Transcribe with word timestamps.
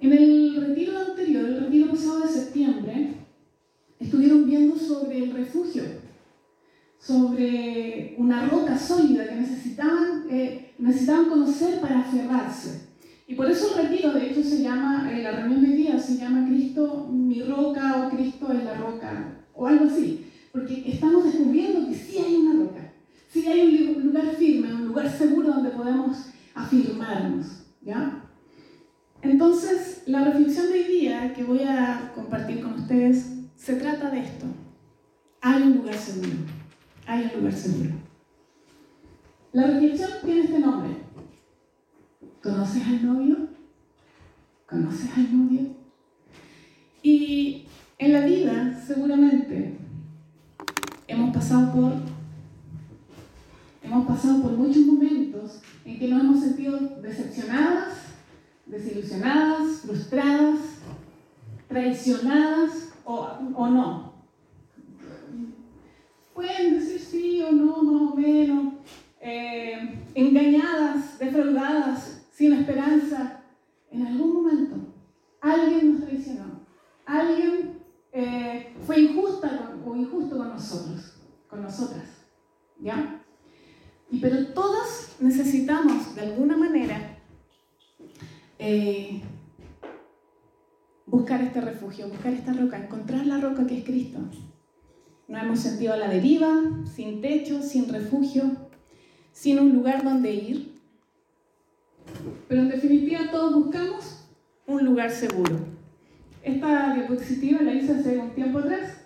En 0.00 0.12
el 0.12 0.66
retiro 0.66 0.98
anterior, 0.98 1.44
el 1.46 1.60
retiro 1.60 1.90
pasado 1.90 2.20
de 2.20 2.28
septiembre, 2.28 3.14
estuvieron 3.98 4.46
viendo 4.46 4.76
sobre 4.76 5.24
el 5.24 5.32
refugio, 5.32 5.82
sobre 6.98 8.14
una 8.18 8.46
roca 8.46 8.78
sólida 8.78 9.26
que 9.26 9.36
necesitaban, 9.36 10.26
eh, 10.30 10.74
necesitaban 10.78 11.30
conocer 11.30 11.80
para 11.80 12.00
aferrarse. 12.00 12.82
Y 13.26 13.34
por 13.34 13.50
eso 13.50 13.74
el 13.74 13.88
retiro, 13.88 14.12
de 14.12 14.30
hecho, 14.30 14.42
se 14.42 14.62
llama, 14.62 15.10
eh, 15.12 15.22
la 15.22 15.32
reunión 15.32 15.62
de 15.62 15.76
día 15.76 15.98
se 15.98 16.18
llama 16.18 16.46
Cristo 16.46 17.08
mi 17.10 17.42
roca 17.42 18.06
o 18.06 18.10
Cristo 18.14 18.52
es 18.52 18.64
la 18.64 18.74
roca, 18.74 19.38
o 19.54 19.66
algo 19.66 19.86
así, 19.86 20.26
porque 20.52 20.84
estamos 20.86 21.24
descubriendo 21.24 21.88
que 21.88 21.94
sí 21.94 22.18
hay 22.18 22.34
una 22.36 22.64
roca, 22.64 22.92
sí 23.28 23.46
hay 23.46 23.94
un 23.96 24.04
lugar 24.04 24.26
firme, 24.36 24.74
un 24.74 24.88
lugar 24.88 25.10
seguro 25.10 25.48
donde 25.48 25.70
podemos 25.70 26.26
afirmarnos, 26.54 27.64
¿ya? 27.82 28.25
Entonces, 29.30 30.04
la 30.06 30.22
reflexión 30.24 30.66
de 30.68 30.72
hoy 30.72 30.84
día 30.84 31.34
que 31.34 31.42
voy 31.42 31.62
a 31.62 32.12
compartir 32.14 32.60
con 32.60 32.74
ustedes 32.74 33.32
se 33.56 33.74
trata 33.74 34.10
de 34.10 34.20
esto. 34.20 34.46
Hay 35.40 35.62
un 35.62 35.78
lugar 35.78 35.94
seguro. 35.94 36.30
Hay 37.06 37.24
un 37.24 37.40
lugar 37.40 37.52
seguro. 37.52 37.90
La 39.52 39.66
reflexión 39.66 40.10
tiene 40.24 40.40
este 40.42 40.58
nombre. 40.60 40.90
¿Conoces 42.40 42.86
al 42.86 43.04
novio? 43.04 43.48
¿Conoces 44.68 45.10
al 45.16 45.36
novio? 45.36 45.74
Y 47.02 47.66
en 47.98 48.12
la 48.12 48.20
vida, 48.26 48.80
seguramente, 48.86 49.76
hemos 51.08 51.34
pasado 51.34 51.72
por 51.72 51.92
hemos 53.82 54.06
pasado 54.06 54.42
por 54.42 54.52
muchos 54.52 54.84
momentos 54.84 55.60
en 55.84 55.98
que 55.98 56.08
nos 56.08 56.20
hemos 56.20 56.40
sentido 56.40 56.78
decepcionadas, 57.00 58.05
desilusionadas, 58.66 59.80
frustradas, 59.82 60.58
traicionadas 61.68 62.92
o, 63.04 63.28
o 63.54 63.68
no. 63.68 64.12
Pueden 66.34 66.78
decir 66.78 67.00
sí 67.00 67.42
o 67.42 67.52
no, 67.52 67.82
más 67.82 68.12
o 68.12 68.16
menos, 68.16 68.74
eh, 69.20 69.98
engañadas, 70.14 71.18
defraudadas, 71.18 72.26
sin 72.32 72.52
esperanza. 72.52 73.40
En 73.90 74.06
algún 74.06 74.34
momento 74.34 74.76
alguien 75.40 75.92
nos 75.92 76.04
traicionó, 76.04 76.60
alguien 77.06 77.78
eh, 78.12 78.74
fue 78.84 79.00
injusta 79.00 79.74
o 79.84 79.96
injusto 79.96 80.36
con 80.36 80.48
nosotros, 80.48 81.14
con 81.48 81.62
nosotras. 81.62 82.04
¿Ya? 82.78 83.22
Y 84.10 84.18
pero 84.18 84.48
todas 84.48 85.16
necesitamos 85.20 86.14
de 86.14 86.20
alguna 86.22 86.56
manera 86.56 87.15
eh, 88.58 89.20
buscar 91.06 91.42
este 91.42 91.60
refugio, 91.60 92.08
buscar 92.08 92.32
esta 92.32 92.52
roca, 92.52 92.78
encontrar 92.78 93.26
la 93.26 93.38
roca 93.38 93.66
que 93.66 93.78
es 93.78 93.84
Cristo. 93.84 94.18
Nos 95.28 95.42
hemos 95.42 95.60
sentido 95.60 95.92
a 95.92 95.96
la 95.96 96.08
deriva, 96.08 96.48
sin 96.94 97.20
techo, 97.20 97.62
sin 97.62 97.88
refugio, 97.88 98.44
sin 99.32 99.58
un 99.58 99.72
lugar 99.72 100.04
donde 100.04 100.32
ir. 100.32 100.76
Pero 102.48 102.62
en 102.62 102.68
definitiva 102.68 103.30
todos 103.30 103.54
buscamos 103.54 104.24
un 104.66 104.84
lugar 104.84 105.10
seguro. 105.10 105.58
Esta 106.42 106.94
diapositiva 106.94 107.62
la 107.62 107.74
hice 107.74 107.92
hace 107.92 108.18
un 108.18 108.30
tiempo 108.30 108.58
atrás, 108.58 108.98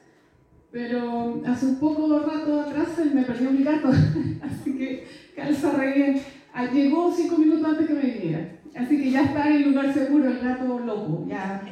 pero 0.70 1.42
hace 1.46 1.66
un 1.66 1.76
poco 1.80 2.18
rato 2.18 2.60
atrás 2.60 2.88
me 3.12 3.22
perdió 3.22 3.50
mi 3.50 3.64
gato, 3.64 3.88
así 4.42 4.76
que 4.76 5.06
calza 5.34 5.72
re 5.72 5.94
bien. 5.94 6.22
Ah, 6.60 6.70
llegó 6.70 7.10
cinco 7.10 7.38
minutos 7.38 7.64
antes 7.64 7.86
que 7.86 7.94
me 7.94 8.02
viniera. 8.02 8.60
Así 8.76 9.02
que 9.02 9.10
ya 9.10 9.22
está 9.22 9.48
en 9.48 9.54
el 9.54 9.70
lugar 9.70 9.94
seguro 9.94 10.28
el 10.28 10.40
gato 10.40 10.78
loco. 10.80 11.24
Ya. 11.26 11.62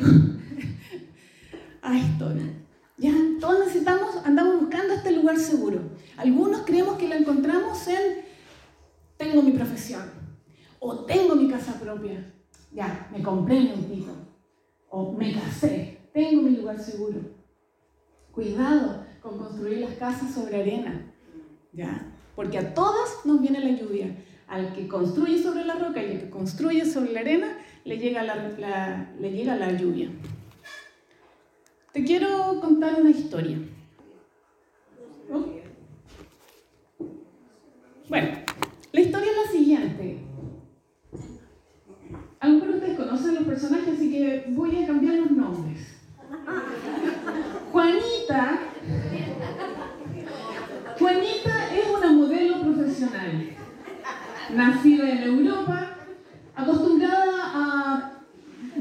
Ay, 1.82 2.00
estoy. 2.00 2.40
Ya, 2.98 3.12
todos 3.38 3.66
necesitamos, 3.66 4.16
andamos 4.24 4.62
buscando 4.62 4.94
este 4.94 5.12
lugar 5.12 5.38
seguro. 5.38 5.80
Algunos 6.16 6.62
creemos 6.62 6.96
que 6.96 7.06
lo 7.06 7.14
encontramos 7.14 7.86
en 7.86 8.24
tengo 9.16 9.42
mi 9.42 9.52
profesión 9.52 10.10
o 10.80 11.04
tengo 11.04 11.36
mi 11.36 11.48
casa 11.48 11.78
propia. 11.78 12.34
Ya, 12.72 13.08
me 13.12 13.22
compré 13.22 13.60
mi 13.60 13.70
autito 13.70 14.12
o 14.90 15.12
me 15.12 15.32
casé, 15.34 16.00
tengo 16.12 16.42
mi 16.42 16.56
lugar 16.56 16.80
seguro. 16.80 17.20
Cuidado 18.32 19.06
con 19.20 19.38
construir 19.38 19.78
las 19.78 19.94
casas 19.94 20.34
sobre 20.34 20.62
arena. 20.62 21.14
Ya, 21.72 22.12
porque 22.34 22.58
a 22.58 22.74
todas 22.74 23.24
nos 23.24 23.40
viene 23.40 23.60
la 23.60 23.80
lluvia. 23.80 24.16
Al 24.52 24.74
que 24.74 24.86
construye 24.86 25.42
sobre 25.42 25.64
la 25.64 25.76
roca 25.76 26.02
y 26.02 26.10
al 26.10 26.20
que 26.20 26.28
construye 26.28 26.84
sobre 26.84 27.14
la 27.14 27.20
arena, 27.20 27.56
le 27.86 27.96
llega 27.96 28.22
la, 28.22 29.08
le 29.18 29.32
llega 29.32 29.56
la 29.56 29.72
lluvia. 29.72 30.10
Te 31.94 32.04
quiero 32.04 32.60
contar 32.60 33.00
una 33.00 33.08
historia. 33.08 33.56
Bueno, 38.10 38.28
la 38.92 39.00
historia 39.00 39.30
es 39.30 39.46
la 39.46 39.52
siguiente. 39.58 40.18
Algunos 42.38 42.68
de 42.68 42.74
ustedes 42.74 42.98
conocen 42.98 43.34
los 43.36 43.44
personajes, 43.44 43.94
así 43.94 44.10
que 44.10 44.44
voy 44.48 44.82
a 44.82 44.86
cambiar 44.86 45.14
los 45.14 45.30
nombres. 45.30 45.96
Juanita. 47.72 48.58
Juanita 50.98 51.74
es 51.74 51.86
una 51.96 52.12
modelo 52.12 52.60
profesional 52.60 53.61
nacida 54.54 55.10
en 55.10 55.22
Europa, 55.22 55.96
acostumbrada 56.54 57.52
a 57.54 58.12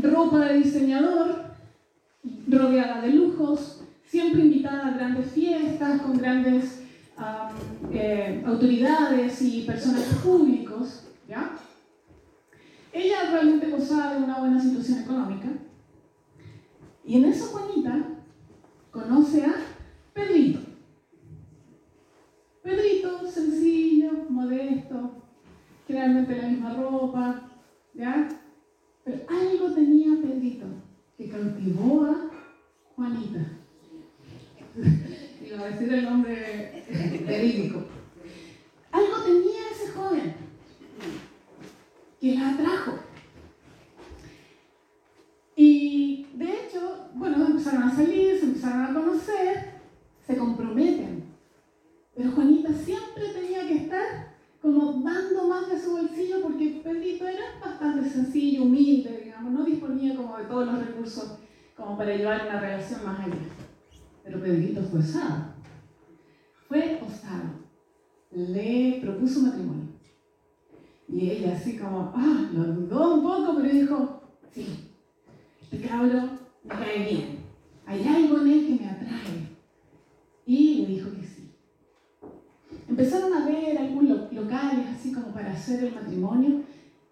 ropa 0.01 0.39
de 0.39 0.57
diseñador, 0.59 1.45
rodeada 2.47 3.01
de 3.01 3.09
lujos, 3.09 3.81
siempre 4.05 4.41
invitada 4.41 4.87
a 4.87 4.91
grandes 4.91 5.31
fiestas 5.31 6.01
con 6.01 6.17
grandes 6.17 6.83
eh, 7.91 8.43
autoridades 8.45 9.41
y 9.41 9.61
personajes 9.61 10.15
públicos. 10.15 11.07
Ella 12.93 13.31
realmente 13.31 13.69
gozaba 13.69 14.15
de 14.15 14.23
una 14.23 14.39
buena 14.39 14.61
situación 14.61 14.99
económica. 14.99 15.47
Y 17.05 17.17
en 17.17 17.25
esa 17.25 17.45
Juanita 17.45 18.05
conoce 18.91 19.45
a 19.45 19.53
Pedrito. 20.13 20.59
Pedrito, 22.61 23.25
sencillo, 23.27 24.11
modesto, 24.29 25.20
generalmente 25.91 26.37
la 26.37 26.47
misma 26.47 26.73
ropa, 26.73 27.49
¿ya? 27.93 28.29
Pero 29.03 29.17
algo 29.27 29.73
tenía 29.73 30.21
Pedrito 30.21 30.65
que 31.17 31.29
cautivó 31.29 32.05
a 32.05 32.29
Juanita. 32.95 33.39
Iba 35.45 35.59
a 35.59 35.69
decir 35.69 35.93
el 35.93 36.05
nombre 36.05 36.85
verídico. 37.27 37.83
Algo 38.91 39.21
tenía 39.25 39.69
ese 39.69 39.91
joven 39.91 40.33
que 42.21 42.35
la 42.35 42.51
atrajo. 42.51 42.99
Y 45.57 46.27
de 46.35 46.45
hecho, 46.45 47.09
bueno, 47.15 47.47
empezaron 47.47 47.83
a 47.83 47.95
salir, 47.95 48.39
se 48.39 48.45
empezaron 48.45 48.83
a 48.83 48.93
conocer, 48.93 49.81
se 50.25 50.37
comprometen. 50.37 51.25
Pero 52.15 52.31
Juanita 52.31 52.71
siempre 52.71 53.27
tenía 53.33 53.67
que 53.67 53.75
estar 53.75 54.31
como 54.61 55.01
dando 55.03 55.47
más 55.47 55.69
de 55.69 55.81
su 55.81 55.91
bolsillo 55.91 56.41
porque 56.43 56.81
Pedrito 56.83 57.27
era 57.27 57.59
bastante 57.63 58.00
sencillo, 58.11 58.63
humilde, 58.63 59.21
digamos, 59.25 59.51
no 59.51 59.65
disponía 59.65 60.15
como 60.15 60.37
de 60.37 60.45
todos 60.45 60.67
los 60.67 60.85
recursos 60.85 61.37
como 61.75 61.97
para 61.97 62.15
llevar 62.15 62.47
una 62.47 62.59
relación 62.59 63.05
más 63.05 63.19
allá. 63.19 63.35
Pero 64.23 64.39
Pedrito 64.39 64.83
fue 64.83 64.99
osado, 64.99 65.45
fue 66.67 67.01
osado, 67.01 67.49
le 68.31 68.99
propuso 69.01 69.41
matrimonio. 69.41 69.87
Y 71.07 71.29
ella 71.29 71.53
así 71.53 71.77
como, 71.77 72.13
ah, 72.15 72.49
lo 72.53 72.63
dudó 72.63 73.15
un 73.15 73.23
poco, 73.23 73.55
pero 73.57 73.73
dijo, 73.73 74.21
sí, 74.51 74.65
este 75.61 75.81
cabro 75.81 76.29
me 76.63 76.69
cae 76.69 77.09
bien, 77.09 77.39
hay 77.85 78.07
algo 78.07 78.41
en 78.41 78.47
él 78.47 78.67
que 78.67 78.83
me 78.83 78.89
atrae. 78.89 79.49
Y 80.45 80.81
le 80.81 80.87
dijo 80.87 81.11
que 81.11 81.23
sí. 81.23 81.51
Empezaron 82.87 83.33
a 83.33 83.45
ver 83.45 83.77
algunos 83.77 84.31
locales 84.31 84.87
así 84.93 85.11
como 85.11 85.27
para 85.27 85.51
hacer 85.51 85.83
el 85.83 85.95
matrimonio 85.95 86.61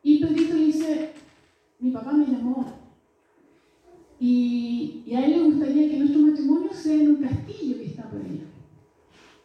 y 0.04 0.20
Pedrito 0.20 0.56
le 0.56 0.66
dice, 0.66 1.14
mi 1.80 1.92
papá 1.92 2.14
me 2.14 2.26
llamó 2.26 2.80
y, 4.20 5.06
a 5.16 5.26
él 5.26 5.32
le 5.32 5.44
gustaría 5.44 5.90
que 5.90 6.00
nuestro 6.00 6.22
matrimonio 6.22 6.74
sea 6.74 6.96
en 6.96 7.10
un 7.10 7.24
castillo 7.24 7.78
que 7.78 7.86
está 7.86 8.04
por 8.10 8.20
allá. 8.20 8.44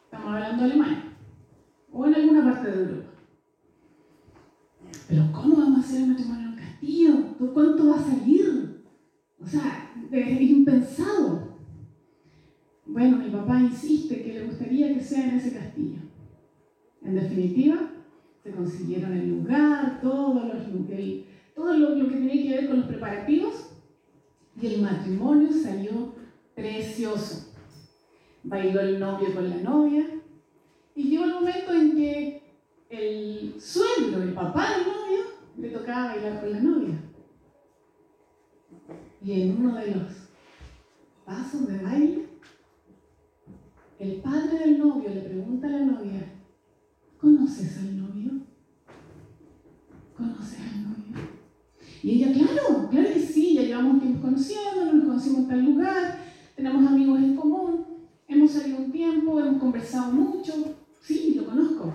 Estamos 0.04 0.26
hablando 0.26 0.64
de 0.64 0.70
Alemania 0.70 1.04
o 1.92 2.06
en 2.06 2.14
alguna 2.14 2.44
parte 2.44 2.70
de 2.70 2.82
Europa. 2.82 3.10
Pero 5.08 5.32
¿cómo 5.32 5.56
vamos 5.56 5.78
a 5.78 5.80
hacer 5.80 6.02
el 6.02 6.08
matrimonio 6.08 6.42
en 6.42 6.48
un 6.48 6.56
castillo? 6.56 7.14
¿Cuánto 7.52 7.88
va 7.88 7.96
a 7.96 8.02
salir? 8.02 8.84
O 9.40 9.46
sea, 9.46 9.92
es 10.10 10.40
impensado. 10.40 11.54
Bueno, 12.86 13.18
mi 13.18 13.30
papá 13.30 13.60
insiste 13.60 14.22
que 14.22 14.34
le 14.34 14.44
gustaría 14.46 14.92
que 14.94 15.00
sea 15.00 15.28
en 15.28 15.36
ese 15.36 15.52
castillo. 15.52 15.98
En 17.02 17.14
definitiva, 17.14 17.90
se 18.44 18.50
consiguieron 18.50 19.14
el 19.14 19.30
lugar, 19.30 20.00
todo, 20.02 20.34
lo, 20.34 20.52
que 21.96 22.14
tenía 22.14 22.42
que 22.42 22.50
ver 22.50 22.68
con 22.68 22.76
los 22.80 22.86
preparativos 22.86 23.70
Y 24.60 24.66
el 24.66 24.82
matrimonio 24.82 25.48
salió 25.50 26.12
precioso. 26.54 27.54
Bailó 28.42 28.80
el 28.80 29.00
novio 29.00 29.34
con 29.34 29.48
la 29.48 29.56
novia. 29.56 30.04
Y 30.94 31.04
llegó 31.04 31.24
el 31.24 31.34
momento 31.34 31.72
en 31.72 31.96
que 31.96 32.42
el 32.90 33.54
suegro, 33.58 34.22
el 34.22 34.34
papá 34.34 34.76
del 34.76 34.86
novio, 34.88 35.24
le 35.56 35.68
tocaba 35.70 36.14
bailar 36.14 36.40
con 36.40 36.52
la 36.52 36.60
novia. 36.60 37.00
Y 39.22 39.40
en 39.40 39.56
uno 39.56 39.74
de 39.76 39.86
los 39.86 40.02
pasos 41.24 41.66
de 41.66 41.78
baile, 41.78 42.26
el 43.98 44.16
padre 44.16 44.58
del 44.58 44.78
novio 44.78 45.08
le 45.08 45.22
pregunta 45.22 45.66
a 45.66 45.70
la 45.70 45.78
novia, 45.78 46.34
¿conoces 47.24 47.78
al 47.78 47.96
novio? 47.96 48.32
¿Conoces 50.14 50.58
al 50.60 50.82
novio? 50.82 51.30
Y 52.02 52.10
ella, 52.10 52.32
claro, 52.34 52.88
claro 52.90 53.08
que 53.14 53.20
sí, 53.20 53.54
ya 53.54 53.62
llevamos 53.62 54.02
tiempo 54.02 54.20
conociendo, 54.20 54.92
nos 54.92 55.04
conocimos 55.06 55.38
en 55.38 55.48
tal 55.48 55.64
lugar, 55.64 56.18
tenemos 56.54 56.86
amigos 56.86 57.18
en 57.20 57.34
común, 57.34 57.86
hemos 58.28 58.50
salido 58.50 58.76
un 58.76 58.92
tiempo, 58.92 59.40
hemos 59.40 59.58
conversado 59.58 60.12
mucho, 60.12 60.52
sí, 61.00 61.34
lo 61.34 61.46
conozco. 61.46 61.94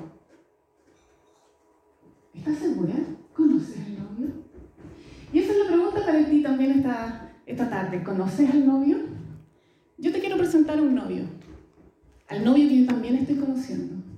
¿Estás 2.33 2.57
segura? 2.57 2.95
¿Conoces 3.35 3.77
al 3.85 3.99
novio? 3.99 4.33
Y 5.31 5.39
esa 5.39 5.51
es 5.51 5.59
la 5.59 5.67
pregunta 5.67 6.05
para 6.07 6.27
ti 6.27 6.41
también 6.41 6.71
esta, 6.71 7.35
esta 7.45 7.69
tarde. 7.69 8.03
¿Conoces 8.03 8.49
al 8.49 8.65
novio? 8.65 8.97
Yo 9.99 10.11
te 10.11 10.19
quiero 10.19 10.37
presentar 10.37 10.79
a 10.79 10.81
un 10.81 10.95
novio, 10.95 11.25
al 12.29 12.43
novio 12.43 12.67
que 12.67 12.79
yo 12.79 12.85
también 12.87 13.15
estoy 13.17 13.35
conociendo. 13.35 14.08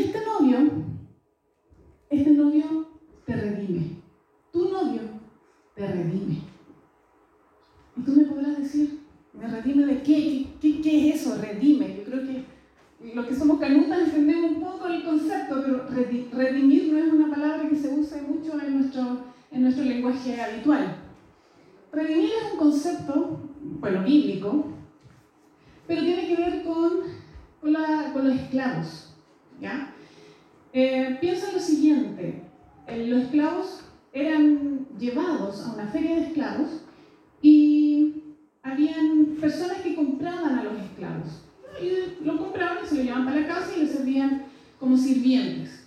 Este 0.00 0.18
novio, 0.24 0.56
este 2.08 2.30
novio 2.30 2.88
te 3.26 3.36
redime. 3.36 3.96
Tu 4.50 4.70
novio 4.70 5.02
te 5.74 5.86
redime. 5.86 6.38
Y 7.98 8.00
tú 8.00 8.12
me 8.12 8.24
podrás 8.24 8.56
decir, 8.56 9.00
¿me 9.34 9.46
redime 9.46 9.84
de 9.84 10.02
qué? 10.02 10.46
¿Qué, 10.58 11.10
es 11.10 11.20
eso? 11.20 11.36
Redime. 11.36 11.98
Yo 11.98 12.04
creo 12.04 12.22
que 12.22 13.14
los 13.14 13.26
que 13.26 13.36
somos 13.36 13.60
canutas 13.60 14.08
entendemos 14.08 14.52
un 14.52 14.62
poco 14.62 14.86
el 14.86 15.04
concepto, 15.04 15.62
pero 15.62 15.86
redimir 16.32 16.90
no 16.90 16.98
es 16.98 17.12
una 17.12 17.30
palabra 17.30 17.68
que 17.68 17.76
se 17.76 17.90
usa 17.90 18.22
mucho 18.22 18.58
en 18.58 18.78
nuestro, 18.78 19.18
en 19.50 19.62
nuestro 19.62 19.84
lenguaje 19.84 20.40
habitual. 20.40 20.96
Redimir 21.92 22.30
es 22.42 22.52
un 22.54 22.58
concepto, 22.58 23.38
bueno, 23.60 24.02
bíblico, 24.02 24.64
pero 25.86 26.00
tiene 26.00 26.26
que 26.26 26.36
ver 26.36 26.64
con, 26.64 27.00
con, 27.60 28.24
los 28.24 28.34
esclavos. 28.34 29.09
¿Ya? 29.60 29.94
Eh, 30.72 31.18
piensa 31.20 31.52
lo 31.52 31.60
siguiente, 31.60 32.42
eh, 32.86 33.06
los 33.06 33.24
esclavos 33.24 33.82
eran 34.12 34.86
llevados 34.98 35.64
a 35.66 35.74
una 35.74 35.86
feria 35.86 36.16
de 36.16 36.26
esclavos 36.28 36.82
y 37.42 38.22
habían 38.62 39.36
personas 39.40 39.78
que 39.78 39.94
compraban 39.94 40.58
a 40.58 40.64
los 40.64 40.78
esclavos. 40.78 41.44
Y 41.80 42.24
lo 42.24 42.36
compraban 42.36 42.86
se 42.86 42.96
lo 42.96 43.02
llevaban 43.02 43.26
para 43.26 43.40
la 43.40 43.46
casa 43.46 43.70
y 43.76 43.80
le 43.80 43.86
servían 43.86 44.42
como 44.78 44.96
sirvientes. 44.96 45.86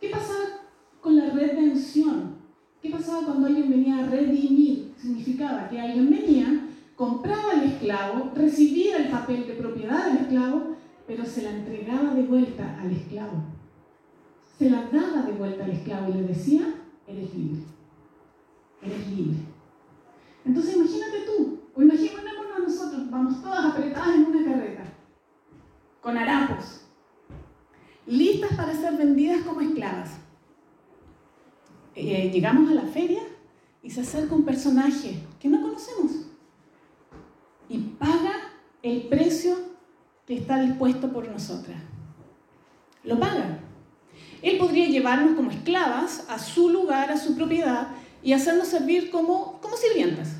¿Qué 0.00 0.08
pasaba 0.08 0.68
con 1.00 1.16
la 1.16 1.30
redención? 1.30 2.36
¿Qué 2.82 2.90
pasaba 2.90 3.24
cuando 3.24 3.46
alguien 3.46 3.70
venía 3.70 3.98
a 3.98 4.06
redimir? 4.06 4.92
Significaba 4.96 5.68
que 5.68 5.80
alguien 5.80 6.10
venía, 6.10 6.68
compraba 6.96 7.52
al 7.52 7.64
esclavo, 7.64 8.32
recibía 8.34 8.98
el 8.98 9.08
papel 9.08 9.46
de 9.46 9.54
propiedad 9.54 10.06
del 10.06 10.22
esclavo, 10.22 10.76
pero 11.10 11.26
se 11.26 11.42
la 11.42 11.50
entregaba 11.50 12.14
de 12.14 12.22
vuelta 12.22 12.78
al 12.80 12.92
esclavo. 12.92 13.42
Se 14.56 14.70
la 14.70 14.82
daba 14.82 15.22
de 15.22 15.32
vuelta 15.32 15.64
al 15.64 15.72
esclavo 15.72 16.08
y 16.08 16.12
le 16.12 16.22
decía, 16.22 16.72
eres 17.04 17.34
libre. 17.34 17.62
Eres 18.80 19.08
libre. 19.08 19.38
Entonces 20.44 20.76
imagínate 20.76 21.22
tú, 21.26 21.62
o 21.74 21.82
imaginémonos 21.82 22.60
nosotros, 22.62 23.10
vamos 23.10 23.42
todas 23.42 23.64
apretadas 23.64 24.14
en 24.14 24.26
una 24.26 24.44
carreta, 24.44 24.84
con 26.00 26.16
harapos, 26.16 26.86
listas 28.06 28.54
para 28.54 28.72
ser 28.72 28.96
vendidas 28.96 29.42
como 29.42 29.62
esclavas. 29.62 30.16
Eh, 31.96 32.30
llegamos 32.32 32.70
a 32.70 32.74
la 32.74 32.86
feria 32.86 33.22
y 33.82 33.90
se 33.90 34.02
acerca 34.02 34.36
un 34.36 34.44
personaje 34.44 35.26
que 35.40 35.48
no 35.48 35.60
conocemos 35.60 36.12
y 37.68 37.78
paga 37.98 38.52
el 38.80 39.08
precio 39.08 39.69
está 40.36 40.60
dispuesto 40.60 41.12
por 41.12 41.28
nosotras. 41.28 41.78
Lo 43.04 43.18
paga. 43.18 43.60
Él 44.42 44.58
podría 44.58 44.86
llevarnos 44.88 45.34
como 45.34 45.50
esclavas 45.50 46.26
a 46.28 46.38
su 46.38 46.70
lugar, 46.70 47.10
a 47.10 47.16
su 47.16 47.36
propiedad, 47.36 47.88
y 48.22 48.32
hacernos 48.32 48.68
servir 48.68 49.10
como, 49.10 49.60
como 49.60 49.76
sirvientas. 49.76 50.36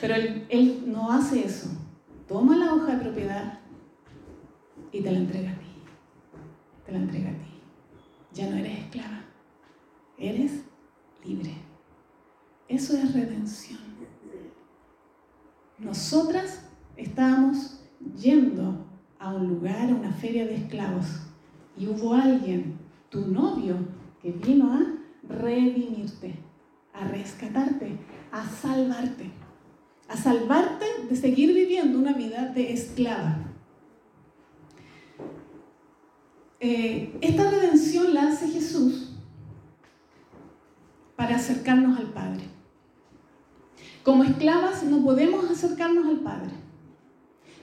Pero 0.00 0.14
él, 0.14 0.46
él 0.48 0.84
no 0.86 1.12
hace 1.12 1.44
eso. 1.44 1.68
Toma 2.28 2.56
la 2.56 2.74
hoja 2.74 2.96
de 2.96 3.04
propiedad 3.04 3.60
y 4.92 5.00
te 5.00 5.12
la 5.12 5.18
entrega 5.18 5.50
a 5.50 5.58
ti. 5.58 5.66
Te 6.84 6.92
la 6.92 6.98
entrega 6.98 7.30
a 7.30 7.34
ti. 7.34 7.60
Ya 8.32 8.50
no 8.50 8.56
eres 8.56 8.78
esclava. 8.78 9.24
Eres 10.18 10.52
libre. 11.24 11.54
Eso 12.68 12.96
es 12.96 13.12
redención. 13.12 13.78
Nosotras 15.78 16.62
estábamos 16.96 17.80
yendo 18.16 18.86
a 19.18 19.32
un 19.32 19.48
lugar, 19.48 19.90
a 19.90 19.94
una 19.94 20.12
feria 20.12 20.46
de 20.46 20.56
esclavos, 20.56 21.06
y 21.76 21.86
hubo 21.86 22.14
alguien, 22.14 22.78
tu 23.10 23.26
novio, 23.26 23.76
que 24.20 24.32
vino 24.32 24.72
a 24.72 24.80
redimirte, 25.28 26.34
a 26.92 27.06
rescatarte, 27.06 27.98
a 28.32 28.48
salvarte, 28.48 29.30
a 30.08 30.16
salvarte 30.16 30.86
de 31.08 31.16
seguir 31.16 31.52
viviendo 31.52 31.98
una 31.98 32.12
vida 32.12 32.48
de 32.48 32.72
esclava. 32.72 33.38
Eh, 36.58 37.16
esta 37.20 37.50
redención 37.50 38.14
la 38.14 38.28
hace 38.28 38.48
Jesús 38.48 39.12
para 41.14 41.36
acercarnos 41.36 41.98
al 41.98 42.06
Padre. 42.06 42.44
Como 44.02 44.24
esclavas 44.24 44.82
no 44.84 45.02
podemos 45.02 45.50
acercarnos 45.50 46.06
al 46.06 46.20
Padre. 46.20 46.65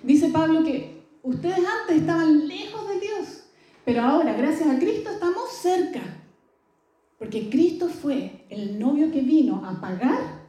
Dice 0.03 0.29
Pablo 0.29 0.63
que 0.63 1.01
ustedes 1.23 1.59
antes 1.59 1.97
estaban 1.97 2.47
lejos 2.47 2.87
de 2.89 2.99
Dios, 2.99 3.45
pero 3.85 4.01
ahora, 4.01 4.33
gracias 4.33 4.69
a 4.69 4.77
Cristo, 4.77 5.09
estamos 5.09 5.49
cerca. 5.51 6.01
Porque 7.17 7.49
Cristo 7.49 7.87
fue 7.87 8.45
el 8.49 8.79
novio 8.79 9.11
que 9.11 9.21
vino 9.21 9.65
a 9.65 9.79
pagar 9.79 10.43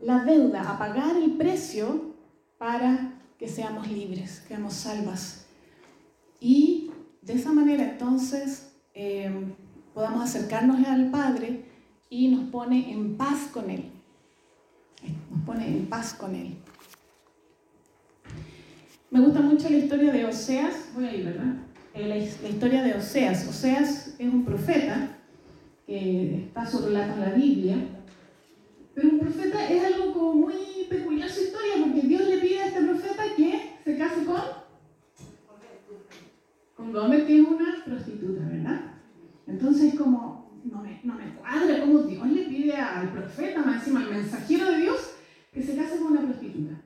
la 0.00 0.24
deuda, 0.24 0.62
a 0.62 0.78
pagar 0.78 1.16
el 1.16 1.32
precio 1.32 2.14
para 2.56 3.20
que 3.38 3.48
seamos 3.48 3.90
libres, 3.90 4.40
que 4.40 4.48
seamos 4.48 4.72
salvas. 4.72 5.46
Y 6.40 6.90
de 7.20 7.34
esa 7.34 7.52
manera 7.52 7.84
entonces 7.84 8.72
eh, 8.94 9.30
podamos 9.92 10.22
acercarnos 10.22 10.86
al 10.86 11.10
Padre 11.10 11.64
y 12.08 12.28
nos 12.28 12.50
pone 12.50 12.92
en 12.92 13.16
paz 13.16 13.48
con 13.52 13.68
Él. 13.68 13.90
Nos 15.30 15.42
pone 15.44 15.66
en 15.66 15.86
paz 15.86 16.14
con 16.14 16.34
Él. 16.34 16.56
Me 19.16 19.22
gusta 19.22 19.40
mucho 19.40 19.70
la 19.70 19.78
historia 19.78 20.12
de 20.12 20.26
Oseas, 20.26 20.90
voy 20.94 21.06
a 21.06 21.14
ir, 21.14 21.24
¿verdad? 21.24 21.54
Eh, 21.94 22.06
la, 22.06 22.18
historia 22.18 22.82
de 22.82 22.92
Oseas. 22.92 23.48
Oseas 23.48 24.14
es 24.18 24.28
un 24.30 24.44
profeta 24.44 25.08
que 25.86 26.48
está 26.48 26.66
su 26.66 26.84
relato 26.84 27.14
en 27.14 27.20
la 27.20 27.30
Biblia. 27.30 27.76
Pero 28.94 29.08
un 29.08 29.20
profeta 29.20 29.70
es 29.70 29.84
algo 29.86 30.12
como 30.12 30.34
muy 30.34 30.54
peculiar 30.90 31.30
su 31.30 31.44
historia, 31.44 31.82
porque 31.82 32.06
Dios 32.06 32.28
le 32.28 32.36
pide 32.36 32.60
a 32.60 32.66
este 32.66 32.82
profeta 32.82 33.22
que 33.34 33.78
se 33.82 33.96
case 33.96 34.26
con, 34.26 34.36
con 36.92 37.10
que 37.10 37.38
es 37.38 37.46
una 37.46 37.84
prostituta, 37.86 38.44
¿verdad? 38.44 38.80
Entonces, 39.46 39.94
como 39.94 40.60
no 40.62 40.82
me, 40.82 41.00
no 41.04 41.14
me 41.14 41.34
cuadra 41.36 41.80
cómo 41.80 42.00
Dios 42.00 42.26
le 42.26 42.42
pide 42.42 42.76
al 42.76 43.12
profeta, 43.12 43.62
más 43.62 43.76
encima 43.76 44.00
al 44.00 44.10
mensajero 44.10 44.72
de 44.72 44.80
Dios, 44.82 45.14
que 45.54 45.62
se 45.62 45.74
case 45.74 46.00
con 46.00 46.12
una 46.12 46.20
prostituta. 46.20 46.82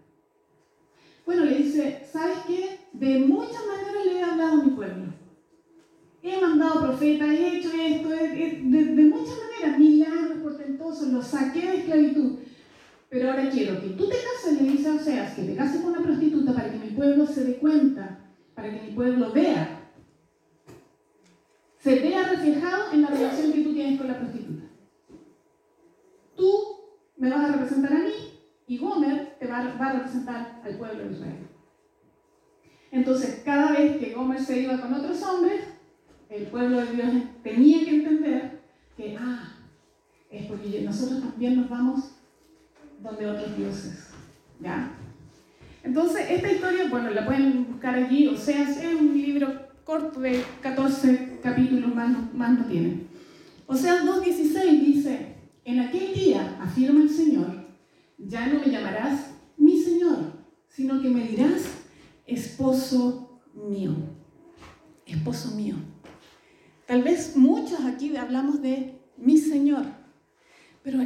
¿Sabes 2.11 2.39
qué? 2.47 2.79
De 2.93 3.19
muchas 3.21 3.65
maneras 3.67 4.07
le 4.07 4.19
he 4.19 4.23
hablado 4.23 4.61
a 4.61 4.65
mi 4.65 4.71
pueblo 4.71 5.21
he 6.23 6.41
mandado 6.41 6.81
profetas, 6.87 7.29
he 7.29 7.59
hecho 7.59 7.71
esto, 7.73 8.09
de, 8.09 9.11
muchas 9.11 9.35
maneras, 9.39 9.79
milagros 9.79 10.39
portentosos, 10.43 11.09
los 11.09 11.27
saqué 11.27 11.61
de 11.61 11.77
esclavitud. 11.79 12.39
Pero 13.09 13.31
ahora 13.31 13.51
quiero 13.51 13.81
que 13.81 13.89
tú 13.91 14.09
te 14.09 14.17
cases, 14.17 14.61
le 14.61 14.71
dice 14.71 14.91
Oseas, 14.91 15.35
que 15.35 15.43
te 15.43 15.57
cases 15.57 15.81
con 15.81 15.93
una 15.93 16.03
prostituta 16.03 16.53
para 16.53 16.71
que 16.71 16.79
mi 16.79 16.91
pueblo 16.91 17.27
se 17.27 17.45
dé 17.45 17.57
cuenta, 17.57 18.21
para 18.55 18.71
que 18.71 18.83
mi 18.83 18.95
pueblo 18.95 19.33
vea, 19.33 19.89
se 21.79 21.95
vea 21.97 22.29
reflejado 22.29 22.93
en 22.93 23.03
la 23.03 23.09
relación 23.09 23.53
que 23.53 23.63
tú 23.63 23.73
tienes 23.73 23.99
con 23.99 24.07
la 24.07 24.19
prostituta. 24.19 24.65
Tú 26.37 26.53
me 27.17 27.31
vas 27.31 27.49
a 27.49 27.53
representar 27.53 27.95
a 27.95 28.01
mí 28.01 28.13
y 28.67 28.79
Gomer 28.79 29.37
te 29.41 29.47
va 29.47 29.59
a 29.59 29.93
representar 29.93 30.61
al 30.63 30.77
pueblo 30.77 31.05
de 31.05 31.13
Israel. 31.13 31.50
Entonces, 32.93 33.43
cada 33.45 33.73
vez 33.73 33.99
que 33.99 34.13
Gomer 34.13 34.43
se 34.43 34.63
iba 34.63 34.81
con 34.81 34.93
otros 34.93 35.23
hombres, 35.23 35.61
el 36.29 36.45
pueblo 36.45 36.81
de 36.81 36.93
Dios 36.93 37.09
tenía 37.43 37.85
que 37.85 37.91
entender 37.91 38.61
que, 38.97 39.17
ah, 39.19 39.57
es 40.31 40.47
porque 40.47 40.83
nosotros 40.83 41.21
también 41.21 41.57
nos 41.57 41.69
vamos 41.69 42.17
donde 43.03 43.27
otros 43.27 43.57
dioses. 43.57 44.09
¿Ya? 44.61 44.93
Entonces, 45.83 46.27
esta 46.31 46.53
historia, 46.53 46.89
bueno, 46.91 47.11
la 47.11 47.25
pueden 47.25 47.67
buscar 47.67 47.95
allí, 47.95 48.27
o 48.27 48.37
sea, 48.37 48.69
es 48.69 49.01
un 49.01 49.15
libro 49.15 49.49
corto 49.85 50.21
de 50.21 50.43
14 50.61 51.39
capítulos, 51.43 51.95
más 51.95 52.11
no, 52.11 52.29
más 52.35 52.59
no 52.59 52.65
tiene. 52.67 53.07
O 53.67 53.75
sea, 53.75 54.03
2.16 54.03 54.81
dice, 54.85 55.37
en 55.65 55.81
aquel 55.81 56.13
día, 56.13 56.59
afirma 56.61 57.03
el 57.03 57.09
Señor, 57.09 57.65
ya 58.19 58.47
no 58.47 58.61
me 58.61 58.71
llamarás 58.71 59.33
mi 59.57 59.81
Señor, 59.81 60.19
sino 60.69 61.01
que 61.01 61.09
me 61.09 61.27
dirás 61.27 61.80
esposo 62.31 63.41
mío. 63.55 63.93
Esposo 65.05 65.55
mío. 65.55 65.75
Tal 66.87 67.03
vez 67.03 67.37
muchos 67.37 67.81
aquí 67.85 68.17
hablamos 68.17 68.63
de 68.63 69.01
mi 69.17 69.37
Señor, 69.37 69.85
pero 70.83 71.01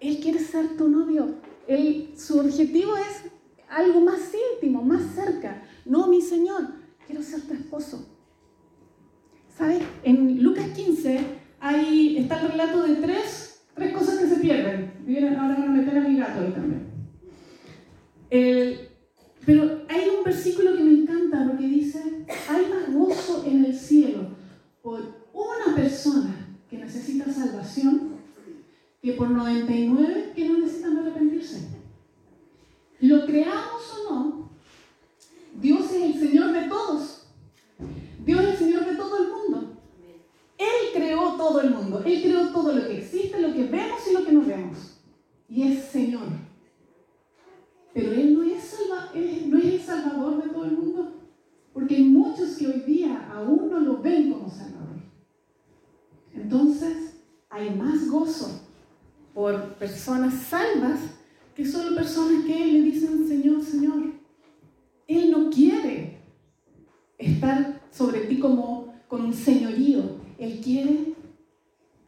Él 0.00 0.18
quiere 0.20 0.38
ser 0.38 0.76
tu 0.76 0.88
novio. 0.88 1.36
Él, 1.66 2.12
su 2.16 2.38
objetivo 2.38 2.96
es 2.96 3.30
algo 3.68 4.00
más 4.00 4.20
íntimo, 4.54 4.82
más 4.82 5.02
cerca. 5.14 5.62
No, 5.84 6.06
mi 6.06 6.20
Señor, 6.20 6.68
quiero 7.06 7.22
ser 7.22 7.42
tu 7.42 7.54
esposo. 7.54 8.08
¿Sabes? 9.56 9.82
En 10.02 10.42
Lucas 10.42 10.68
15 10.68 11.20
hay, 11.60 12.18
está 12.18 12.40
el 12.40 12.52
relato 12.52 12.82
de 12.82 12.96
tres, 12.96 13.64
tres 13.74 13.92
cosas 13.92 14.18
que 14.18 14.28
se 14.28 14.36
pierden. 14.36 15.36
ahora 15.38 15.56
van 15.56 15.62
a 15.62 15.72
meter 15.72 15.98
a 15.98 16.08
mi 16.08 16.16
gato 16.16 16.40
ahí 16.40 16.52
también. 16.52 16.92
Pero 19.44 19.82
hay 19.88 20.08
un 20.08 20.24
versículo 20.24 20.76
que 20.76 20.84
me 20.84 21.02
encanta 21.02 21.46
porque 21.48 21.66
dice, 21.66 22.24
hay 22.48 22.66
más 22.66 22.92
gozo 22.92 23.44
en 23.46 23.64
el 23.64 23.76
cielo 23.76 24.28
por 24.82 25.00
una 25.32 25.74
persona 25.74 26.34
que 26.70 26.78
necesita 26.78 27.32
salvación 27.32 28.12
que 29.02 29.12
por 29.12 29.30
99 29.30 30.32
que 30.34 30.48
no 30.48 30.58
necesitan 30.58 30.98
arrepentirse. 30.98 31.68
Lo 33.00 33.26
creamos 33.26 33.82
o 33.92 34.14
no, 34.14 34.50
Dios 35.60 35.90
es 35.92 36.02
el 36.02 36.14
Señor 36.14 36.52
de 36.52 36.68
todos. 36.68 37.26
Dios 38.24 38.40
es 38.40 38.50
el 38.50 38.56
Señor 38.56 38.86
de 38.86 38.94
todo 38.94 39.18
el 39.18 39.28
mundo. 39.28 39.76
Él 40.56 40.92
creó 40.94 41.34
todo 41.36 41.60
el 41.60 41.70
mundo. 41.70 42.02
Él 42.04 42.22
creó 42.22 42.48
todo 42.50 42.72
lo 42.72 42.86
que 42.86 42.98
existe, 42.98 43.40
lo 43.40 43.52
que 43.52 43.64
vemos 43.64 44.00
y 44.08 44.14
lo 44.14 44.24
que 44.24 44.32
no 44.32 44.42
vemos. 44.42 45.00
Y 45.48 45.72
es 45.72 45.84
Señor. 45.86 46.26
Pero 47.92 48.12
Él 48.12 48.34
no 48.34 48.42
es, 48.44 48.78
no 49.46 49.58
es 49.58 49.64
el 49.64 49.80
Salvador 49.80 50.42
de 50.42 50.50
todo 50.50 50.64
el 50.64 50.72
mundo. 50.72 51.12
Porque 51.72 51.96
hay 51.96 52.04
muchos 52.04 52.56
que 52.56 52.66
hoy 52.66 52.80
día 52.80 53.30
aún 53.34 53.70
no 53.70 53.80
lo 53.80 53.98
ven 53.98 54.32
como 54.32 54.48
Salvador. 54.48 54.82
Entonces, 56.52 57.14
hay 57.48 57.70
más 57.70 58.10
gozo 58.10 58.60
por 59.32 59.72
personas 59.76 60.34
salvas 60.34 61.00
que 61.56 61.64
solo 61.64 61.96
personas 61.96 62.44
que 62.44 62.66
le 62.66 62.82
dicen 62.82 63.26
Señor, 63.26 63.62
Señor. 63.64 64.12
Él 65.08 65.30
no 65.30 65.48
quiere 65.48 66.18
estar 67.16 67.80
sobre 67.90 68.26
ti 68.26 68.38
como 68.38 68.92
con 69.08 69.24
un 69.24 69.32
señorío. 69.32 70.02
Él 70.36 70.60
quiere 70.62 71.14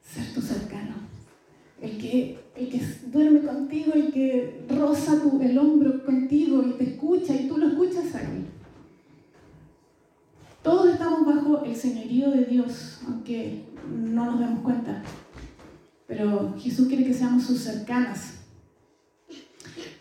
ser 0.02 0.34
tu 0.34 0.42
cercano. 0.42 0.92
El 1.80 1.96
que, 1.96 2.38
el 2.54 2.68
que 2.68 2.82
duerme 3.06 3.40
contigo, 3.40 3.92
el 3.94 4.12
que 4.12 4.66
roza 4.68 5.22
tu, 5.22 5.40
el 5.40 5.56
hombro 5.56 6.04
contigo 6.04 6.62
y 6.62 6.72
te 6.72 6.84
escucha 6.84 7.34
y 7.34 7.48
tú 7.48 7.56
lo 7.56 7.68
escuchas 7.68 8.14
a 8.14 8.20
él. 8.20 8.44
Todos 10.62 10.92
estamos 10.92 11.24
bajo 11.24 11.64
el 11.64 11.74
señorío 11.74 12.30
de 12.30 12.44
Dios, 12.44 13.00
aunque 13.06 13.72
no 13.90 14.26
nos 14.26 14.40
demos 14.40 14.60
cuenta. 14.60 15.02
Pero 16.06 16.54
Jesús 16.58 16.88
quiere 16.88 17.04
que 17.04 17.14
seamos 17.14 17.44
sus 17.44 17.60
cercanas. 17.60 18.40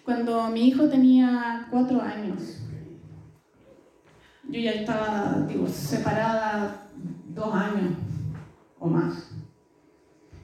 Cuando 0.03 0.49
mi 0.49 0.67
hijo 0.67 0.89
tenía 0.89 1.67
cuatro 1.71 2.01
años, 2.01 2.59
yo 4.49 4.59
ya 4.59 4.71
estaba, 4.71 5.45
digo, 5.47 5.67
separada 5.67 6.89
dos 7.33 7.53
años 7.53 7.93
o 8.79 8.87
más. 8.87 9.29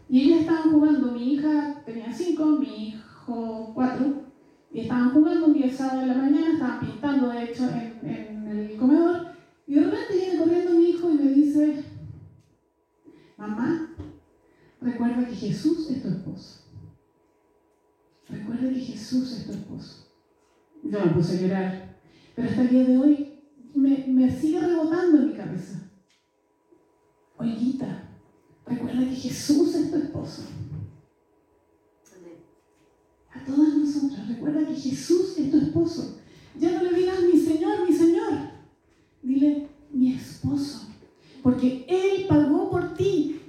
Y 0.08 0.22
ellos 0.22 0.42
estaban 0.42 0.72
jugando, 0.72 1.12
mi 1.12 1.34
hija 1.34 1.84
tenía 1.86 2.12
cinco, 2.12 2.46
mi 2.46 2.88
hijo 2.88 3.72
cuatro, 3.76 4.24
y 4.72 4.82
estaban 4.82 5.12
jugando 5.12 5.48
un 5.48 5.54
día 5.54 5.72
sábado 5.72 6.02
de 6.02 6.08
la 6.08 6.16
mañana, 6.16 6.54
estaban 6.54 6.80
pintando 6.80 7.30
de 7.30 7.44
hecho 7.44 7.64
en, 7.70 8.10
en 8.10 8.48
el 8.48 8.78
comedor, 8.78 9.28
y 9.68 9.76
de 9.76 9.82
repente 9.82 10.16
viene 10.16 10.40
corriendo 10.40 10.72
mi 10.72 10.90
hijo 10.90 11.12
y 11.12 11.14
me 11.16 11.32
dice, 11.32 11.84
mamá, 13.40 13.96
recuerda 14.82 15.26
que 15.26 15.36
Jesús 15.36 15.90
es 15.90 16.02
tu 16.02 16.10
esposo. 16.10 16.66
Recuerda 18.28 18.70
que 18.70 18.80
Jesús 18.82 19.32
es 19.32 19.46
tu 19.46 19.54
esposo. 19.54 20.08
Yo 20.84 21.00
me 21.00 21.12
puse 21.12 21.38
a 21.38 21.42
llorar, 21.42 22.00
pero 22.36 22.50
hasta 22.50 22.62
el 22.62 22.70
día 22.70 22.84
de 22.84 22.98
hoy 22.98 23.40
me, 23.74 24.06
me 24.08 24.30
sigue 24.30 24.60
rebotando 24.60 25.20
en 25.20 25.28
mi 25.30 25.34
cabeza. 25.34 25.90
Oiguita, 27.38 28.10
recuerda 28.66 29.00
que 29.00 29.16
Jesús 29.16 29.74
es 29.76 29.90
tu 29.90 29.98
esposo. 29.98 30.44
A 33.32 33.46
todas 33.46 33.76
nosotras, 33.76 34.28
recuerda 34.28 34.68
que 34.68 34.76
Jesús 34.76 35.38
es 35.38 35.50
tu 35.50 35.58
esposo. 35.58 36.20
Ya 36.58 36.72
no 36.72 36.84
le 36.84 36.98
digas 36.98 37.22
mi 37.22 37.40
Señor, 37.40 37.88
mi 37.88 37.96
Señor. 37.96 38.34
Dile 39.22 39.70
mi 39.92 40.14
esposo. 40.14 40.90
Porque 41.42 41.86
Él 41.88 42.26
pagó 42.28 42.70
por 42.70 42.89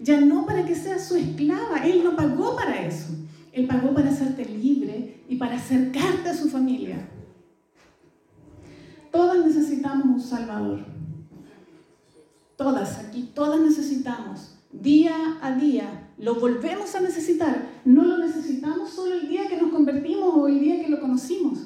ya 0.02 0.20
no 0.20 0.46
para 0.46 0.64
que 0.64 0.74
seas 0.74 1.06
su 1.06 1.16
esclava. 1.16 1.84
Él 1.84 2.02
no 2.04 2.16
pagó 2.16 2.56
para 2.56 2.86
eso. 2.86 3.08
Él 3.52 3.66
pagó 3.66 3.92
para 3.92 4.10
hacerte 4.10 4.44
libre 4.44 5.24
y 5.28 5.36
para 5.36 5.56
acercarte 5.56 6.28
a 6.28 6.36
su 6.36 6.48
familia. 6.48 7.08
Todas 9.10 9.44
necesitamos 9.44 10.06
un 10.06 10.20
Salvador. 10.20 10.84
Todas 12.56 12.98
aquí, 12.98 13.30
todas 13.34 13.60
necesitamos. 13.60 14.56
Día 14.72 15.38
a 15.42 15.52
día 15.56 16.10
lo 16.18 16.36
volvemos 16.36 16.94
a 16.94 17.00
necesitar. 17.00 17.66
No 17.84 18.04
lo 18.04 18.18
necesitamos 18.18 18.90
solo 18.90 19.14
el 19.14 19.28
día 19.28 19.48
que 19.48 19.60
nos 19.60 19.70
convertimos 19.70 20.32
o 20.34 20.46
el 20.46 20.60
día 20.60 20.80
que 20.80 20.90
lo 20.90 21.00
conocimos. 21.00 21.58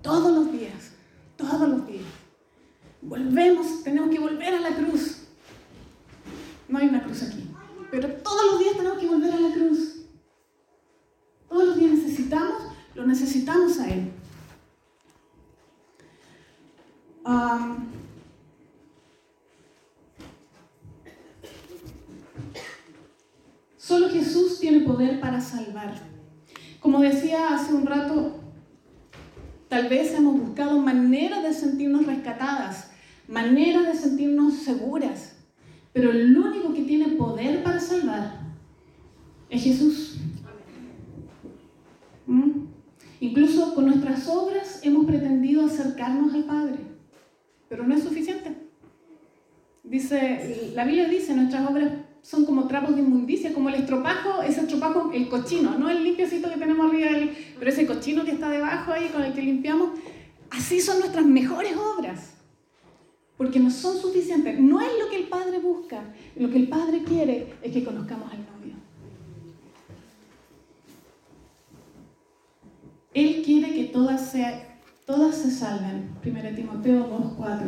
Todos 0.00 0.32
los 0.32 0.52
días, 0.52 0.92
todos 1.36 1.68
los 1.68 1.86
días. 1.86 2.04
Volvemos, 3.02 3.82
tenemos 3.84 4.10
que 4.10 4.18
volver 4.18 4.54
a 4.54 4.60
la 4.60 4.74
cruz. 4.74 5.17
No 6.68 6.78
hay 6.78 6.88
una 6.88 7.02
cruz 7.02 7.22
aquí, 7.22 7.44
pero 7.90 8.08
todos 8.08 8.52
los 8.52 8.60
días 8.60 8.76
tenemos 8.76 8.98
que 8.98 9.08
volver 9.08 9.32
a 9.32 9.40
la 9.40 9.52
cruz. 9.52 10.04
Todos 11.48 11.64
los 11.64 11.78
días 11.78 11.92
necesitamos, 11.92 12.62
lo 12.94 13.06
necesitamos 13.06 13.78
a 13.80 13.88
Él. 13.88 14.12
solo 23.76 24.10
Jesús 24.10 24.60
tiene 24.60 24.80
poder 24.80 25.18
para 25.18 25.40
salvar. 25.40 25.94
Como 26.78 27.00
decía 27.00 27.54
hace 27.54 27.72
un 27.72 27.86
rato, 27.86 28.40
tal 29.68 29.88
vez 29.88 30.12
hemos 30.12 30.38
buscado 30.38 30.78
maneras 30.78 31.42
de 31.42 31.52
sentirnos 31.52 32.06
rescatadas, 32.06 32.90
maneras 33.26 33.86
de 33.86 33.94
sentirnos 33.94 34.54
seguras, 34.54 35.37
pero 35.98 36.12
el 36.12 36.38
único 36.38 36.72
que 36.72 36.82
tiene 36.82 37.08
poder 37.16 37.64
para 37.64 37.80
salvar 37.80 38.38
es 39.50 39.64
Jesús. 39.64 40.18
¿Mm? 42.24 42.66
Incluso 43.18 43.74
con 43.74 43.86
nuestras 43.86 44.28
obras 44.28 44.78
hemos 44.84 45.06
pretendido 45.06 45.66
acercarnos 45.66 46.32
al 46.34 46.44
Padre 46.44 46.76
pero 47.68 47.84
no 47.84 47.96
es 47.96 48.04
suficiente. 48.04 48.54
Dice, 49.82 50.70
la 50.72 50.84
Biblia 50.84 51.08
dice, 51.08 51.34
nuestras 51.34 51.68
obras 51.68 51.90
son 52.22 52.44
como 52.44 52.68
trapos 52.68 52.94
de 52.94 53.02
inmundicia, 53.02 53.52
como 53.52 53.68
el 53.68 53.74
estropajo, 53.74 54.40
ese 54.42 54.60
estropajo, 54.60 55.10
el 55.12 55.28
cochino, 55.28 55.76
no 55.76 55.90
el 55.90 56.04
limpiecito 56.04 56.48
que 56.48 56.58
tenemos 56.58 56.88
arriba, 56.88 57.10
pero 57.58 57.70
ese 57.72 57.88
cochino 57.88 58.24
que 58.24 58.30
está 58.30 58.48
debajo 58.48 58.92
ahí 58.92 59.08
con 59.08 59.24
el 59.24 59.32
que 59.32 59.42
limpiamos, 59.42 59.90
así 60.50 60.80
son 60.80 61.00
nuestras 61.00 61.26
mejores 61.26 61.74
obras, 61.76 62.37
porque 63.38 63.60
no 63.60 63.70
son 63.70 63.96
suficientes, 63.96 64.58
no 64.58 64.80
es 64.80 64.90
lo 65.00 65.08
que 65.08 65.16
el 65.16 65.28
Padre 65.28 65.60
busca, 65.60 66.02
lo 66.36 66.50
que 66.50 66.56
el 66.56 66.68
Padre 66.68 67.04
quiere 67.04 67.54
es 67.62 67.72
que 67.72 67.84
conozcamos 67.84 68.30
al 68.32 68.38
novio. 68.38 68.74
Él 73.14 73.42
quiere 73.44 73.72
que 73.72 73.84
todas 73.84 74.32
se 74.32 75.50
salven. 75.52 76.10
1 76.24 76.54
Timoteo 76.56 77.08
2.4. 77.08 77.58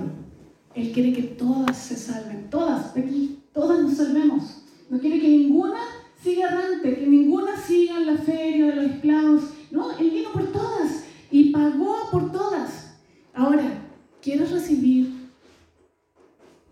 Él 0.74 0.92
quiere 0.92 1.12
que 1.12 1.22
todas 1.22 1.76
se 1.76 1.96
salven, 1.96 2.50
todas, 2.50 2.92
de 2.94 3.02
aquí, 3.02 3.38
todas 3.52 3.80
nos 3.80 3.94
salvemos. 3.94 4.62
No 4.90 4.98
quiere 4.98 5.20
que 5.20 5.28
ninguna 5.28 5.78
siga 6.20 6.48
errante, 6.48 6.96
que 6.96 7.06
ninguna 7.06 7.56
siga 7.56 7.96
en 7.96 8.06
la 8.06 8.16
feria 8.16 8.66
de 8.66 8.76
los 8.76 8.84
esclavos. 8.86 9.42
No, 9.70 9.96
Él 9.98 10.10
vino 10.10 10.32
por 10.32 10.50
todas 10.50 11.04
y 11.30 11.50
pagó 11.50 11.96
por 12.10 12.32
todas. 12.32 12.96
Ahora, 13.34 13.84
¿quieres 14.20 14.50
recibir 14.50 15.19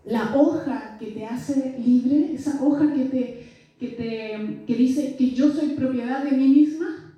la 0.09 0.35
hoja 0.35 0.97
que 0.99 1.07
te 1.07 1.25
hace 1.25 1.77
libre? 1.79 2.33
Esa 2.33 2.61
hoja 2.63 2.91
que 2.93 3.05
te, 3.05 3.49
que, 3.79 3.87
te, 3.87 4.63
que 4.65 4.75
dice 4.75 5.15
que 5.15 5.31
yo 5.31 5.51
soy 5.51 5.69
propiedad 5.69 6.23
de 6.23 6.31
mí 6.31 6.47
misma, 6.47 7.15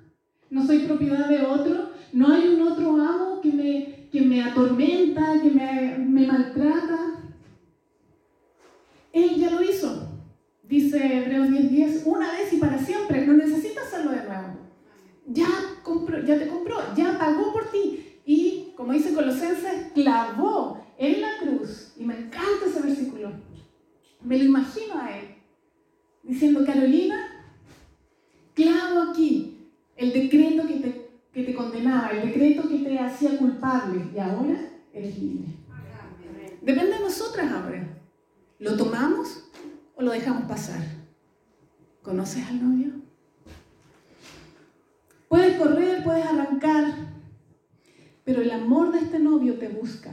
no 0.50 0.66
soy 0.66 0.80
propiedad 0.80 1.28
de 1.28 1.42
otro, 1.42 1.90
no 2.12 2.32
hay 2.32 2.48
un 2.48 2.62
otro 2.62 2.90
amo 2.90 3.40
que 3.40 3.50
me, 3.50 4.08
que 4.12 4.20
me 4.20 4.42
atormenta, 4.42 5.40
que 5.42 5.50
me, 5.50 5.98
me 5.98 6.26
maltrata. 6.26 7.22
Él 9.12 9.36
ya 9.36 9.50
lo 9.50 9.62
hizo. 9.62 10.08
Dice 10.68 10.98
Hebreos 10.98 11.48
10:10, 11.48 12.02
una 12.06 12.32
vez 12.32 12.52
y 12.52 12.56
para 12.56 12.78
siempre, 12.78 13.26
no 13.26 13.32
necesitas 13.32 13.86
hacerlo 13.86 14.12
de 14.12 14.24
nuevo. 14.24 14.58
Ya, 15.26 15.48
compró, 15.82 16.22
ya 16.24 16.38
te 16.38 16.48
compró, 16.48 16.76
ya 16.94 17.18
pagó 17.18 17.52
por 17.52 17.70
ti. 17.70 18.18
Y, 18.24 18.72
como 18.76 18.92
dice 18.92 19.14
Colosenses, 19.14 19.92
clavó 19.94 20.81
en 20.98 21.20
la 21.20 21.38
cruz. 21.40 21.92
Y 21.96 22.04
me 22.04 22.14
encanta 22.14 22.66
ese 22.66 22.80
versículo. 22.80 23.32
Me 24.22 24.38
lo 24.38 24.44
imagino 24.44 24.98
a 24.98 25.18
él 25.18 25.34
diciendo, 26.22 26.64
Carolina, 26.64 27.46
clavo 28.54 29.10
aquí 29.10 29.68
el 29.96 30.12
decreto 30.12 30.66
que 30.66 30.74
te, 30.74 31.10
que 31.32 31.42
te 31.42 31.54
condenaba, 31.54 32.10
el 32.10 32.28
decreto 32.28 32.68
que 32.68 32.78
te 32.78 32.98
hacía 32.98 33.36
culpable 33.38 34.04
y 34.14 34.18
ahora 34.18 34.58
eres 34.92 35.18
libre. 35.18 35.48
Depende 36.60 36.92
de 36.92 37.00
nosotras 37.00 37.50
ahora. 37.50 37.98
¿Lo 38.58 38.76
tomamos 38.76 39.50
o 39.96 40.02
lo 40.02 40.12
dejamos 40.12 40.44
pasar? 40.44 40.80
¿Conoces 42.02 42.46
al 42.46 42.62
novio? 42.62 42.92
Puedes 45.28 45.56
correr, 45.56 46.04
puedes 46.04 46.24
arrancar, 46.24 46.94
pero 48.22 48.42
el 48.42 48.50
amor 48.50 48.92
de 48.92 49.00
este 49.00 49.18
novio 49.18 49.54
te 49.54 49.68
busca. 49.68 50.10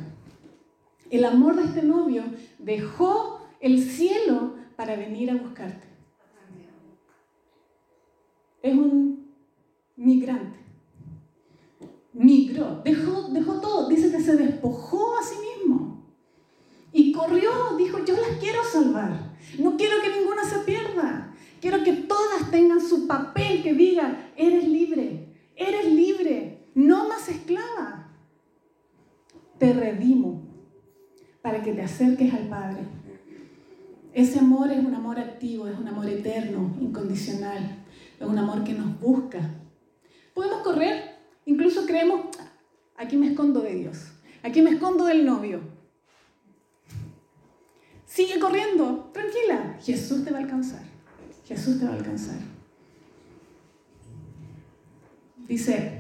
El 1.09 1.25
amor 1.25 1.55
de 1.55 1.63
este 1.63 1.83
novio 1.83 2.23
dejó 2.59 3.41
el 3.59 3.81
cielo 3.81 4.55
para 4.75 4.95
venir 4.95 5.31
a 5.31 5.35
buscarte. 5.35 5.87
Es 8.61 8.73
un 8.75 9.33
migrante. 9.95 10.59
Migró, 12.13 12.81
dejó, 12.83 13.29
dejó 13.29 13.59
todo. 13.59 13.89
Dice 13.89 14.11
que 14.11 14.21
se 14.21 14.35
despojó 14.35 15.17
a 15.17 15.23
sí 15.23 15.35
mismo. 15.57 16.03
Y 16.91 17.11
corrió, 17.11 17.51
dijo, 17.77 18.03
yo 18.05 18.15
las 18.15 18.39
quiero 18.39 18.63
salvar. 18.63 19.35
No 19.57 19.77
quiero 19.77 20.01
que 20.01 20.19
ninguna 20.19 20.43
se 20.43 20.59
pierda. 20.59 21.33
Quiero 21.61 21.83
que 21.83 21.93
todas 21.93 22.51
tengan 22.51 22.81
su 22.81 23.07
papel 23.07 23.63
que 23.63 23.73
diga, 23.73 24.31
eres 24.35 24.67
libre, 24.67 25.27
eres 25.55 25.91
libre, 25.91 26.67
no 26.73 27.07
más 27.07 27.27
esclava. 27.27 28.13
Te 29.57 29.73
redimo 29.73 30.48
para 31.49 31.63
que 31.63 31.73
te 31.73 31.81
acerques 31.81 32.31
al 32.31 32.47
Padre. 32.47 32.81
Ese 34.13 34.37
amor 34.37 34.71
es 34.71 34.85
un 34.85 34.93
amor 34.93 35.17
activo, 35.17 35.67
es 35.67 35.79
un 35.79 35.87
amor 35.87 36.07
eterno, 36.07 36.75
incondicional, 36.79 37.83
es 38.19 38.27
un 38.27 38.37
amor 38.37 38.63
que 38.63 38.73
nos 38.73 38.99
busca. 38.99 39.39
Podemos 40.35 40.61
correr, 40.61 41.15
incluso 41.47 41.87
creemos, 41.87 42.21
aquí 42.95 43.17
me 43.17 43.29
escondo 43.29 43.61
de 43.61 43.73
Dios, 43.73 44.11
aquí 44.43 44.61
me 44.61 44.69
escondo 44.69 45.05
del 45.05 45.25
novio, 45.25 45.61
Sigue 48.05 48.39
corriendo, 48.39 49.09
tranquila. 49.13 49.77
Jesús 49.81 50.25
te 50.25 50.31
va 50.31 50.39
a 50.39 50.41
alcanzar. 50.41 50.81
Jesús 51.47 51.79
te 51.79 51.85
va 51.85 51.91
a 51.91 51.95
alcanzar. 51.95 52.39
Dice, 55.47 55.98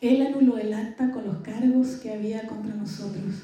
Él 0.00 0.22
anuló 0.22 0.58
el 0.58 0.72
acta 0.72 1.10
con 1.10 1.26
los 1.26 1.38
cargos 1.38 1.96
que 1.96 2.12
había 2.12 2.46
contra 2.46 2.74
nosotros 2.74 3.34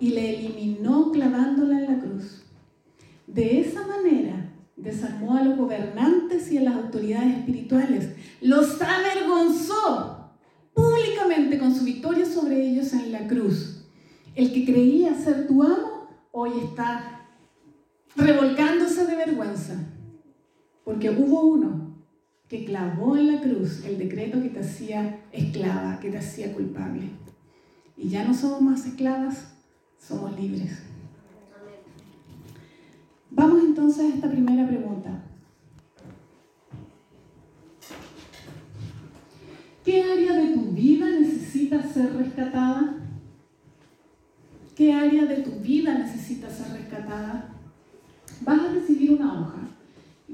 y 0.00 0.10
le 0.10 0.38
eliminó 0.38 1.12
clavándola 1.12 1.78
en 1.78 1.92
la 1.92 2.00
cruz. 2.00 2.42
De 3.26 3.60
esa 3.60 3.86
manera 3.86 4.52
desarmó 4.76 5.36
a 5.36 5.42
los 5.42 5.56
gobernantes 5.56 6.50
y 6.50 6.58
a 6.58 6.62
las 6.62 6.76
autoridades 6.76 7.38
espirituales. 7.38 8.10
Los 8.40 8.80
avergonzó 8.80 10.30
públicamente 10.72 11.58
con 11.58 11.74
su 11.74 11.84
victoria 11.84 12.26
sobre 12.26 12.60
ellos 12.66 12.92
en 12.92 13.12
la 13.12 13.26
cruz. 13.26 13.86
El 14.34 14.52
que 14.52 14.64
creía 14.64 15.14
ser 15.14 15.46
tu 15.46 15.62
amo 15.62 16.08
hoy 16.32 16.50
está 16.64 17.28
revolcándose 18.16 19.06
de 19.06 19.16
vergüenza, 19.16 19.74
porque 20.84 21.10
hubo 21.10 21.42
uno 21.42 21.83
que 22.48 22.64
clavó 22.64 23.16
en 23.16 23.32
la 23.32 23.40
cruz 23.40 23.84
el 23.84 23.98
decreto 23.98 24.40
que 24.42 24.50
te 24.50 24.60
hacía 24.60 25.20
esclava, 25.32 25.98
que 26.00 26.10
te 26.10 26.18
hacía 26.18 26.52
culpable. 26.52 27.10
Y 27.96 28.08
ya 28.08 28.24
no 28.24 28.34
somos 28.34 28.60
más 28.60 28.86
esclavas, 28.86 29.54
somos 29.98 30.38
libres. 30.38 30.82
Vamos 33.30 33.64
entonces 33.64 34.04
a 34.04 34.14
esta 34.14 34.30
primera 34.30 34.66
pregunta. 34.66 35.22
¿Qué 39.84 40.02
área 40.02 40.32
de 40.34 40.54
tu 40.54 40.72
vida 40.72 41.06
necesita 41.10 41.82
ser 41.82 42.14
rescatada? 42.16 42.94
¿Qué 44.74 44.92
área 44.92 45.26
de 45.26 45.36
tu 45.36 45.50
vida 45.60 45.98
necesita 45.98 46.48
ser 46.48 46.72
rescatada? 46.72 47.54
Vas 48.40 48.60
a 48.60 48.72
recibir 48.72 49.12
una 49.12 49.40
hoja. 49.40 49.73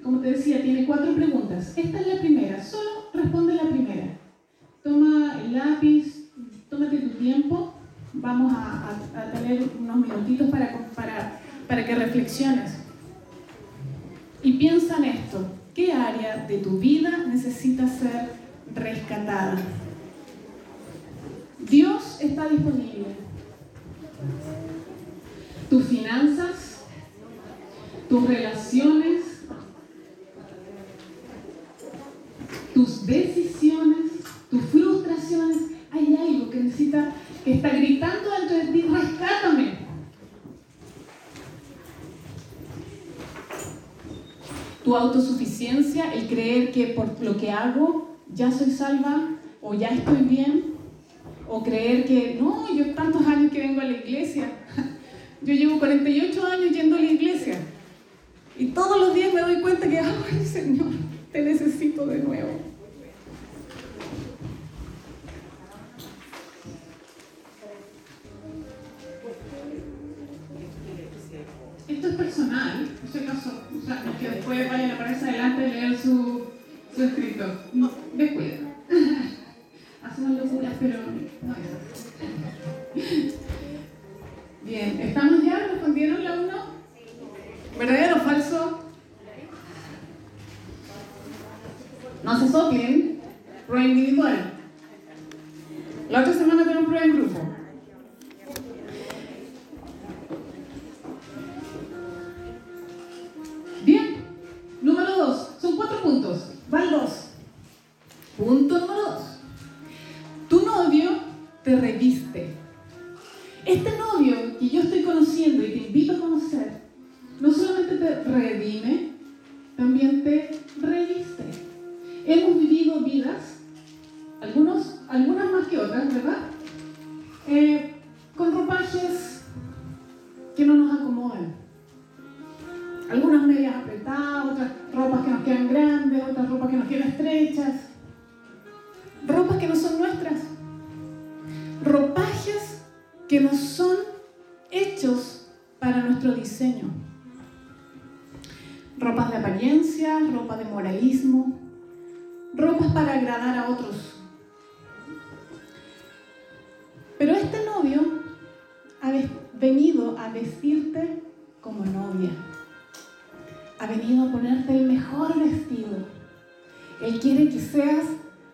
Como 0.02 0.20
te 0.20 0.32
decía, 0.32 0.62
tiene 0.62 0.86
cuatro 0.86 1.14
preguntas. 1.14 1.72
Esta 1.76 2.00
es 2.00 2.06
la 2.06 2.20
primera. 2.20 2.62
Solo 2.62 3.10
responde 3.12 3.54
la 3.54 3.68
primera. 3.68 4.06
Toma 4.82 5.40
el 5.42 5.54
lápiz, 5.54 6.30
tómate 6.68 6.98
tu 6.98 7.10
tiempo. 7.18 7.74
Vamos 8.12 8.52
a, 8.52 8.96
tener 9.32 9.62
unos 9.78 9.96
minutitos 9.96 10.50
para, 10.50 10.88
para, 10.94 11.40
para 11.68 11.84
que 11.84 11.94
reflexiones. 11.94 12.78
Y 14.42 14.54
piensa 14.54 14.96
en 14.96 15.04
esto. 15.04 15.46
¿Qué 15.74 15.92
área 15.92 16.46
de 16.46 16.58
tu 16.58 16.78
vida 16.78 17.24
necesita 17.28 17.86
ser 17.86 18.30
rescatada? 18.74 19.58
Dios 21.58 22.18
está 22.20 22.48
disponible 22.48 23.04
tus 25.70 25.84
finanzas, 25.84 26.80
tus 28.08 28.26
relaciones, 28.26 29.22
tus 32.74 33.06
decisiones, 33.06 34.10
tus 34.50 34.62
frustraciones. 34.66 35.58
Hay 35.92 36.16
algo 36.16 36.50
que 36.50 36.60
necesita, 36.60 37.12
que 37.44 37.54
está 37.54 37.70
gritando 37.70 38.30
dentro 38.38 38.56
de 38.56 38.66
ti, 38.66 38.82
rescátame. 38.82 39.78
Tu 44.84 44.96
autosuficiencia, 44.96 46.12
el 46.14 46.26
creer 46.26 46.72
que 46.72 46.88
por 46.88 47.20
lo 47.22 47.36
que 47.36 47.50
hago 47.50 48.16
ya 48.32 48.50
soy 48.50 48.70
salva 48.70 49.28
o 49.60 49.74
ya 49.74 49.88
estoy 49.88 50.22
bien, 50.22 50.74
o 51.48 51.62
creer 51.62 52.04
que 52.04 52.38
no, 52.40 52.72
yo 52.72 52.94
tantos 52.94 53.26
años 53.26 53.52
que 53.52 53.58
vengo 53.58 53.80
a 53.80 53.84
la 53.84 53.98
iglesia, 53.98 54.50
yo 55.42 55.52
llevo 55.52 55.78
48 55.78 56.46
años 56.46 56.70
yendo 56.70 56.96
a 56.96 57.00
la 57.00 57.10
iglesia 57.10 57.58
y 58.60 58.66
todos 58.66 58.98
los 58.98 59.14
días 59.14 59.32
me 59.32 59.40
doy 59.40 59.60
cuenta 59.60 59.88
que, 59.88 59.98
ay 59.98 60.44
Señor, 60.44 60.92
necesito 62.00 62.06
de 62.06 62.18
nuevo. 62.18 62.69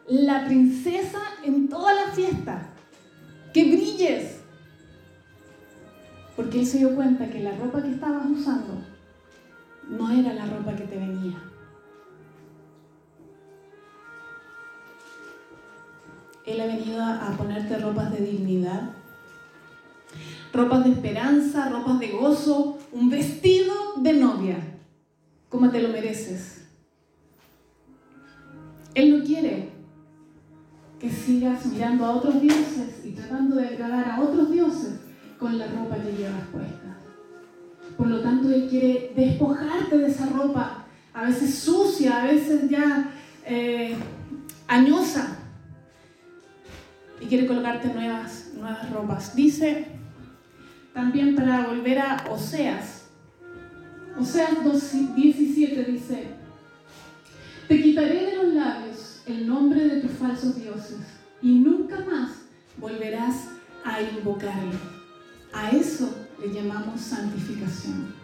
La 0.09 0.45
princesa 0.45 1.21
en 1.43 1.69
toda 1.69 1.93
la 1.95 2.13
fiesta. 2.13 2.69
Que 3.53 3.65
brilles. 3.65 4.41
Porque 6.37 6.61
él 6.61 6.67
se 6.67 6.79
dio 6.79 6.95
cuenta 6.95 7.31
que 7.31 7.41
la 7.41 7.57
ropa 7.57 7.83
que 7.83 7.91
estabas 7.91 8.27
usando 8.27 8.83
no 9.89 10.11
era 10.11 10.35
la 10.35 10.47
ropa 10.47 10.77
que 10.77 10.85
te 10.85 10.97
venía. 10.97 11.43
Él 16.45 16.61
ha 16.61 16.67
venido 16.67 17.03
a 17.03 17.35
ponerte 17.37 17.77
ropas 17.79 18.13
de 18.13 18.25
dignidad, 18.25 18.91
ropas 20.53 20.85
de 20.85 20.91
esperanza, 20.91 21.69
ropas 21.71 21.99
de 21.99 22.09
gozo, 22.11 22.79
un 22.93 23.11
vestido 23.11 23.75
de 23.97 24.13
novia, 24.13 24.57
como 25.49 25.71
te 25.71 25.83
lo 25.83 25.89
mereces. 25.89 26.69
Él 28.95 29.19
no 29.19 29.25
quiere 29.25 29.76
que 31.01 31.11
sigas 31.11 31.67
mirando 31.67 32.05
a 32.05 32.13
otros 32.13 32.41
dioses 32.41 33.05
y 33.05 33.11
tratando 33.11 33.57
de 33.57 33.69
agradar 33.69 34.11
a 34.11 34.21
otros 34.21 34.51
dioses 34.51 35.01
con 35.39 35.59
la 35.59 35.67
ropa 35.67 35.97
que 35.97 36.17
llevas 36.17 36.47
puesta. 36.53 36.97
Por 37.97 38.09
lo 38.09 38.21
tanto, 38.21 38.51
Él 38.51 38.67
quiere 38.69 39.13
despojarte 39.15 39.99
de 39.99 40.07
esa 40.07 40.27
ropa, 40.27 40.87
a 41.13 41.25
veces 41.25 41.55
sucia, 41.55 42.23
a 42.23 42.27
veces 42.27 42.69
ya 42.69 43.11
eh, 43.45 43.95
añosa, 44.69 45.39
y 47.21 47.27
quiere 47.27 47.47
colocarte 47.47 47.89
nuevas, 47.89 48.51
nuevas 48.55 48.91
ropas. 48.91 49.35
Dice 49.35 49.87
también 50.93 51.35
para 51.35 51.67
volver 51.67 51.99
a 51.99 52.25
Oseas. 52.31 53.09
Oseas 54.19 54.51
17 55.15 55.85
dice, 55.85 56.25
te 57.69 57.83
quitaré 57.83 58.27
de 58.27 58.37
los 58.37 58.55
labios 58.55 58.86
el 59.27 59.47
nombre 59.47 59.89
de 59.89 60.01
tus 60.01 60.13
falsos 60.13 60.57
dioses 60.57 60.99
y 61.43 61.59
nunca 61.59 62.05
más 62.09 62.31
volverás 62.79 63.49
a 63.85 64.01
invocarlo. 64.01 64.79
A 65.53 65.71
eso 65.71 66.09
le 66.41 66.53
llamamos 66.53 67.01
santificación. 67.01 68.15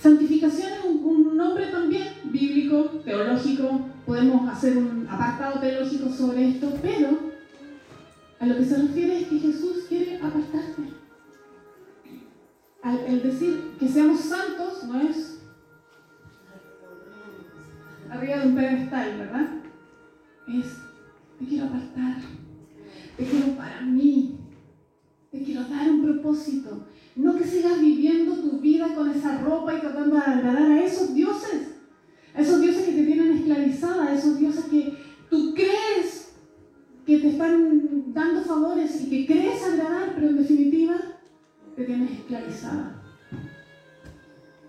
Santificación 0.00 0.72
es 0.72 0.84
un, 0.84 1.36
nombre 1.36 1.66
también 1.66 2.08
bíblico, 2.24 3.00
teológico, 3.04 3.88
podemos 4.06 4.48
hacer 4.48 4.76
un 4.76 5.06
apartado 5.08 5.60
teológico 5.60 6.10
sobre 6.10 6.50
esto, 6.50 6.72
pero 6.80 7.18
a 8.38 8.46
lo 8.46 8.56
que 8.56 8.64
se 8.64 8.76
refiere 8.76 9.22
es 9.22 9.28
que 9.28 9.38
Jesús 9.40 9.84
quiere 9.88 10.16
apartarte. 10.18 10.82
Al, 12.82 13.22
decir 13.22 13.76
que 13.80 13.88
seamos 13.88 14.20
santos 14.20 14.84
no 14.84 15.00
es 15.00 15.40
arriba 18.10 18.36
de 18.36 18.46
un 18.46 18.54
pedestal, 18.54 19.18
¿verdad? 19.18 19.63
Es, 20.48 20.66
te 21.38 21.46
quiero 21.46 21.66
apartar, 21.66 22.16
te 23.16 23.24
quiero 23.24 23.56
para 23.56 23.80
mí, 23.82 24.38
te 25.30 25.42
quiero 25.42 25.64
dar 25.64 25.90
un 25.90 26.02
propósito. 26.02 26.86
No 27.16 27.36
que 27.36 27.44
sigas 27.44 27.80
viviendo 27.80 28.34
tu 28.36 28.60
vida 28.60 28.94
con 28.94 29.10
esa 29.10 29.40
ropa 29.40 29.74
y 29.74 29.80
tratando 29.80 30.16
de 30.16 30.22
agradar 30.22 30.70
a 30.70 30.84
esos 30.84 31.14
dioses, 31.14 31.76
a 32.34 32.40
esos 32.40 32.60
dioses 32.60 32.84
que 32.84 32.92
te 32.92 33.04
tienen 33.04 33.38
esclavizada, 33.38 34.08
a 34.08 34.14
esos 34.14 34.38
dioses 34.38 34.64
que 34.66 34.96
tú 35.30 35.54
crees 35.54 36.34
que 37.06 37.18
te 37.18 37.28
están 37.28 38.12
dando 38.12 38.42
favores 38.42 39.00
y 39.02 39.10
que 39.10 39.26
crees 39.26 39.62
agradar, 39.62 40.12
pero 40.14 40.28
en 40.28 40.38
definitiva 40.38 40.96
te 41.76 41.84
tienes 41.84 42.10
esclavizada. 42.12 43.02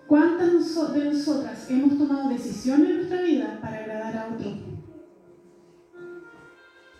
¿Cuántas 0.06 0.92
de 0.92 1.04
nosotras 1.04 1.70
hemos 1.70 1.98
tomado 1.98 2.28
decisiones 2.28 2.90
en 2.90 2.96
nuestra 2.96 3.22
vida 3.22 3.58
para 3.60 3.78
agradar 3.78 4.16
a 4.16 4.34
otro? 4.34 4.75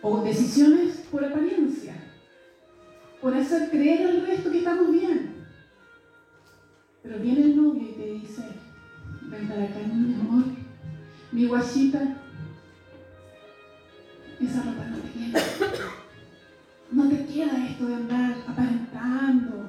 O 0.09 0.23
decisiones 0.23 0.99
por 1.11 1.25
apariencia, 1.25 1.97
por 3.21 3.35
hacer 3.35 3.71
creer 3.71 4.07
al 4.07 4.25
resto 4.25 4.53
que 4.53 4.59
estamos 4.59 4.93
bien. 4.93 5.35
Pero 7.03 7.19
viene 7.19 7.43
el 7.43 7.57
novio 7.57 7.83
y 7.83 7.93
te 7.95 8.13
dice, 8.13 8.43
ven 9.23 9.49
para 9.49 9.65
acá, 9.65 9.81
mi 9.93 10.15
amor, 10.15 10.45
mi 11.33 11.47
guachita, 11.47 12.19
esa 14.41 14.63
ropa 14.63 14.85
no 14.85 14.97
te 14.99 15.11
queda. 15.11 15.41
No 16.93 17.09
te 17.09 17.27
queda 17.27 17.67
esto 17.67 17.87
de 17.87 17.95
andar 17.97 18.37
aparentando, 18.47 19.69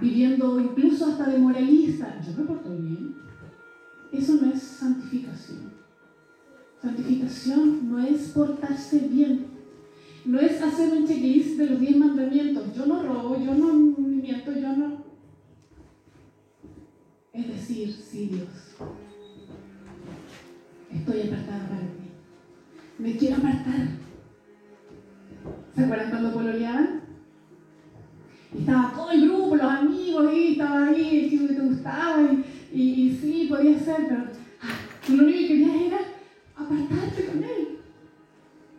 viviendo 0.00 0.58
incluso 0.58 1.06
hasta 1.06 1.28
de 1.28 1.38
moralista. 1.38 2.20
Yo 2.20 2.36
me 2.36 2.48
porto 2.48 2.70
bien. 2.70 3.14
Eso 4.10 4.34
no 4.42 4.52
es 4.52 4.60
santificación. 4.60 5.75
Santificación 6.86 7.90
no 7.90 7.98
es 7.98 8.28
portarse 8.28 9.08
bien. 9.10 9.46
No 10.24 10.38
es 10.38 10.62
hacer 10.62 10.92
un 10.92 11.06
checklist 11.06 11.58
de 11.58 11.66
los 11.66 11.80
diez 11.80 11.96
mandamientos. 11.96 12.74
Yo 12.76 12.86
no 12.86 13.02
robo, 13.02 13.36
yo 13.44 13.54
no 13.54 13.72
miento, 13.72 14.52
yo 14.52 14.76
no. 14.76 15.04
Es 17.32 17.48
decir, 17.48 17.92
sí, 17.92 18.28
Dios. 18.28 18.48
Estoy 20.92 21.20
apartada 21.22 21.68
para 21.68 21.80
ti 21.80 22.06
me 22.98 23.16
quiero 23.16 23.36
apartar. 23.36 23.88
¿Se 25.74 25.84
acuerdan 25.84 26.10
cuando 26.10 26.32
pololeaban? 26.32 27.00
Estaba 28.58 28.92
todo 28.94 29.10
el 29.10 29.28
grupo, 29.28 29.56
los 29.56 29.70
amigos, 29.70 30.32
y 30.32 30.52
estaba 30.52 30.86
ahí 30.86 31.24
el 31.24 31.30
chico 31.30 31.48
que 31.48 31.54
te 31.54 31.60
gustaba, 31.60 32.22
y, 32.72 32.80
y, 32.80 33.18
sí, 33.20 33.46
podía 33.50 33.78
ser, 33.78 34.06
pero 34.08 34.24
ah, 34.62 34.78
lo 35.08 35.24
único 35.24 35.38
que 35.40 35.46
querías 35.48 35.82
era 35.82 35.98
apartarte 36.56 37.26
con 37.26 37.44
él. 37.44 37.78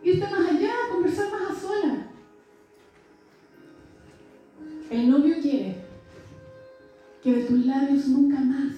Irte 0.02 0.26
más 0.26 0.48
allá, 0.50 0.72
conversar 0.90 1.30
más 1.30 1.50
a 1.50 1.60
solas. 1.60 1.98
El 4.90 5.10
novio 5.10 5.36
quiere 5.40 5.76
que 7.22 7.32
de 7.32 7.44
tus 7.44 7.66
labios 7.66 8.08
nunca 8.08 8.40
más 8.40 8.74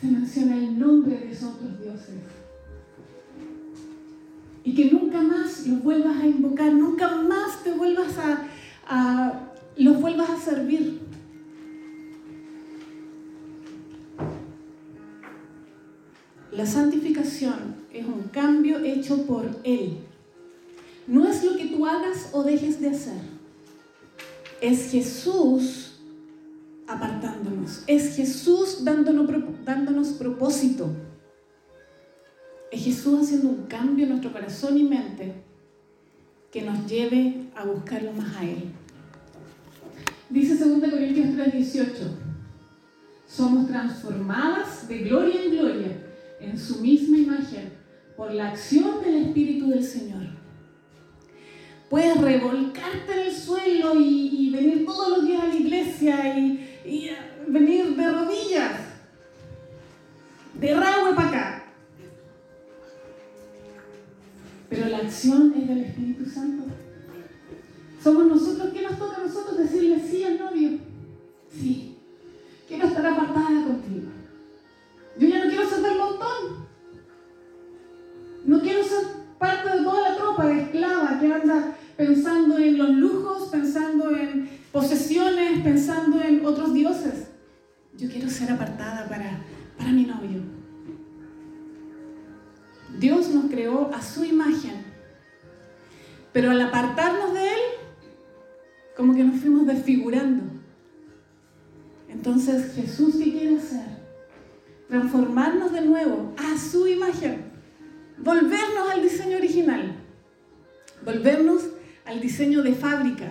se 0.00 0.06
mencione 0.06 0.58
el 0.58 0.78
nombre 0.78 1.18
de 1.18 1.30
esos 1.30 1.54
otros 1.54 1.80
dioses 1.80 2.20
y 4.64 4.74
que 4.74 4.90
nunca 4.90 5.20
más 5.20 5.66
los 5.66 5.82
vuelvas 5.82 6.16
a 6.16 6.26
invocar, 6.26 6.72
nunca 6.72 7.16
más 7.16 7.62
te 7.62 7.72
vuelvas 7.72 8.16
a, 8.18 9.50
los 9.76 10.00
vuelvas 10.00 10.30
a 10.30 10.36
servir. 10.38 11.00
La 16.54 16.66
santificación 16.66 17.74
es 17.92 18.06
un 18.06 18.28
cambio 18.30 18.78
hecho 18.78 19.26
por 19.26 19.44
Él. 19.64 19.98
No 21.08 21.26
es 21.26 21.42
lo 21.42 21.56
que 21.56 21.66
tú 21.66 21.84
hagas 21.84 22.28
o 22.32 22.44
dejes 22.44 22.80
de 22.80 22.90
hacer. 22.90 23.20
Es 24.60 24.92
Jesús 24.92 25.96
apartándonos. 26.86 27.82
Es 27.88 28.14
Jesús 28.14 28.84
dándonos, 28.84 29.28
dándonos 29.64 30.08
propósito. 30.10 30.90
Es 32.70 32.84
Jesús 32.84 33.22
haciendo 33.22 33.48
un 33.48 33.66
cambio 33.66 34.04
en 34.04 34.10
nuestro 34.10 34.32
corazón 34.32 34.78
y 34.78 34.84
mente 34.84 35.34
que 36.52 36.62
nos 36.62 36.86
lleve 36.86 37.48
a 37.56 37.64
buscarlo 37.64 38.12
más 38.12 38.36
a 38.36 38.44
Él. 38.44 38.70
Dice 40.30 40.56
2 40.56 40.88
Corintios 40.88 41.30
3:18, 41.34 41.90
somos 43.26 43.66
transformadas 43.66 44.86
de 44.86 44.98
gloria 45.00 45.42
en 45.42 45.50
gloria 45.50 46.03
en 46.50 46.58
su 46.58 46.80
misma 46.80 47.18
imagen 47.18 47.72
por 48.16 48.32
la 48.32 48.50
acción 48.50 49.02
del 49.02 49.26
Espíritu 49.26 49.68
del 49.68 49.84
Señor. 49.84 50.22
Puedes 51.90 52.20
revolcarte 52.20 53.12
en 53.12 53.26
el 53.26 53.32
suelo 53.32 53.94
y, 54.00 54.50
venir 54.50 54.84
todos 54.84 55.18
los 55.18 55.26
días 55.26 55.42
a 55.42 55.48
la 55.48 55.54
iglesia 55.54 56.38
y, 56.38 56.80
y 56.84 57.10
venir 57.48 57.96
de 57.96 58.10
rodillas, 58.10 58.72
de 60.60 60.74
rabo 60.74 61.14
para 61.16 61.28
acá 61.28 61.64
pero 64.74 64.88
la 64.88 64.98
acción 64.98 65.54
es 65.56 65.68
del 65.68 65.84
Espíritu 65.84 66.26
Santo. 66.28 66.64
Somos 68.02 68.26
nosotros, 68.26 68.72
¿qué 68.72 68.82
nos 68.82 68.98
toca 68.98 69.16
a 69.16 69.26
nosotros 69.26 69.58
decirle 69.58 70.00
sí 70.00 70.24
al 70.24 70.38
novio? 70.38 70.78
Sí, 71.50 71.96
quiero 72.66 72.88
estar 72.88 73.06
apartada 73.06 73.64
contigo. 73.64 74.08
Yo 75.18 75.28
ya 75.28 75.44
no 75.44 75.50
quiero 75.50 75.68
ser 75.68 75.80
del 75.80 75.98
montón. 75.98 76.66
No 78.44 78.60
quiero 78.60 78.82
ser 78.82 79.04
parte 79.38 79.70
de 79.70 79.84
toda 79.84 80.10
la 80.10 80.16
tropa 80.16 80.46
de 80.46 80.62
esclava 80.62 81.18
que 81.20 81.32
anda 81.32 81.76
pensando 81.96 82.58
en 82.58 82.78
los 82.78 82.90
lujos, 82.90 83.48
pensando 83.48 84.16
en 84.16 84.48
posesiones, 84.72 85.62
pensando 85.62 86.20
en 86.20 86.44
otros 86.44 86.74
dioses. 86.74 87.28
Yo 87.96 88.08
quiero 88.08 88.28
ser 88.28 88.50
apartada 88.50 89.08
para, 89.08 89.38
para 89.78 89.92
mi 89.92 90.04
novio. 90.04 90.42
Dios 92.98 93.28
nos 93.30 93.50
creó 93.50 93.90
a 93.92 94.02
su 94.02 94.24
imagen, 94.24 94.84
pero 96.32 96.50
al 96.50 96.60
apartarnos 96.60 97.34
de 97.34 97.42
Él, 97.42 97.60
como 98.96 99.14
que 99.14 99.24
nos 99.24 99.40
fuimos 99.40 99.66
desfigurando. 99.66 100.44
Entonces 102.08 102.74
Jesús, 102.74 103.16
¿qué 103.16 103.32
quiere 103.32 103.56
hacer? 103.56 103.93
Transformarnos 104.88 105.72
de 105.72 105.80
nuevo 105.80 106.34
a 106.36 106.58
su 106.58 106.86
imagen, 106.86 107.44
volvernos 108.18 108.90
al 108.90 109.02
diseño 109.02 109.38
original, 109.38 109.96
volvernos 111.04 111.62
al 112.04 112.20
diseño 112.20 112.62
de 112.62 112.74
fábrica. 112.74 113.28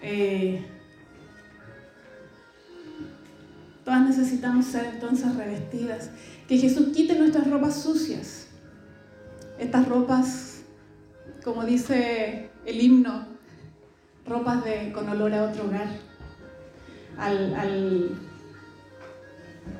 Eh, 0.00 0.64
todas 3.84 4.02
necesitamos 4.02 4.66
ser 4.66 4.86
entonces 4.86 5.34
revestidas. 5.34 6.10
Que 6.48 6.58
Jesús 6.58 6.88
quite 6.94 7.18
nuestras 7.18 7.48
ropas 7.50 7.82
sucias. 7.82 8.48
Estas 9.58 9.88
ropas, 9.88 10.62
como 11.44 11.64
dice 11.64 12.50
el 12.66 12.80
himno, 12.80 13.26
ropas 14.26 14.64
de, 14.64 14.92
con 14.92 15.08
olor 15.08 15.32
a 15.34 15.44
otro 15.44 15.64
hogar. 15.64 15.88
Al, 17.18 18.18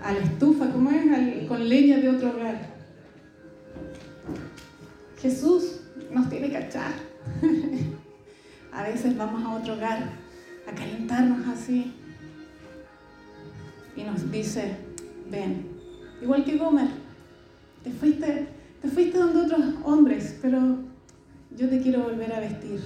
a 0.02 0.12
la 0.12 0.18
estufa, 0.20 0.70
¿cómo 0.70 0.90
es? 0.90 1.46
con 1.48 1.68
leña 1.68 1.98
de 1.98 2.08
otro 2.08 2.30
hogar. 2.30 2.72
Jesús 5.20 5.80
nos 6.10 6.28
tiene 6.28 6.50
que 6.50 6.58
echar. 6.58 6.92
a 8.72 8.82
veces 8.82 9.16
vamos 9.16 9.44
a 9.44 9.54
otro 9.54 9.74
hogar 9.74 10.10
a 10.66 10.74
calentarnos 10.74 11.46
así. 11.48 11.92
Y 13.96 14.02
nos 14.02 14.30
dice, 14.30 14.76
ven, 15.30 15.68
igual 16.20 16.44
que 16.44 16.56
Gomer, 16.56 16.88
te 17.84 17.90
fuiste, 17.90 18.48
te 18.80 18.88
fuiste 18.88 19.18
donde 19.18 19.40
otros 19.40 19.74
hombres, 19.84 20.38
pero 20.40 20.78
yo 21.56 21.68
te 21.68 21.80
quiero 21.80 22.02
volver 22.04 22.32
a 22.32 22.40
vestir. 22.40 22.80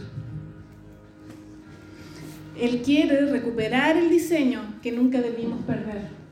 Él 2.59 2.82
quiere 2.82 3.26
recuperar 3.26 3.96
el 3.96 4.09
diseño 4.09 4.62
que 4.82 4.92
nunca 4.92 5.20
debimos 5.20 5.62
perder. 5.64 6.25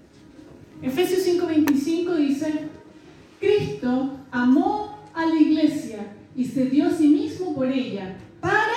Efesios 0.85 1.27
5:25 1.27 2.17
dice, 2.17 2.69
Cristo 3.41 4.19
amó 4.31 4.99
a 5.15 5.25
la 5.25 5.41
iglesia 5.41 6.15
y 6.37 6.45
se 6.45 6.67
dio 6.67 6.89
a 6.89 6.91
sí 6.91 7.09
mismo 7.09 7.55
por 7.55 7.67
ella 7.69 8.17
para 8.41 8.75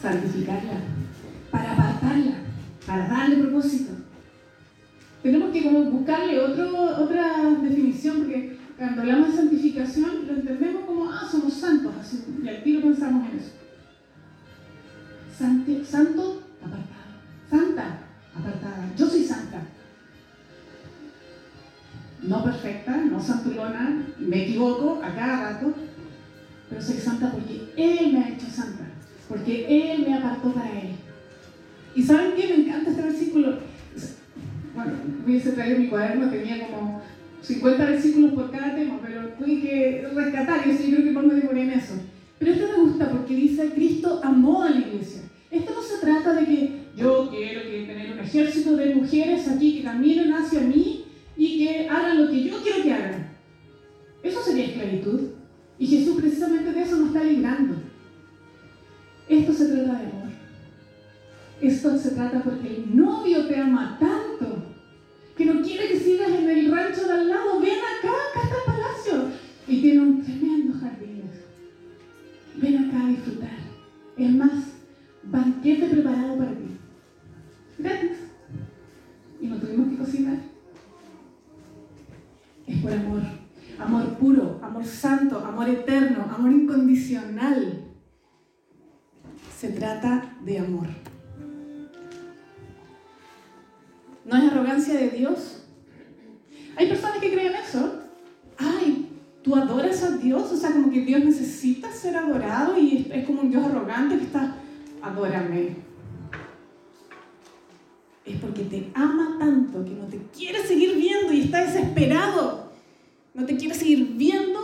santificarla, 0.00 0.80
para 1.50 1.72
apartarla, 1.72 2.34
para 2.86 3.08
darle 3.08 3.36
propósito. 3.36 3.92
Tenemos 5.22 5.52
que 5.52 5.62
buscarle 5.62 6.40
otra 6.40 7.50
definición 7.62 8.18
porque 8.18 8.58
cuando 8.76 9.02
hablamos 9.02 9.30
de 9.30 9.36
santificación 9.36 10.26
lo 10.26 10.34
entendemos 10.34 10.84
como, 10.84 11.10
ah, 11.10 11.26
somos 11.30 11.54
santos, 11.54 11.94
así, 11.98 12.24
y 12.42 12.48
al 12.48 12.62
tiro 12.62 12.82
pensamos 12.82 13.26
en 13.30 13.38
eso. 13.38 13.52
santo, 15.84 16.42
apartado. 16.62 17.00
Santa, 17.50 17.99
Yo 18.96 19.06
soy 19.06 19.24
santa 19.24 19.62
no 22.22 22.44
perfecta, 22.44 22.96
no 22.96 23.20
santulona, 23.20 24.06
me 24.18 24.44
equivoco 24.44 25.00
a 25.02 25.14
cada 25.14 25.52
rato, 25.52 25.72
pero 26.68 26.82
soy 26.82 26.96
santa 26.96 27.32
porque 27.32 27.72
Él 27.76 28.12
me 28.12 28.24
ha 28.24 28.28
hecho 28.28 28.46
santa, 28.46 28.84
porque 29.28 29.92
Él 29.92 30.04
me 30.06 30.14
apartó 30.14 30.52
para 30.52 30.70
Él. 30.70 30.90
¿Y 31.94 32.02
saben 32.02 32.32
qué? 32.36 32.48
Me 32.48 32.66
encanta 32.66 32.90
este 32.90 33.02
versículo. 33.02 33.58
Bueno, 34.74 34.92
hubiese 35.24 35.52
traído 35.52 35.78
mi 35.78 35.88
cuaderno, 35.88 36.30
tenía 36.30 36.68
como 36.68 37.02
50 37.42 37.84
versículos 37.84 38.32
por 38.32 38.50
cada 38.50 38.74
tema, 38.74 38.98
pero 39.02 39.28
tuve 39.30 39.60
que 39.60 40.08
rescatar, 40.14 40.66
y 40.66 40.70
yo 40.70 40.96
creo 40.96 41.04
que 41.04 41.12
por 41.12 41.26
me 41.26 41.34
demoré 41.34 41.62
en 41.62 41.70
eso. 41.70 41.94
Pero 42.38 42.52
este 42.52 42.66
me 42.66 42.80
gusta 42.84 43.10
porque 43.10 43.34
dice, 43.34 43.70
Cristo 43.74 44.20
amó 44.22 44.62
a 44.62 44.70
la 44.70 44.78
iglesia. 44.78 45.22
Esto 45.50 45.72
no 45.74 45.82
se 45.82 45.98
trata 45.98 46.34
de 46.34 46.46
que 46.46 46.79
yo 47.00 47.28
quiero 47.30 47.62
que 47.62 47.84
tener 47.86 48.12
un 48.12 48.18
ejército 48.18 48.76
de 48.76 48.94
mujeres 48.94 49.48
aquí 49.48 49.78
que 49.78 49.84
caminen 49.84 50.32
hacia 50.32 50.60
mí 50.60 51.04
y 51.36 51.58
que 51.58 51.88
hagan 51.88 52.22
lo 52.22 52.30
que 52.30 52.44
yo 52.44 52.62
quiero 52.62 52.82
que 52.82 52.92
hagan. 52.92 53.30
Eso 54.22 54.42
sería 54.42 54.66
esclavitud. 54.66 55.20
Y 55.78 55.86
Jesús 55.86 56.20
precisamente 56.20 56.72
de 56.72 56.82
eso 56.82 56.96
nos 56.96 57.08
está 57.08 57.24
librando. 57.24 57.76
Esto 59.28 59.52
se 59.52 59.68
trata 59.68 59.98
de 59.98 60.06
amor. 60.06 60.28
Esto 61.62 61.96
se 61.96 62.10
trata 62.10 62.42
porque 62.42 62.68
el 62.68 62.96
novio 62.96 63.46
te 63.46 63.56
ama 63.56 63.96
tanto 63.98 64.62
que 65.36 65.46
no 65.46 65.62
quiere 65.62 65.88
que 65.88 65.98
sigas 65.98 66.30
en 66.30 66.50
el 66.50 66.70
rancho 66.70 67.06
de 67.06 67.12
al 67.12 67.28
lado. 67.28 67.60
Ven 67.60 67.78
acá, 67.78 68.08
acá 68.08 68.42
está 68.42 68.56
el 68.56 68.64
palacio. 68.66 69.30
Y 69.66 69.80
tiene 69.80 70.00
un 70.00 70.22
tremendo 70.22 70.78
jardín. 70.78 71.22
Ven 72.56 72.76
acá 72.76 73.06
a 73.06 73.08
disfrutar. 73.08 73.58
Es 74.18 74.30
más, 74.32 74.64
banquete 75.22 75.86
preparado 75.86 76.36
para 76.36 76.50
ti. 76.50 76.69
Y 79.40 79.46
no 79.46 79.56
tuvimos 79.56 79.88
que 79.88 79.96
cocinar 79.96 80.50
es 82.70 82.78
por 82.78 82.92
amor. 82.92 83.22
Amor 83.78 84.04
puro, 84.18 84.60
amor 84.62 84.84
santo, 84.84 85.38
amor 85.38 85.68
eterno, 85.68 86.26
amor 86.30 86.52
incondicional. 86.52 87.84
Se 89.58 89.70
trata 89.70 90.36
de 90.44 90.58
amor. 90.58 90.86
¿No 94.24 94.36
es 94.36 94.52
arrogancia 94.52 94.94
de 94.94 95.10
Dios? 95.10 95.64
Hay 96.76 96.88
personas 96.88 97.18
que 97.18 97.32
creen 97.32 97.54
eso. 97.54 98.02
Ay, 98.58 99.08
tú 99.42 99.56
adoras 99.56 100.02
a 100.02 100.16
Dios, 100.18 100.52
o 100.52 100.56
sea, 100.56 100.72
como 100.72 100.90
que 100.90 101.00
Dios 101.00 101.24
necesita 101.24 101.90
ser 101.90 102.16
adorado 102.16 102.78
y 102.78 103.10
es 103.10 103.26
como 103.26 103.40
un 103.40 103.50
Dios 103.50 103.64
arrogante 103.64 104.18
que 104.18 104.24
está, 104.24 104.56
adórame 105.02 105.89
es 108.24 108.36
porque 108.40 108.62
te 108.62 108.90
ama 108.94 109.36
tanto 109.38 109.84
que 109.84 109.92
no 109.92 110.06
te 110.06 110.18
quiere 110.36 110.66
seguir 110.66 110.96
viendo 110.96 111.32
y 111.32 111.42
está 111.42 111.64
desesperado. 111.64 112.70
No 113.34 113.46
te 113.46 113.56
quiere 113.56 113.74
seguir 113.74 114.14
viendo 114.16 114.60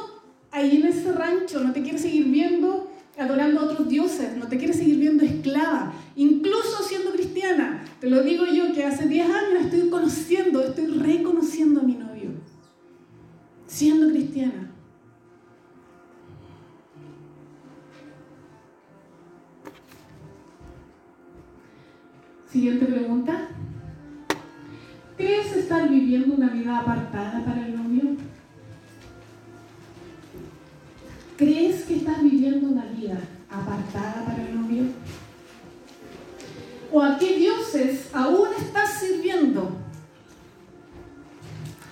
ahí 0.51 0.77
en 0.77 0.87
ese 0.87 1.13
rancho, 1.13 1.61
no 1.61 1.73
te 1.73 1.83
quiere 1.83 1.99
seguir 1.99 2.27
viendo 2.27 2.91
adorando 3.19 3.61
a 3.61 3.65
otros 3.65 3.89
dioses, 3.89 4.37
no 4.37 4.47
te 4.47 4.59
quiere 4.59 4.75
seguir 4.75 4.99
viendo 4.99 5.25
esclava, 5.25 5.95
incluso 6.17 6.83
siendo 6.83 7.13
cristiana. 7.13 7.85
Te 8.01 8.11
lo 8.11 8.23
digo 8.23 8.45
yo 8.45 8.73
que 8.75 8.85
hace 8.85 9.07
10 9.07 9.31
años 9.31 9.65
estoy 9.65 9.89
conociendo, 9.89 10.63
estoy 10.63 10.87
reconociendo 10.87 11.81
a 11.81 11.85
mi 11.85 11.95
novio, 11.95 12.31
siendo 13.67 14.11
cristiana. 14.11 14.71
Siguiente 22.57 22.87
pregunta. 22.87 23.49
¿Crees 25.19 25.55
estar 25.55 25.91
viviendo 25.91 26.37
una 26.37 26.49
vida 26.49 26.79
apartada 26.79 27.45
para 27.45 27.67
el 27.67 27.77
novio? 27.77 28.17
¿Crees 31.37 31.85
que 31.85 31.97
estás 31.97 32.23
viviendo 32.23 32.69
una 32.69 32.87
vida 32.87 33.19
apartada 33.51 34.25
para 34.25 34.43
el 34.43 34.59
novio? 34.59 34.85
¿O 36.91 37.03
a 37.03 37.19
qué 37.19 37.37
dioses 37.37 38.09
aún 38.15 38.49
estás 38.59 39.01
sirviendo? 39.01 39.73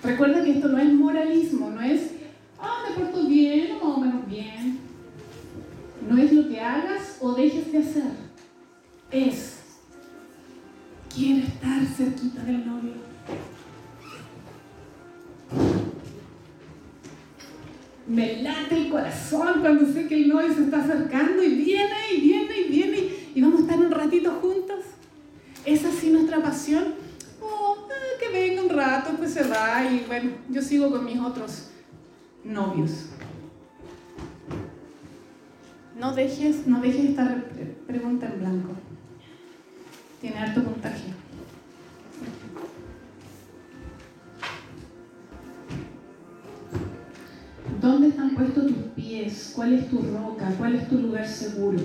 Recuerda 0.02 0.42
que 0.44 0.52
esto 0.52 0.68
no 0.68 0.78
es 0.78 0.94
moralismo, 0.94 1.68
no 1.68 1.82
es, 1.82 2.12
ah, 2.58 2.84
me 2.88 3.04
porto 3.04 3.28
bien 3.28 3.72
o 3.72 3.84
más 3.84 3.98
o 3.98 4.00
menos 4.00 4.26
bien. 4.26 4.78
No 6.08 6.16
es 6.16 6.32
lo 6.32 6.48
que 6.48 6.58
hagas 6.58 7.18
o 7.20 7.34
dejes 7.34 7.70
de 7.70 7.78
hacer. 7.80 8.12
Es 9.10 9.63
quiero 11.14 11.46
estar 11.46 11.84
cerquita 11.86 12.42
del 12.42 12.66
novio. 12.66 12.92
Me 18.06 18.42
late 18.42 18.76
el 18.76 18.90
corazón 18.90 19.60
cuando 19.60 19.86
sé 19.86 20.06
que 20.06 20.16
el 20.16 20.28
novio 20.28 20.52
se 20.52 20.64
está 20.64 20.82
acercando 20.82 21.42
y 21.42 21.54
viene 21.54 21.94
y 22.14 22.20
viene 22.20 22.60
y 22.60 22.68
viene 22.68 23.08
y 23.34 23.40
vamos 23.40 23.60
a 23.60 23.62
estar 23.62 23.78
un 23.78 23.90
ratito 23.90 24.30
juntos. 24.42 24.80
¿Es 25.64 25.84
así 25.84 26.10
nuestra 26.10 26.42
pasión? 26.42 26.94
Oh, 27.40 27.76
eh, 27.90 28.20
que 28.20 28.28
venga 28.30 28.62
un 28.62 28.68
rato, 28.68 29.12
pues 29.16 29.32
se 29.32 29.44
va 29.44 29.84
y 29.84 30.04
bueno, 30.06 30.32
yo 30.50 30.60
sigo 30.60 30.90
con 30.90 31.04
mis 31.04 31.18
otros 31.18 31.70
novios. 32.44 33.06
No 35.98 36.12
dejes, 36.12 36.66
no 36.66 36.80
dejes 36.80 37.10
esta 37.10 37.42
pregunta 37.86 38.26
en 38.26 38.40
blanco 38.40 38.74
tiene 40.24 40.38
harto 40.38 40.64
¿Cuál 49.64 49.78
es 49.78 49.88
tu 49.88 50.02
roca? 50.02 50.52
¿Cuál 50.58 50.74
es 50.74 50.88
tu 50.90 50.98
lugar 50.98 51.26
seguro? 51.26 51.78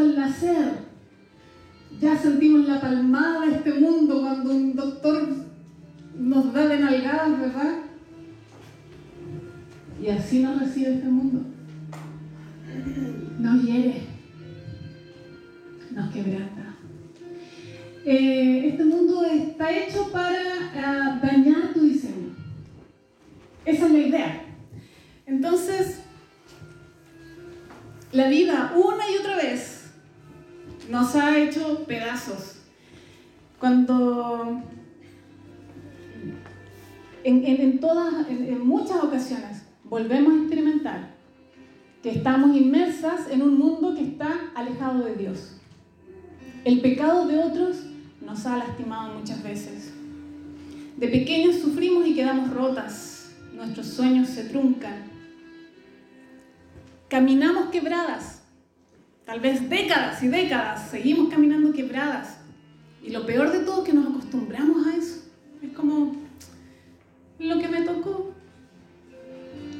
Al 0.00 0.16
nacer, 0.16 0.72
ya 2.00 2.16
sentimos 2.16 2.66
la 2.66 2.80
palmada 2.80 3.46
de 3.46 3.56
este 3.56 3.74
mundo 3.74 4.20
cuando 4.22 4.50
un 4.50 4.74
doctor 4.74 5.28
nos 6.18 6.52
da 6.52 6.66
de 6.66 6.78
nalgadas, 6.78 7.38
¿verdad? 7.38 7.76
Y 10.02 10.08
así 10.08 10.42
nos 10.42 10.58
recibe 10.60 10.94
este 10.94 11.08
mundo. 11.08 11.42
Nos 13.38 13.64
hiere, 13.64 14.02
nos 15.90 16.10
quebranta. 16.12 16.74
Eh, 18.04 18.68
este 18.68 18.84
mundo 18.84 19.24
está 19.24 19.70
hecho 19.70 20.10
para 20.10 21.18
uh, 21.20 21.26
dañar 21.26 21.74
tu 21.74 21.80
diseño. 21.82 22.34
Esa 23.66 23.86
es 23.86 23.92
la 23.92 23.98
idea. 23.98 24.44
Entonces, 25.26 26.00
la 28.12 28.28
vida 28.28 28.72
una 28.74 29.10
y 29.10 29.16
otra 29.18 29.36
vez 29.36 29.69
nos 30.90 31.14
ha 31.14 31.38
hecho 31.38 31.84
pedazos. 31.86 32.56
Cuando 33.58 34.62
en, 37.22 37.44
en, 37.44 37.78
todas, 37.78 38.28
en 38.28 38.66
muchas 38.66 39.02
ocasiones 39.04 39.62
volvemos 39.84 40.32
a 40.32 40.36
experimentar 40.38 41.14
que 42.02 42.10
estamos 42.10 42.56
inmersas 42.56 43.30
en 43.30 43.42
un 43.42 43.58
mundo 43.58 43.94
que 43.94 44.02
está 44.02 44.50
alejado 44.54 45.04
de 45.04 45.14
Dios. 45.16 45.56
El 46.64 46.80
pecado 46.80 47.26
de 47.26 47.38
otros 47.38 47.76
nos 48.20 48.46
ha 48.46 48.56
lastimado 48.56 49.14
muchas 49.14 49.42
veces. 49.42 49.92
De 50.96 51.08
pequeños 51.08 51.56
sufrimos 51.56 52.06
y 52.06 52.14
quedamos 52.14 52.50
rotas, 52.50 53.30
nuestros 53.54 53.86
sueños 53.86 54.28
se 54.28 54.44
truncan. 54.44 55.04
Caminamos 57.08 57.70
quebradas, 57.70 58.39
tal 59.30 59.38
vez 59.38 59.70
décadas 59.70 60.20
y 60.24 60.26
décadas, 60.26 60.90
seguimos 60.90 61.32
caminando 61.32 61.72
quebradas. 61.72 62.38
Y 63.00 63.10
lo 63.10 63.24
peor 63.24 63.52
de 63.52 63.60
todo 63.60 63.84
es 63.84 63.88
que 63.88 63.94
nos 63.94 64.08
acostumbramos 64.08 64.84
a 64.88 64.96
eso. 64.96 65.20
Es 65.62 65.70
como 65.70 66.16
lo 67.38 67.58
que 67.60 67.68
me 67.68 67.82
tocó. 67.82 68.32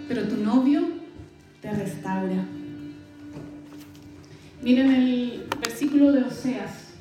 Pero 0.07 0.29
tu 0.29 0.37
novio 0.37 0.83
te 1.61 1.73
restaura. 1.73 2.45
Miren 4.63 4.93
el 4.93 5.49
versículo 5.61 6.13
de 6.13 6.23
Oseas. 6.23 6.93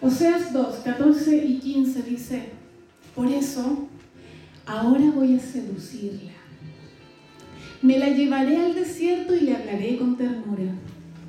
Oseas 0.00 0.52
2, 0.52 0.76
14 0.76 1.36
y 1.44 1.58
15 1.58 2.02
dice, 2.02 2.50
por 3.16 3.26
eso 3.26 3.88
ahora 4.64 5.10
voy 5.10 5.34
a 5.34 5.40
seducirla. 5.40 6.43
Me 7.84 7.98
la 7.98 8.08
llevaré 8.08 8.56
al 8.56 8.74
desierto 8.74 9.36
y 9.36 9.40
le 9.40 9.54
hablaré 9.54 9.98
con 9.98 10.16
ternura. 10.16 10.72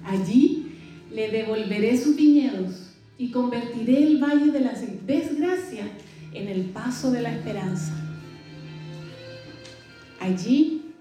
Allí 0.05 0.71
le 1.11 1.29
devolveré 1.29 1.97
sus 1.97 2.15
viñedos 2.15 2.93
y 3.17 3.29
convertiré 3.29 4.07
el 4.07 4.23
valle 4.23 4.53
de 4.53 4.61
la 4.61 4.71
desgracia 4.71 5.83
en 6.31 6.47
el 6.47 6.61
paso 6.67 7.11
de 7.11 7.23
la 7.23 7.33
esperanza. 7.35 7.91
Allí 10.21 10.93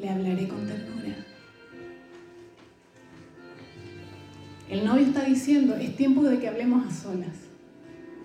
le 0.00 0.08
hablaré 0.10 0.46
con 0.46 0.64
ternura. 0.64 1.26
El 4.70 4.84
novio 4.84 5.06
está 5.06 5.24
diciendo, 5.24 5.74
es 5.74 5.96
tiempo 5.96 6.22
de 6.22 6.38
que 6.38 6.46
hablemos 6.46 6.86
a 6.86 6.94
solas. 6.94 7.34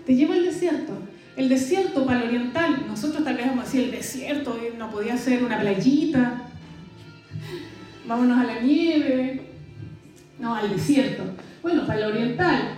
Te 0.06 0.14
llevo 0.16 0.34
al 0.34 0.46
desierto. 0.46 0.94
El 1.36 1.50
desierto 1.50 2.06
para 2.06 2.22
el 2.22 2.28
oriental, 2.28 2.86
nosotros 2.88 3.24
tal 3.24 3.36
vez 3.36 3.48
vamos 3.48 3.64
a 3.64 3.66
decir 3.66 3.86
el 3.86 3.92
desierto, 3.92 4.56
no 4.78 4.92
podía 4.92 5.18
ser 5.18 5.44
una 5.44 5.60
playita, 5.60 6.44
vámonos 8.08 8.38
a 8.38 8.44
la 8.44 8.60
nieve, 8.60 9.42
no, 10.40 10.54
al 10.54 10.70
desierto. 10.70 11.24
Bueno, 11.64 11.88
para 11.88 12.06
el 12.06 12.12
oriental, 12.12 12.76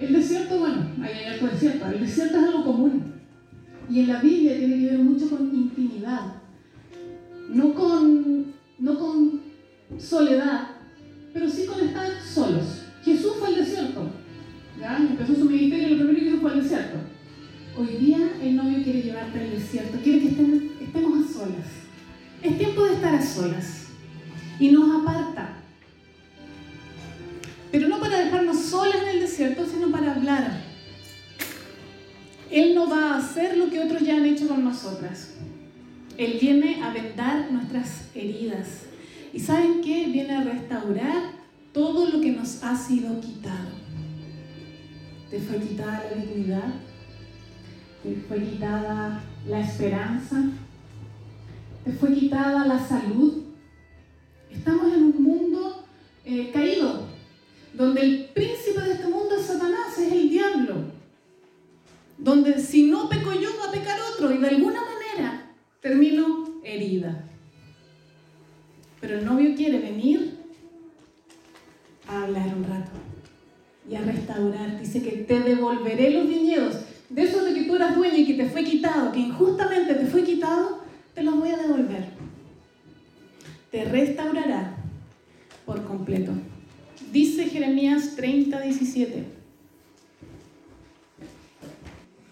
el 0.00 0.12
desierto, 0.12 0.58
bueno, 0.58 0.86
hay 1.02 1.24
algo 1.24 1.48
desierto, 1.48 1.86
el 1.86 2.00
desierto 2.00 2.38
es 2.38 2.44
algo 2.44 2.64
común. 2.64 3.12
Y 3.90 4.00
en 4.00 4.08
la 4.08 4.20
Biblia 4.20 4.56
tiene 4.56 4.78
que 4.78 4.86
ver 4.86 4.98
mucho 4.98 5.28
con 5.28 5.54
intimidad, 5.54 6.34
no 7.50 7.74
con, 7.74 8.46
no 8.78 8.98
con 8.98 9.40
soledad, 9.98 10.68
pero 11.34 11.48
sí 11.48 11.66
con 11.66 11.80
estar 11.80 12.08
solos. 12.22 12.86
Jesús 13.04 13.32
fue 13.38 13.48
al 13.48 13.56
desierto, 13.56 14.08
¿ya? 14.78 14.96
empezó 14.96 15.34
su 15.34 15.44
ministerio 15.44 15.88
lo 15.88 15.96
primero 15.96 16.19
Hoy 17.80 17.96
día 17.96 18.18
el 18.42 18.56
novio 18.56 18.84
quiere 18.84 19.00
llevarte 19.00 19.40
al 19.40 19.52
desierto, 19.52 19.96
quiere 20.04 20.20
que 20.20 20.28
estemos, 20.28 20.60
estemos 20.82 21.18
a 21.18 21.32
solas. 21.32 21.66
Es 22.42 22.58
tiempo 22.58 22.84
de 22.84 22.92
estar 22.92 23.14
a 23.14 23.24
solas. 23.24 23.86
Y 24.58 24.68
nos 24.68 25.00
aparta. 25.00 25.56
Pero 27.72 27.88
no 27.88 27.98
para 27.98 28.18
dejarnos 28.18 28.58
solas 28.58 29.02
en 29.02 29.08
el 29.08 29.20
desierto, 29.20 29.64
sino 29.64 29.90
para 29.90 30.14
hablar. 30.14 30.62
Él 32.50 32.74
no 32.74 32.86
va 32.86 33.14
a 33.14 33.16
hacer 33.16 33.56
lo 33.56 33.70
que 33.70 33.80
otros 33.80 34.02
ya 34.02 34.16
han 34.16 34.26
hecho 34.26 34.46
con 34.46 34.62
nosotras. 34.62 35.36
Él 36.18 36.36
viene 36.38 36.82
a 36.82 36.92
vendar 36.92 37.50
nuestras 37.50 38.14
heridas. 38.14 38.82
¿Y 39.32 39.40
saben 39.40 39.80
qué? 39.80 40.06
Viene 40.08 40.36
a 40.36 40.44
restaurar 40.44 41.32
todo 41.72 42.10
lo 42.10 42.20
que 42.20 42.32
nos 42.32 42.62
ha 42.62 42.76
sido 42.76 43.18
quitado. 43.22 43.70
Te 45.30 45.38
fue 45.38 45.60
quitada 45.60 46.04
la 46.10 46.22
dignidad, 46.22 46.74
te 48.02 48.14
fue 48.28 48.42
quitada 48.42 49.22
la 49.46 49.60
esperanza, 49.60 50.42
te 51.84 51.92
fue 51.92 52.14
quitada 52.14 52.66
la 52.66 52.78
salud. 52.78 53.44
Estamos 54.50 54.92
en 54.92 55.04
un 55.04 55.22
mundo 55.22 55.84
eh, 56.24 56.50
caído, 56.52 57.06
donde 57.74 58.00
el 58.00 58.24
príncipe 58.34 58.80
de 58.80 58.92
este 58.92 59.08
mundo 59.08 59.36
es 59.38 59.46
Satanás, 59.46 59.98
es 59.98 60.12
el 60.12 60.30
diablo. 60.30 60.76
Donde 62.18 62.58
si 62.60 62.90
no 62.90 63.08
peco 63.08 63.32
yo, 63.32 63.50
va 63.58 63.68
a 63.68 63.72
pecar 63.72 63.98
otro 64.12 64.32
y 64.32 64.38
de 64.38 64.48
alguna 64.48 64.80
manera 64.80 65.50
termino 65.80 66.60
herida. 66.64 67.24
Pero 69.00 69.18
el 69.18 69.24
novio 69.24 69.54
quiere 69.56 69.78
venir 69.78 70.38
a 72.06 72.24
hablar 72.24 72.54
un 72.54 72.64
rato 72.64 72.90
y 73.88 73.94
a 73.94 74.02
restaurar. 74.02 74.78
Dice 74.78 75.02
que 75.02 75.12
te 75.12 75.40
devolveré 75.40 76.10
los 76.10 76.28
viñedos. 76.28 76.76
De 77.10 77.24
eso 77.24 77.44
de 77.44 77.54
que 77.54 77.64
tú 77.64 77.74
eras 77.74 77.96
dueña 77.96 78.16
y 78.18 78.24
que 78.24 78.34
te 78.34 78.48
fue 78.48 78.62
quitado, 78.62 79.10
que 79.10 79.18
injustamente 79.18 79.94
te 79.94 80.06
fue 80.06 80.22
quitado, 80.22 80.84
te 81.12 81.24
los 81.24 81.36
voy 81.38 81.50
a 81.50 81.56
devolver. 81.56 82.04
Te 83.72 83.84
restaurará 83.84 84.76
por 85.66 85.84
completo. 85.84 86.32
Dice 87.12 87.46
Jeremías 87.46 88.14
30, 88.14 88.60
17. 88.60 89.24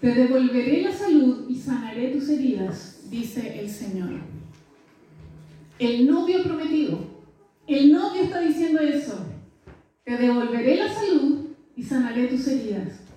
Te 0.01 0.15
devolveré 0.15 0.83
la 0.83 0.93
salud 0.93 1.47
y 1.49 1.57
sanaré 1.57 2.11
tus 2.11 2.29
heridas, 2.29 3.01
dice 3.11 3.59
el 3.59 3.69
Señor. 3.69 4.11
El 5.81 6.07
novio 6.07 6.45
prometido, 6.45 7.01
el 7.67 7.91
novio 7.91 8.23
está 8.23 8.41
diciendo 8.41 8.81
eso. 8.81 9.27
Te 10.05 10.17
devolveré 10.17 10.77
la 10.77 10.95
salud 10.95 11.47
y 11.75 11.83
sanaré 11.83 12.29
tus 12.29 12.47
heridas. 12.47 13.08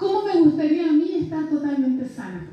¿Cómo 0.00 0.22
me 0.22 0.40
gustaría 0.40 0.88
a 0.88 0.92
mí 0.92 1.12
estar 1.12 1.50
totalmente 1.50 2.08
sana? 2.08 2.48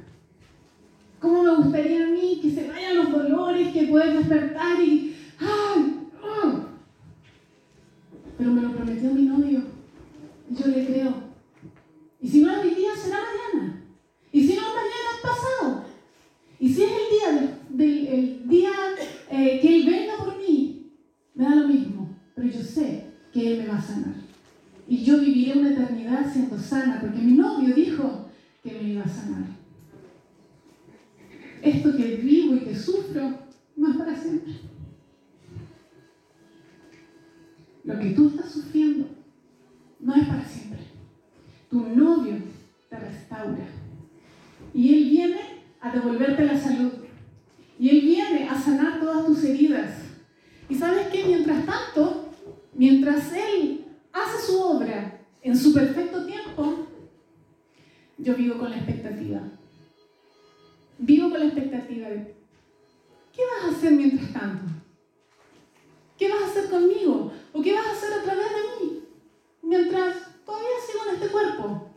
¿Cómo 1.17 1.43
me 1.43 1.55
gustaría 1.55 2.05
a 2.05 2.09
mí 2.09 2.39
que 2.41 2.51
se 2.51 2.67
vayan 2.67 2.97
los 2.97 3.09
dolores, 3.09 3.71
que 3.71 3.87
puedas 3.87 4.17
despertar 4.17 4.77
y... 4.83 5.15
¡Ay! 5.39 6.03
Pero 8.37 8.51
me 8.51 8.61
lo 8.61 8.73
prometió 8.73 9.13
mi 9.13 9.21
novio. 9.21 9.61
Y 10.51 10.55
yo 10.55 10.67
le 10.67 10.85
creo. 10.87 11.13
Y 12.19 12.27
si 12.27 12.41
no 12.41 12.51
es 12.51 12.57
hoy 12.57 12.75
día, 12.75 12.89
será 12.93 13.19
mañana. 13.21 13.81
Y 14.33 14.45
si 14.45 14.53
no 14.53 14.61
es 14.63 14.67
mañana, 14.67 15.09
es 15.15 15.21
pasado. 15.21 15.83
Y 16.59 16.67
si 16.67 16.83
es 16.83 16.91
el 16.91 17.39
día, 17.39 17.59
del, 17.69 18.07
el 18.07 18.49
día 18.49 18.71
eh, 19.31 19.59
que 19.61 19.73
Él 19.73 19.85
venga 19.85 20.17
por 20.17 20.37
mí, 20.37 20.91
me 21.33 21.45
da 21.45 21.55
lo 21.55 21.69
mismo. 21.69 22.13
Pero 22.35 22.49
yo 22.49 22.61
sé 22.61 23.05
que 23.31 23.53
Él 23.53 23.59
me 23.59 23.69
va 23.69 23.77
a 23.77 23.81
sanar. 23.81 24.15
Y 24.89 25.03
yo 25.03 25.17
siendo 26.31 26.57
sana, 26.57 26.99
porque 27.01 27.19
mi 27.19 27.33
novio 27.33 27.73
dijo 27.73 28.29
que 28.63 28.71
me 28.71 28.89
iba 28.89 29.03
a 29.03 29.07
sanar. 29.07 29.45
Esto 31.61 31.95
que 31.95 32.15
vivo 32.17 32.55
y 32.55 32.59
que 32.59 32.75
sufro 32.75 33.39
no 33.75 33.91
es 33.91 33.97
para 33.97 34.15
siempre. 34.15 34.53
Lo 37.83 37.99
que 37.99 38.09
tú 38.11 38.27
estás 38.29 38.51
sufriendo 38.51 39.07
no 39.99 40.15
es 40.15 40.27
para 40.27 40.45
siempre. 40.45 40.79
Tu 41.69 41.81
novio 41.81 42.35
te 42.89 42.99
restaura. 42.99 43.67
Y 44.73 44.93
Él 44.93 45.09
viene 45.09 45.39
a 45.81 45.91
devolverte 45.91 46.45
la 46.45 46.57
salud. 46.57 46.91
Y 47.79 47.89
Él 47.89 48.01
viene 48.01 48.47
a 48.49 48.59
sanar 48.59 48.99
todas 48.99 49.25
tus 49.25 49.43
heridas. 49.43 50.01
Y 50.69 50.75
sabes 50.75 51.07
que 51.07 51.25
mientras 51.25 51.65
tanto, 51.65 52.29
mientras 52.73 53.31
Él 53.33 53.85
hace 54.11 54.45
su 54.45 54.59
obra 54.59 55.17
en 55.57 55.63
su 55.63 55.73
perfecto 55.73 56.23
tiempo, 56.25 56.85
yo 58.19 58.35
vivo 58.35 58.59
con 58.59 58.69
la 58.69 58.77
expectativa. 58.77 59.41
Vivo 60.99 61.31
con 61.31 61.39
la 61.39 61.45
expectativa 61.47 62.09
de, 62.09 62.35
¿qué 63.33 63.41
vas 63.41 63.65
a 63.65 63.75
hacer 63.75 63.93
mientras 63.93 64.31
tanto? 64.33 64.71
¿Qué 66.17 66.29
vas 66.29 66.43
a 66.43 66.45
hacer 66.47 66.69
conmigo? 66.69 67.31
¿O 67.53 67.61
qué 67.61 67.73
vas 67.73 67.87
a 67.87 67.91
hacer 67.91 68.13
a 68.13 68.23
través 68.23 68.45
de 68.45 68.85
mí? 68.85 69.03
Mientras 69.63 70.15
todavía 70.45 70.69
sigo 70.85 71.09
en 71.09 71.15
este 71.15 71.27
cuerpo. 71.29 71.89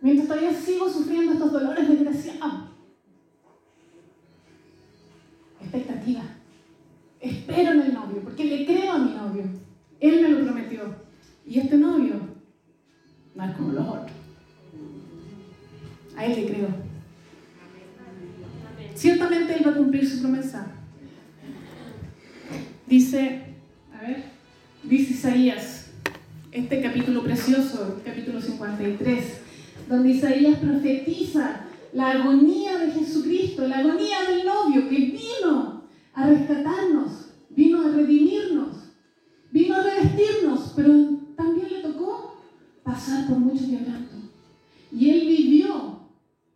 Mientras 0.00 0.28
todavía 0.28 0.54
sigo 0.54 0.88
sufriendo 0.88 1.32
estos 1.34 1.52
dolores 1.52 1.88
desgraciados. 1.88 2.54
Expectativa. 5.60 6.22
Espero 7.20 7.72
en 7.72 7.80
el 7.82 7.94
novio, 7.94 8.22
porque 8.22 8.44
le 8.44 8.66
creo 8.66 8.92
a 8.92 8.98
mi 8.98 9.12
novio. 9.12 9.44
Él 10.00 10.22
me 10.22 10.28
lo 10.30 10.44
prometió. 10.44 11.01
Y 11.52 11.58
este 11.58 11.76
novio 11.76 12.14
no 13.34 13.44
es 13.44 13.56
como 13.56 13.72
los 13.72 13.86
otros. 13.86 14.10
A 16.16 16.24
él 16.24 16.34
le 16.34 16.46
creo. 16.46 16.68
Ciertamente 18.94 19.56
él 19.56 19.66
va 19.66 19.72
a 19.72 19.76
cumplir 19.76 20.08
su 20.08 20.22
promesa. 20.22 20.72
Dice, 22.86 23.42
a 23.92 24.00
ver, 24.00 24.24
dice 24.82 25.12
Isaías, 25.12 25.90
este 26.52 26.80
capítulo 26.80 27.22
precioso, 27.22 28.00
capítulo 28.02 28.40
53, 28.40 29.24
donde 29.90 30.08
Isaías 30.08 30.58
profetiza 30.58 31.66
la 31.92 32.12
agonía 32.12 32.78
de 32.78 32.92
Jesucristo, 32.92 33.68
la 33.68 33.80
agonía 33.80 34.22
del 34.22 34.46
novio 34.46 34.88
que 34.88 34.96
vino 34.96 35.82
a 36.14 36.26
rescatarnos, 36.28 37.34
vino 37.50 37.82
a 37.82 37.90
redimirnos, 37.90 38.94
vino 39.50 39.74
a 39.74 39.82
revestirnos, 39.82 40.72
pero 40.74 41.21
pasar 42.82 43.28
por 43.28 43.38
mucho 43.38 43.64
quebranto. 43.64 44.16
Y 44.90 45.10
él 45.10 45.26
vivió 45.26 46.00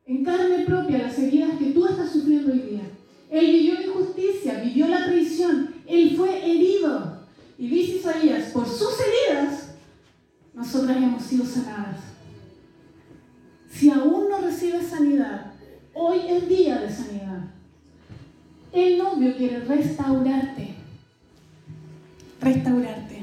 en 0.07 0.25
carne 0.25 0.65
propia 0.65 0.99
las 0.99 1.19
heridas 1.19 1.59
que 1.59 1.71
tú 1.71 1.87
estás 1.87 2.13
sufriendo 2.13 2.53
hoy 2.53 2.61
día. 2.61 2.83
Él 3.31 3.47
vivió 3.47 3.75
la 3.75 3.87
injusticia, 3.87 4.61
vivió 4.63 4.89
la 4.89 5.05
traición, 5.05 5.75
él 5.87 6.17
fue 6.17 6.51
herido. 6.51 7.23
Y 7.59 7.69
dice 7.69 7.97
Isaías, 7.97 8.51
por 8.53 8.67
sus 8.67 8.95
heridas, 9.01 9.75
nosotras 10.55 10.97
hemos 10.97 11.23
sido 11.23 11.45
sanadas. 11.45 12.01
Si 13.71 13.91
aún 13.91 14.29
no 14.31 14.41
recibes 14.41 14.87
sanidad, 14.87 15.53
hoy 15.93 16.19
es 16.29 16.49
día 16.49 16.79
de 16.79 16.91
sanidad. 16.91 17.51
El 18.73 18.99
novio 18.99 19.37
quiere 19.37 19.61
restaurarte. 19.61 20.75
Restaurarte. 22.41 23.16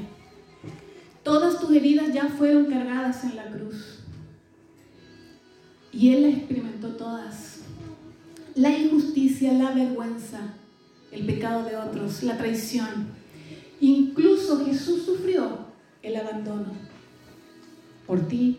Todas 1.24 1.58
tus 1.58 1.70
heridas 1.70 2.12
ya 2.12 2.28
fueron 2.28 2.66
cargadas 2.66 3.24
en 3.24 3.36
la 3.36 3.46
cruz. 3.46 4.00
Y 5.90 6.10
Él 6.10 6.22
las 6.22 6.34
experimentó 6.34 6.88
todas. 6.96 7.60
La 8.54 8.76
injusticia, 8.76 9.52
la 9.54 9.72
vergüenza, 9.72 10.54
el 11.10 11.24
pecado 11.24 11.64
de 11.64 11.76
otros, 11.76 12.22
la 12.24 12.36
traición. 12.36 13.06
Incluso 13.80 14.64
Jesús 14.66 15.04
sufrió 15.04 15.66
el 16.02 16.16
abandono. 16.16 16.72
Por 18.06 18.28
ti, 18.28 18.58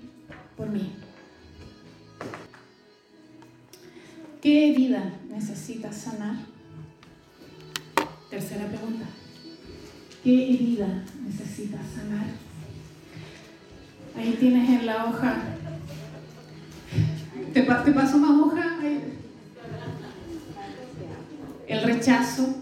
por 0.57 0.67
mí. 0.67 0.91
¿Qué 4.41 4.71
herida 4.71 5.13
necesitas 5.29 5.95
sanar? 5.95 6.35
Tercera 8.29 8.67
pregunta. 8.67 9.05
¿Qué 10.23 10.53
herida 10.53 11.03
necesitas 11.23 11.81
sanar? 11.95 12.44
Ahí 14.17 14.37
tienes 14.39 14.69
en 14.69 14.85
la 14.85 15.05
hoja. 15.05 15.35
¿Te, 17.53 17.61
te 17.61 17.91
paso 17.91 18.17
más 18.17 18.31
hoja? 18.31 18.75
El 21.67 21.83
rechazo. 21.83 22.55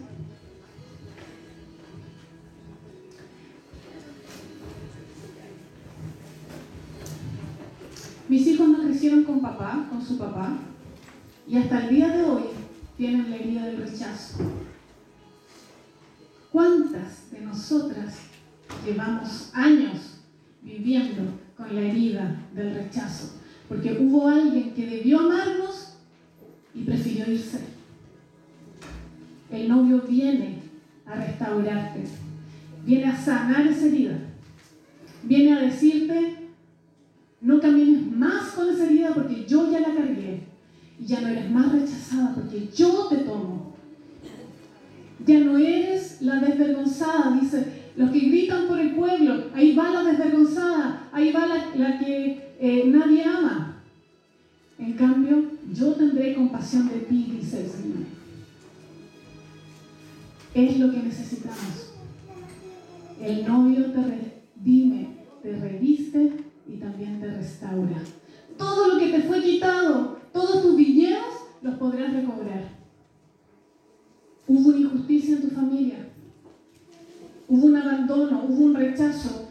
Mis 8.30 8.48
hijos 8.48 8.68
no 8.68 8.82
crecieron 8.84 9.24
con 9.26 9.42
papá, 9.42 9.86
con 9.90 10.04
su 10.04 10.18
papá, 10.18 10.58
y 11.48 11.58
hasta 11.58 11.84
el 11.84 11.90
día 11.90 12.08
de 12.08 12.24
hoy 12.24 12.44
tienen 12.98 13.30
la 13.30 13.36
herida 13.36 13.66
del 13.66 13.78
rechazo. 13.78 14.38
¿Cuántas 16.52 17.30
de 17.32 17.42
nosotras 17.42 18.16
llevamos 18.86 19.52
años 19.54 20.22
viviendo 20.62 21.43
con 21.64 21.76
la 21.76 21.82
herida 21.82 22.36
del 22.54 22.74
rechazo? 22.74 23.36
Porque 23.68 23.98
hubo 24.00 24.28
alguien 24.28 24.74
que 24.74 24.86
debió 24.86 25.20
amarnos 25.20 25.96
y 26.76 26.82
prefirió 26.84 27.32
irse. 27.32 27.60
El 29.52 29.70
novio 29.70 30.04
viene 30.08 30.60
a 31.06 31.16
restaurarte, 31.16 32.04
viene 32.86 33.06
a 33.06 33.16
sanar 33.16 33.68
esa 33.68 33.86
herida, 33.86 34.18
viene 35.24 35.54
a 35.54 35.62
decirte, 35.62 36.38
no 37.42 37.60
camines 37.60 38.12
más 38.12 38.52
con 38.52 38.70
esa 38.70 38.86
herida 38.86 39.14
porque 39.14 39.46
yo 39.46 39.72
ya 39.72 39.80
la 39.82 39.94
cargué 39.94 40.44
y 41.00 41.06
ya 41.06 41.22
no 41.22 41.28
eres 41.28 41.52
más 41.52 41.72
rechazada 41.72 42.34
porque 42.36 42.70
yo 42.76 43.08
te 43.08 43.18
tomo. 43.18 43.74
Ya 45.26 45.40
no 45.40 45.58
eres 45.58 46.22
la 46.22 46.38
desvergonzada, 46.38 47.38
dice, 47.40 47.83
los 47.96 48.10
que 48.10 48.20
gritan 48.20 48.68
por 48.68 48.80
el 48.80 48.96
pueblo, 48.96 49.46
ahí 49.54 49.76
va 49.76 49.92
la 49.92 50.04
desvergonzada, 50.04 51.10
ahí 51.12 51.32
va 51.32 51.46
la, 51.76 52.00
que 52.00 52.56
eh, 52.60 52.86
nadie 52.88 53.24
ama. 53.24 53.84
En 54.80 54.94
cambio, 54.94 55.44
yo 55.72 55.94
tendré 55.94 56.34
compasión 56.34 56.88
de 56.90 57.00
ti, 57.02 57.38
dice 57.40 57.62
el 57.62 57.70
Señor. 57.70 58.04
Es 60.56 60.80
lo 60.80 60.92
que 60.92 61.04
necesitamos. 61.04 61.94
El 63.22 63.48
novio 63.48 63.92
te 63.92 64.02
redime, 64.02 65.08
te 65.42 65.56
reviste 65.56 66.32
y 66.68 66.78
también 66.78 67.20
te 67.20 67.28
restaura. 67.32 67.98
Todo 68.58 68.94
lo 68.94 69.00
que 69.00 69.10
te 69.10 69.22
fue 69.22 69.42
quitado, 69.42 70.18
todos 70.32 70.64
tus 70.64 70.76
viñedos, 70.76 71.26
los 71.62 71.76
podrás 71.76 72.14
recobrar. 72.14 72.70
Hubo 74.48 74.70
una 74.70 74.78
injusticia 74.78 75.36
en 75.36 75.42
tu 75.42 75.56
familia. 75.56 76.03
Hubo 77.54 77.68
un 77.68 77.76
abandono, 77.76 78.46
hubo 78.50 78.66
un 78.66 78.74
rechazo. 78.74 79.48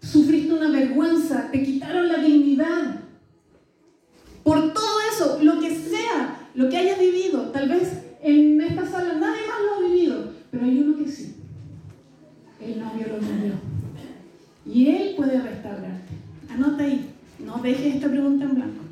Sufriste 0.00 0.54
una 0.54 0.70
vergüenza, 0.70 1.50
te 1.50 1.64
quitaron 1.64 2.06
la 2.06 2.18
dignidad. 2.18 3.00
Por 4.44 4.72
todo 4.72 5.00
eso, 5.12 5.40
lo 5.42 5.58
que 5.58 5.74
sea, 5.74 6.48
lo 6.54 6.68
que 6.68 6.76
hayas 6.76 7.00
vivido, 7.00 7.50
tal 7.50 7.68
vez 7.68 8.04
en 8.22 8.60
esta 8.60 8.86
sala 8.86 9.14
nadie 9.14 9.40
más 9.48 9.62
lo 9.64 9.74
ha 9.74 9.88
vivido, 9.88 10.32
pero 10.52 10.64
hay 10.64 10.78
uno 10.78 10.96
que 10.96 11.10
sí. 11.10 11.34
El 12.64 12.78
novio 12.78 13.08
lo 13.08 13.18
vivió. 13.18 13.54
Y 14.64 14.86
él 14.86 15.14
puede 15.16 15.40
restaurarte. 15.40 16.14
Anota 16.50 16.84
ahí, 16.84 17.10
no 17.44 17.58
dejes 17.60 17.96
esta 17.96 18.08
pregunta 18.08 18.44
en 18.44 18.54
blanco. 18.54 18.84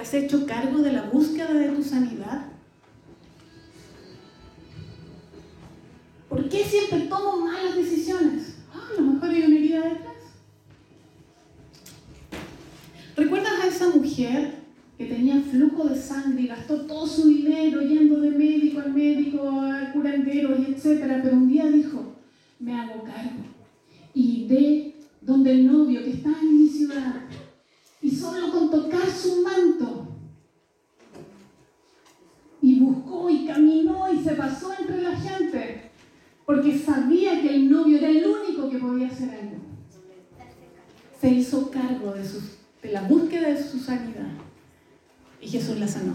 Has 0.00 0.14
hecho 0.14 0.46
cargo 0.46 0.78
de 0.78 0.92
la 0.92 1.02
búsqueda 1.02 1.52
de 1.52 1.70
tu 1.70 1.82
sanidad? 1.82 2.46
¿Por 6.28 6.48
qué 6.48 6.64
siempre 6.64 7.00
tomo 7.08 7.38
malas 7.38 7.74
decisiones? 7.74 8.58
Ah, 8.72 8.90
a 8.90 9.00
lo 9.00 9.12
mejor 9.12 9.30
hay 9.30 9.42
una 9.42 9.56
herida 9.56 9.82
detrás. 9.82 10.14
¿Recuerdas 13.16 13.52
a 13.60 13.66
esa 13.66 13.88
mujer 13.88 14.54
que 14.96 15.06
tenía 15.06 15.40
flujo 15.40 15.88
de 15.88 16.00
sangre 16.00 16.42
y 16.42 16.46
gastó 16.46 16.82
todo 16.82 17.06
su 17.06 17.28
dinero 17.28 17.80
yendo 17.82 18.20
de 18.20 18.30
médico 18.30 18.80
al 18.80 18.94
médico, 18.94 19.50
al 19.50 19.92
curandero, 19.92 20.54
etcétera? 20.54 21.20
Pero 21.24 21.36
un 21.36 21.48
día 21.48 21.66
dijo, 21.66 22.14
me 22.60 22.72
hago 22.72 23.02
cargo. 23.02 23.42
Y 24.14 24.46
de 24.46 24.94
donde 25.20 25.50
el 25.50 25.66
novio 25.66 26.04
que 26.04 26.10
está 26.10 26.30
en 26.40 26.62
mi 26.62 26.68
ciudad 26.68 27.16
y 28.00 28.10
solo 28.10 28.50
con 28.50 28.70
tocar 28.70 29.08
su 29.10 29.42
manto, 29.42 30.08
y 32.60 32.80
buscó 32.80 33.30
y 33.30 33.46
caminó 33.46 34.12
y 34.12 34.22
se 34.22 34.32
pasó 34.32 34.72
entre 34.78 35.02
la 35.02 35.16
gente, 35.16 35.90
porque 36.44 36.78
sabía 36.78 37.40
que 37.40 37.54
el 37.54 37.70
novio 37.70 37.98
era 37.98 38.08
el 38.08 38.26
único 38.26 38.70
que 38.70 38.78
podía 38.78 39.08
hacer 39.08 39.30
algo. 39.30 39.56
Se 41.20 41.28
hizo 41.28 41.70
cargo 41.70 42.12
de, 42.12 42.22
de 42.82 42.92
la 42.92 43.02
búsqueda 43.02 43.48
de 43.48 43.62
su 43.62 43.78
sanidad 43.78 44.30
y 45.40 45.48
Jesús 45.48 45.78
la 45.78 45.88
sanó. 45.88 46.14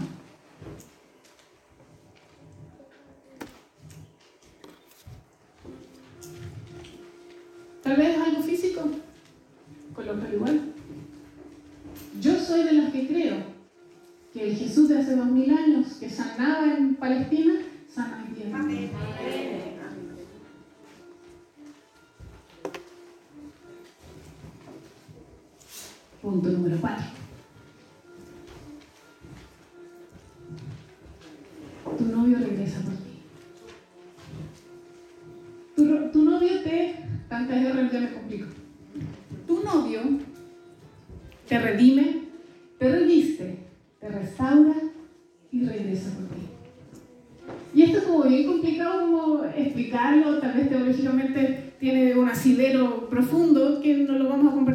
Tal 7.82 7.96
vez 7.96 8.18
algo 8.18 8.42
físico, 8.42 8.80
colócalo 9.94 10.34
igual. 10.34 10.73
Yo 12.20 12.38
soy 12.38 12.62
de 12.62 12.72
las 12.72 12.92
que 12.92 13.06
creo 13.08 13.36
que 14.32 14.50
el 14.50 14.56
Jesús 14.56 14.88
de 14.88 14.98
hace 14.98 15.16
dos 15.16 15.26
mil 15.26 15.50
años 15.50 15.94
que 15.98 16.08
sanaba 16.08 16.72
en 16.74 16.94
Palestina, 16.94 17.54
sana 17.92 18.24
en 18.28 18.34
tierra. 18.34 18.64
Punto 26.22 26.48
número 26.48 26.78
cuatro. 26.80 27.23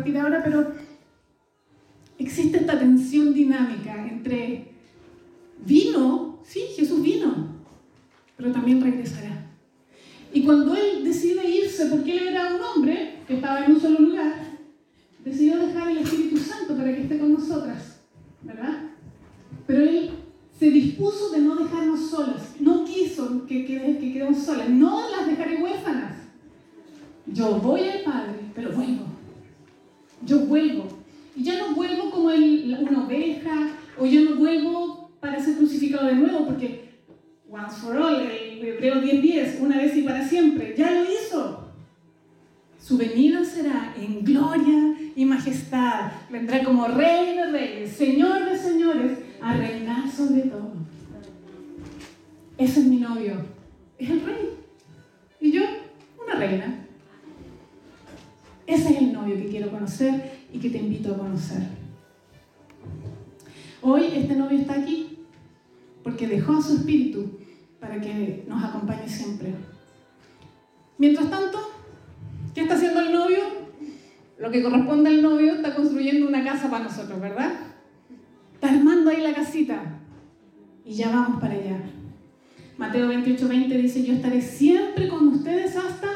Compartir 0.10 0.18
ahora, 0.18 0.41
pero 0.43 0.74
existe 2.18 2.57
esta 2.57 2.78
tensión 2.78 3.34
dinámica 3.34 4.07
entre 4.07 4.72
vino, 5.66 6.39
sí, 6.43 6.62
Jesús 6.76 7.01
vino, 7.01 7.47
pero 8.38 8.51
también 8.51 8.82
regresará. 8.82 9.45
Y 10.34 10.43
cuando 10.43 10.76
él 10.76 11.03
decide 11.03 11.49
irse, 11.49 11.88
porque 11.88 12.18
él 12.18 12.28
era 12.30 12.55
un 12.55 12.62
hombre 12.62 13.20
que 13.28 13.36
estaba 13.36 13.66
en 13.66 13.74
un 13.74 13.82
solo 13.82 13.99
lugar, 13.99 14.34
decidió 15.24 15.57
dejar 15.57 15.89
el 15.89 15.99
Espíritu 15.99 16.38
Santo 16.38 16.76
para 16.76 16.93
que 16.93 17.01
esté 17.01 17.20
con 17.20 17.34
nosotras, 17.34 17.99
¿verdad? 18.43 18.91
Pero 19.66 19.82
él 19.84 20.12
se 20.57 20.70
dispuso 20.70 21.32
de 21.32 21.39
no 21.39 21.55
dejarnos 21.55 22.10
solas, 22.10 22.55
no 22.60 22.86
quiso 22.86 23.45
que, 23.47 23.66
que, 23.66 23.97
que 23.99 24.14
quedemos 24.14 24.38
solas, 24.38 24.70
no 24.70 25.10
las 25.10 25.28
dejaré 25.28 25.62
huérfanas. 25.62 26.16
Yo 27.26 27.60
voy 27.60 27.82
al 27.82 27.89
Lo 74.40 74.50
que 74.50 74.64
corresponde 74.64 75.10
al 75.10 75.22
novio 75.22 75.56
está 75.56 75.76
construyendo 75.76 76.28
una 76.28 76.44
casa 76.44 76.70
para 76.70 76.86
nosotros, 76.86 77.20
¿verdad? 77.20 77.52
Está 78.54 78.70
armando 78.70 79.10
ahí 79.10 79.22
la 79.22 79.34
casita 79.34 80.00
y 80.86 80.94
ya 80.94 81.10
vamos 81.10 81.42
para 81.42 81.56
allá. 81.56 81.82
Mateo 82.78 83.10
28, 83.10 83.48
20 83.48 83.78
dice, 83.78 84.06
yo 84.06 84.14
estaré 84.14 84.42
siempre 84.42 85.10
con 85.10 85.28
ustedes 85.28 85.76
hasta 85.76 86.08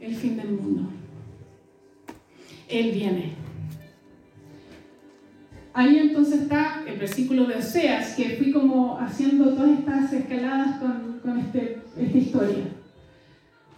el 0.00 0.14
fin 0.14 0.36
del 0.36 0.52
mundo. 0.52 0.88
Él 2.68 2.92
viene. 2.92 3.32
Ahí 5.74 5.98
entonces 5.98 6.42
está 6.42 6.84
el 6.86 6.98
versículo 6.98 7.46
de 7.46 7.56
Oseas, 7.56 8.14
que 8.14 8.36
fui 8.36 8.52
como 8.52 8.98
haciendo 9.00 9.54
todas 9.54 9.78
estas 9.78 10.12
escaladas 10.12 10.78
con, 10.78 11.18
con 11.20 11.38
este, 11.38 11.82
esta 11.96 12.18
historia. 12.18 12.64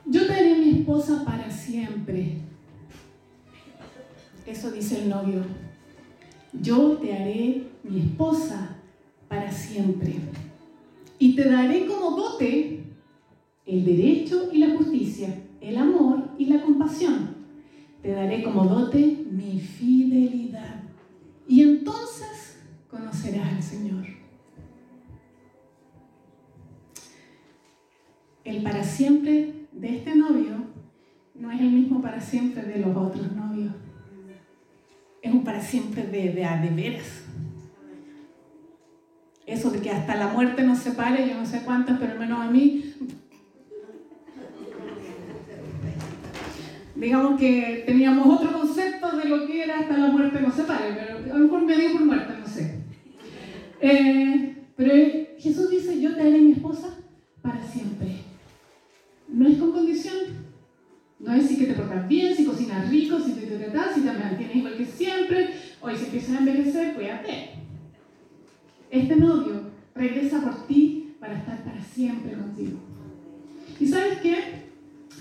Yo 0.04 0.26
te 0.26 0.32
haré 0.34 0.58
mi 0.58 0.80
esposa 0.80 1.24
para 1.24 1.50
siempre. 1.50 2.49
Eso 4.50 4.72
dice 4.72 5.02
el 5.02 5.08
novio. 5.08 5.44
Yo 6.52 6.96
te 6.98 7.14
haré 7.14 7.68
mi 7.84 8.00
esposa 8.00 8.78
para 9.28 9.52
siempre. 9.52 10.16
Y 11.20 11.36
te 11.36 11.48
daré 11.48 11.86
como 11.86 12.16
dote 12.16 12.82
el 13.64 13.84
derecho 13.84 14.50
y 14.52 14.58
la 14.58 14.76
justicia, 14.76 15.40
el 15.60 15.76
amor 15.76 16.30
y 16.36 16.46
la 16.46 16.62
compasión. 16.62 17.36
Te 18.02 18.10
daré 18.10 18.42
como 18.42 18.64
dote 18.64 19.24
mi 19.30 19.60
fidelidad. 19.60 20.82
Y 21.46 21.62
entonces 21.62 22.58
conocerás 22.90 23.54
al 23.54 23.62
Señor. 23.62 24.04
El 28.42 28.64
para 28.64 28.82
siempre 28.82 29.66
de 29.70 29.96
este 29.96 30.16
novio 30.16 30.64
no 31.36 31.52
es 31.52 31.60
el 31.60 31.70
mismo 31.70 32.02
para 32.02 32.20
siempre 32.20 32.64
de 32.64 32.80
los 32.80 32.96
otros 32.96 33.30
novios. 33.32 33.74
Es 35.22 35.32
un 35.32 35.44
para 35.44 35.60
siempre 35.60 36.04
de, 36.04 36.32
de, 36.32 36.42
de 36.42 36.70
veras. 36.74 37.24
Eso 39.46 39.70
de 39.70 39.80
que 39.80 39.90
hasta 39.90 40.14
la 40.14 40.28
muerte 40.28 40.62
nos 40.62 40.78
separe, 40.78 41.28
yo 41.28 41.34
no 41.34 41.44
sé 41.44 41.62
cuántas, 41.64 41.98
pero 41.98 42.12
al 42.12 42.18
menos 42.20 42.40
a 42.40 42.50
mí. 42.50 42.94
Digamos 46.94 47.40
que 47.40 47.82
teníamos 47.86 48.26
otro 48.26 48.58
concepto 48.58 49.16
de 49.16 49.24
lo 49.24 49.46
que 49.46 49.64
era 49.64 49.80
hasta 49.80 49.96
la 49.96 50.08
muerte 50.08 50.40
nos 50.40 50.54
separe, 50.54 50.92
pero 50.94 51.34
a 51.34 51.38
lo 51.38 51.44
mejor 51.44 51.62
me 51.62 51.76
dio 51.76 51.92
por 51.92 52.04
muerte, 52.04 52.34
no 52.38 52.46
sé. 52.46 52.78
Eh, 53.80 54.56
pero 54.76 54.94
Jesús 55.38 55.70
dice, 55.70 56.00
yo 56.00 56.14
te 56.14 56.20
haré 56.20 56.38
mi 56.38 56.52
esposa 56.52 56.94
para 57.42 57.62
siempre. 57.62 58.18
No 59.28 59.48
es 59.48 59.58
con 59.58 59.72
condición. 59.72 60.14
No 61.20 61.34
es 61.34 61.46
si 61.46 61.58
que 61.58 61.66
te 61.66 61.74
portas 61.74 62.08
bien, 62.08 62.34
si 62.34 62.46
cocinas 62.46 62.88
rico, 62.88 63.20
si 63.20 63.32
te 63.32 63.46
tratas, 63.46 63.94
si 63.94 64.00
te 64.00 64.12
mantienes 64.12 64.56
igual 64.56 64.76
que 64.76 64.86
siempre, 64.86 65.50
o 65.80 65.90
si 65.90 66.04
empiezas 66.04 66.36
a 66.36 66.38
envejecer, 66.38 66.94
cuídate. 66.94 67.50
Este 68.90 69.16
novio 69.16 69.70
regresa 69.94 70.40
por 70.40 70.66
ti 70.66 71.14
para 71.20 71.38
estar 71.38 71.62
para 71.62 71.82
siempre 71.82 72.32
contigo. 72.32 72.78
¿Y 73.78 73.86
sabes 73.86 74.18
qué? 74.20 74.36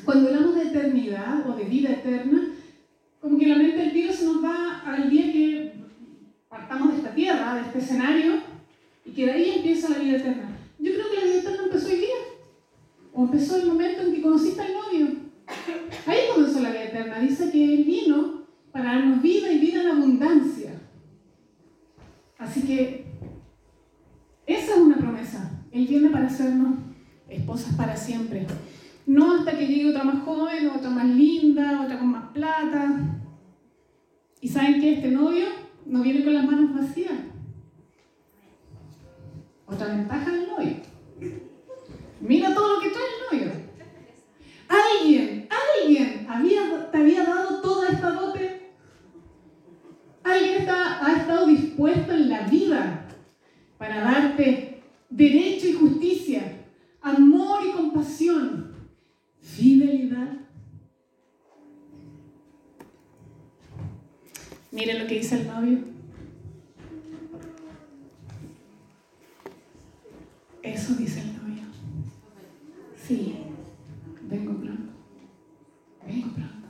Cuando 0.06 0.30
hablamos 0.30 0.56
de 0.56 0.64
eternidad 0.64 1.48
o 1.48 1.56
de 1.56 1.66
vida 1.66 1.92
eterna, 1.92 2.56
como 3.20 3.38
que 3.38 3.48
la 3.48 3.58
mente 3.58 3.78
del 3.78 3.92
tiro 3.92 4.14
se 4.14 4.26
nos 4.26 4.44
va 4.44 4.82
al 4.86 5.10
día 5.10 5.32
que 5.32 5.74
partamos 6.48 6.92
de 6.94 6.98
esta 6.98 7.14
tierra, 7.14 7.56
de 7.56 7.62
este 7.62 7.80
escenario, 7.80 8.34
y 9.06 9.12
que 9.12 9.26
de 9.26 9.32
ahí 9.32 9.54
empieza 9.58 9.90
la 9.90 10.00
vida 10.00 10.18
eterna. 10.18 10.58
Yo 10.80 10.94
creo 10.94 11.10
que 11.10 11.18
la 11.18 11.24
vida 11.26 11.40
eterna 11.40 11.64
empezó 11.66 11.88
hoy 11.88 11.98
día. 11.98 12.16
O 13.14 13.24
empezó 13.24 13.58
el 13.58 13.68
momento 13.68 14.02
en 14.02 14.16
que 14.16 14.22
conociste 14.22 14.62
al 14.62 14.74
novio. 14.74 15.08
Ahí 16.06 16.20
comenzó 16.34 16.62
la 16.62 16.72
vida 16.72 16.84
que 17.52 17.74
Él 17.76 17.84
vino 17.84 18.44
para 18.72 18.94
darnos 18.94 19.22
vida 19.22 19.52
y 19.52 19.60
vida 19.60 19.82
en 19.82 19.88
abundancia. 19.88 20.74
Así 22.38 22.62
que 22.62 23.06
esa 24.46 24.74
es 24.74 24.80
una 24.80 24.98
promesa. 24.98 25.64
Él 25.72 25.86
viene 25.86 26.10
para 26.10 26.28
hacernos 26.28 26.76
esposas 27.28 27.76
para 27.76 27.96
siempre. 27.96 28.48
No 29.06 29.36
hasta 29.36 29.58
que 29.58 29.68
llegue 29.68 29.90
otra 29.90 30.04
más 30.04 30.24
joven, 30.24 30.70
otra 30.70 30.90
más 30.90 31.06
linda, 31.06 31.82
otra 31.84 32.00
con 32.00 32.10
más 32.10 32.32
plata. 32.32 33.22
Y 34.42 34.48
saben 34.48 34.80
que 34.80 34.94
este 34.94 35.12
novio 35.12 35.46
no 35.86 36.02
viene 36.02 36.24
con 36.24 36.34
las 36.34 36.46
manos 36.46 36.76
vacías. 36.76 37.20
Otra 39.66 39.88
ventaja 39.88 40.32
del 40.32 40.48
novio. 40.48 40.76
Mira 42.22 42.54
todo 42.54 42.76
lo 42.76 42.82
que 42.82 42.90
trae 42.90 43.04
el 43.04 43.40
novio. 43.40 43.54
Alguien, 44.68 45.48
alguien 45.50 46.19
había, 46.30 46.92
te 46.92 46.98
había 46.98 47.24
dado 47.24 47.60
toda 47.62 47.90
esta 47.90 48.12
dote. 48.12 48.72
Alguien 50.24 50.62
está, 50.62 51.04
ha 51.06 51.18
estado 51.18 51.48
dispuesto 51.48 52.14
en 52.14 52.30
la 52.30 52.42
vida 52.42 53.08
para 53.80 54.02
darte 54.02 54.84
derecho 55.10 55.68
y 55.68 55.74
justicia, 55.74 56.66
amor 57.02 57.62
y 57.66 57.72
compasión, 57.72 58.76
fidelidad. 59.42 60.38
Mire 64.72 65.00
lo 65.00 65.08
que 65.08 65.16
dice 65.16 65.42
el 65.42 65.48
novio. 65.48 65.80
Eso 70.62 70.94
dice 70.94 71.22
el 71.22 71.34
novio. 71.34 71.64
Sí, 72.96 73.36
vengo 74.30 74.54
pronto. 74.54 74.90
Vengo 76.06 76.28
pronto. 76.34 76.68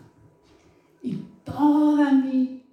Y 1.01 1.15
toda 1.59 2.13
mi 2.13 2.63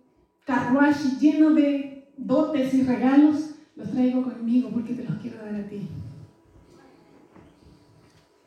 carruaje 0.45 1.18
lleno 1.20 1.51
de 1.51 2.09
dotes 2.16 2.72
y 2.72 2.82
regalos 2.82 3.51
los 3.74 3.91
traigo 3.91 4.22
conmigo 4.22 4.70
porque 4.70 4.95
te 4.95 5.03
los 5.03 5.16
quiero 5.16 5.39
dar 5.39 5.57
a 5.57 5.68
ti. 5.68 5.89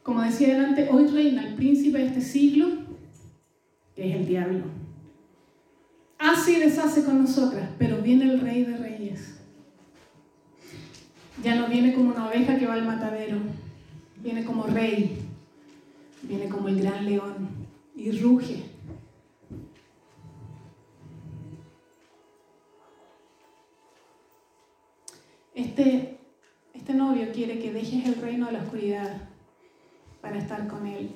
Como 0.02 0.22
decía 0.22 0.56
delante, 0.56 0.88
hoy 0.90 1.08
reina 1.08 1.46
el 1.46 1.56
príncipe 1.56 1.98
de 2.00 2.08
este 2.08 2.22
siglo, 2.22 2.68
que 3.96 4.10
es 4.10 4.16
el 4.16 4.26
diablo. 4.26 4.64
Hace 6.18 6.54
y 6.54 6.60
deshace 6.62 7.04
con 7.04 7.22
nosotras, 7.22 7.70
pero 7.78 8.02
viene 8.02 8.32
el 8.32 8.40
rey 8.40 8.64
de 8.64 8.78
reyes. 8.78 9.40
Ya 11.44 11.56
no 11.56 11.68
viene 11.68 11.94
como 11.94 12.12
una 12.12 12.28
oveja 12.28 12.58
que 12.58 12.66
va 12.66 12.74
al 12.74 12.86
matadero, 12.86 13.38
viene 14.24 14.46
como 14.46 14.64
rey, 14.64 15.18
viene 16.24 16.48
como 16.48 16.70
el 16.70 16.82
gran 16.82 17.06
león 17.06 17.50
y 17.96 18.12
ruge. 18.12 18.79
Este, 25.60 26.18
este 26.74 26.94
novio 26.94 27.34
quiere 27.34 27.60
que 27.60 27.74
dejes 27.74 28.06
el 28.06 28.16
reino 28.22 28.46
de 28.46 28.54
la 28.54 28.60
oscuridad 28.60 29.24
para 30.22 30.38
estar 30.38 30.66
con 30.70 30.88
él. 30.88 31.12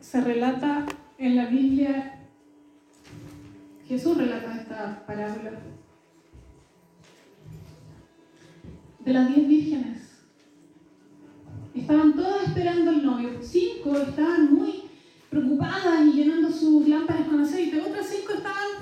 Se 0.00 0.20
relata 0.20 0.86
en 1.18 1.34
la 1.34 1.46
Biblia 1.46 2.20
Jesús 3.88 4.16
relata 4.16 4.54
esta 4.54 5.04
parábola 5.04 5.50
de 9.00 9.12
las 9.12 9.34
diez 9.34 9.48
vírgenes. 9.48 10.22
Estaban 11.74 12.14
todas 12.14 12.46
esperando 12.46 12.92
al 12.92 13.04
novio. 13.04 13.42
Cinco 13.42 13.96
estaban 13.96 14.54
muy 14.54 14.84
preocupadas 15.28 16.06
y 16.06 16.12
llenando 16.12 16.41
sus 16.62 16.86
lámparas 16.86 17.26
con 17.26 17.40
aceite. 17.40 17.80
Otras 17.80 18.06
cinco 18.06 18.34
estaban 18.34 18.81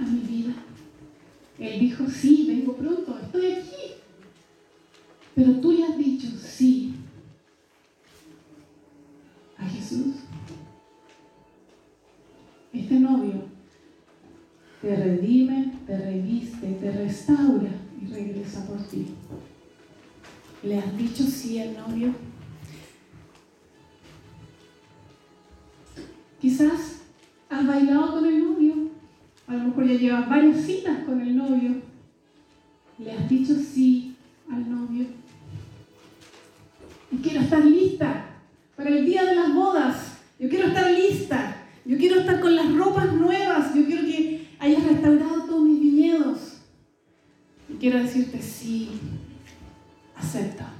a 0.00 0.02
mi 0.04 0.20
vida? 0.20 0.54
Él 1.58 1.80
dijo, 1.80 2.08
sí, 2.08 2.46
vengo 2.48 2.74
pronto, 2.74 3.18
estoy 3.18 3.52
aquí. 3.52 3.94
Pero 5.34 5.52
tú 5.60 5.72
le 5.72 5.84
has 5.84 5.98
dicho, 5.98 6.28
sí, 6.38 6.94
a 9.56 9.64
Jesús. 9.66 10.14
Este 12.72 13.00
novio 13.00 13.44
te 14.80 14.96
redime, 14.96 15.74
te 15.86 15.98
reviste, 15.98 16.66
te 16.80 16.92
restaura 16.92 17.70
y 18.00 18.06
regresa 18.06 18.66
por 18.66 18.82
ti. 18.84 19.06
¿Le 20.62 20.78
has 20.78 20.96
dicho 20.96 21.24
sí 21.24 21.58
al 21.58 21.74
novio? 21.74 22.14
Llevas 30.00 30.28
varias 30.28 30.64
citas 30.64 31.04
con 31.04 31.20
el 31.20 31.36
novio. 31.36 31.82
¿Le 32.98 33.12
has 33.12 33.28
dicho 33.28 33.54
sí 33.54 34.16
al 34.50 34.70
novio? 34.70 35.06
Y 37.12 37.16
quiero 37.16 37.40
estar 37.40 37.64
lista 37.64 38.26
para 38.76 38.90
el 38.90 39.04
día 39.04 39.24
de 39.24 39.34
las 39.34 39.54
bodas. 39.54 40.18
Yo 40.38 40.48
quiero 40.48 40.68
estar 40.68 40.90
lista. 40.90 41.56
Yo 41.84 41.98
quiero 41.98 42.20
estar 42.20 42.40
con 42.40 42.54
las 42.54 42.72
ropas 42.74 43.12
nuevas. 43.12 43.74
Yo 43.74 43.84
quiero 43.84 44.02
que 44.02 44.48
hayas 44.58 44.84
restaurado 44.84 45.44
todos 45.44 45.62
mis 45.62 45.80
viñedos. 45.80 46.58
Y 47.68 47.74
quiero 47.74 47.98
decirte, 47.98 48.40
sí, 48.40 48.90
acepta. 50.16 50.72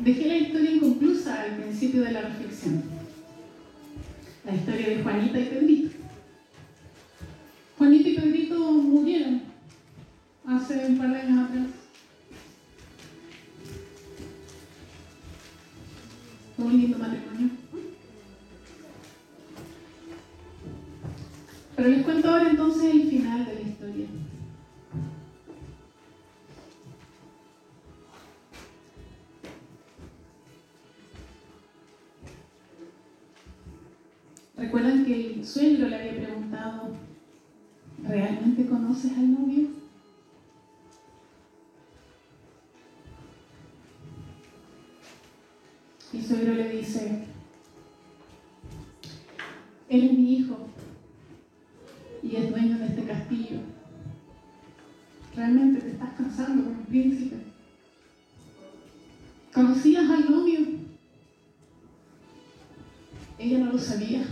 Dejé 0.00 0.26
la 0.26 0.36
historia 0.36 0.72
inconclusa 0.72 1.42
al 1.42 1.56
principio 1.56 2.02
de 2.02 2.12
la 2.12 2.22
reflexión. 2.22 2.93
Historia 4.54 4.88
de 4.88 5.02
Juanita 5.02 5.40
y 5.40 5.44
Pedrito. 5.44 5.96
Juanita 7.76 8.08
y 8.08 8.14
Pedrito 8.14 8.58
murieron 8.72 9.42
hace 10.46 10.86
un 10.86 10.98
par 10.98 11.10
de 11.10 11.20
años 11.20 11.48
atrás. 11.48 11.63
Suegro 46.24 46.54
le 46.54 46.76
dice, 46.76 47.24
él 49.88 50.04
es 50.04 50.12
mi 50.12 50.36
hijo, 50.36 50.64
dueño 52.54 52.78
de 52.78 52.86
este 52.86 53.04
castillo. 53.04 53.58
Realmente 55.34 55.80
te 55.80 55.90
estás 55.90 56.10
casando 56.16 56.64
con 56.64 56.76
un 56.76 56.84
príncipe. 56.86 57.36
¿Conocías 59.52 60.08
al 60.08 60.30
novio? 60.30 60.60
Ella 63.38 63.58
no 63.58 63.72
lo 63.72 63.78
sabía. 63.78 64.24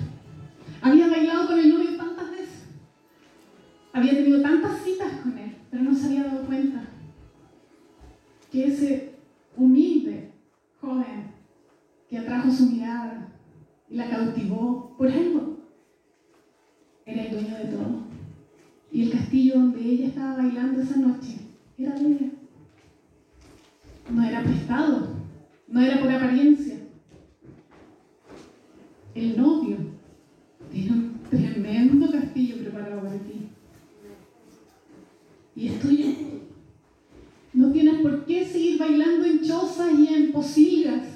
Había 0.80 1.08
bailado 1.08 1.48
con 1.48 1.58
el 1.58 1.68
novio 1.70 1.96
tantas 1.96 2.30
veces. 2.30 2.62
Había 3.92 4.12
tenido 4.12 4.40
tantas 4.40 4.82
citas 4.82 5.12
con 5.22 5.36
él, 5.38 5.56
pero 5.70 5.82
no 5.82 5.94
se 5.94 6.06
había 6.06 6.24
dado 6.24 6.46
cuenta 6.46 6.84
que 8.50 8.66
ese 8.66 9.14
humilde 9.56 10.32
joven 10.80 11.32
que 12.08 12.18
atrajo 12.18 12.50
su 12.50 12.66
mirada 12.66 13.32
y 13.88 13.96
la 13.96 14.08
cautivó 14.08 14.94
por 14.96 15.08
algo 15.08 15.52
era 17.04 17.24
el 17.24 17.30
dueño 17.32 17.56
de 17.58 17.64
todo. 17.64 18.02
Y 18.90 19.02
el 19.02 19.12
castillo 19.12 19.54
donde 19.54 19.80
ella 19.80 20.08
bailando 20.36 20.82
esa 20.82 20.96
noche 20.96 21.38
era 21.78 21.94
de 21.94 22.06
ella. 22.06 22.30
No 24.10 24.22
era 24.22 24.42
prestado, 24.42 25.08
no 25.68 25.80
era 25.80 26.00
por 26.00 26.10
apariencia. 26.10 26.76
El 29.14 29.36
novio 29.36 29.76
tiene 30.70 30.92
un 30.92 31.20
tremendo 31.30 32.10
castillo 32.10 32.58
preparado 32.58 33.02
para 33.02 33.18
ti. 33.18 33.48
Y 35.54 35.68
es 35.68 35.80
tuyo. 35.80 36.06
No 37.52 37.70
tienes 37.70 38.00
por 38.00 38.24
qué 38.24 38.46
seguir 38.46 38.78
bailando 38.78 39.26
en 39.26 39.42
chozas 39.42 39.92
y 39.98 40.14
en 40.14 40.32
posilgas. 40.32 41.06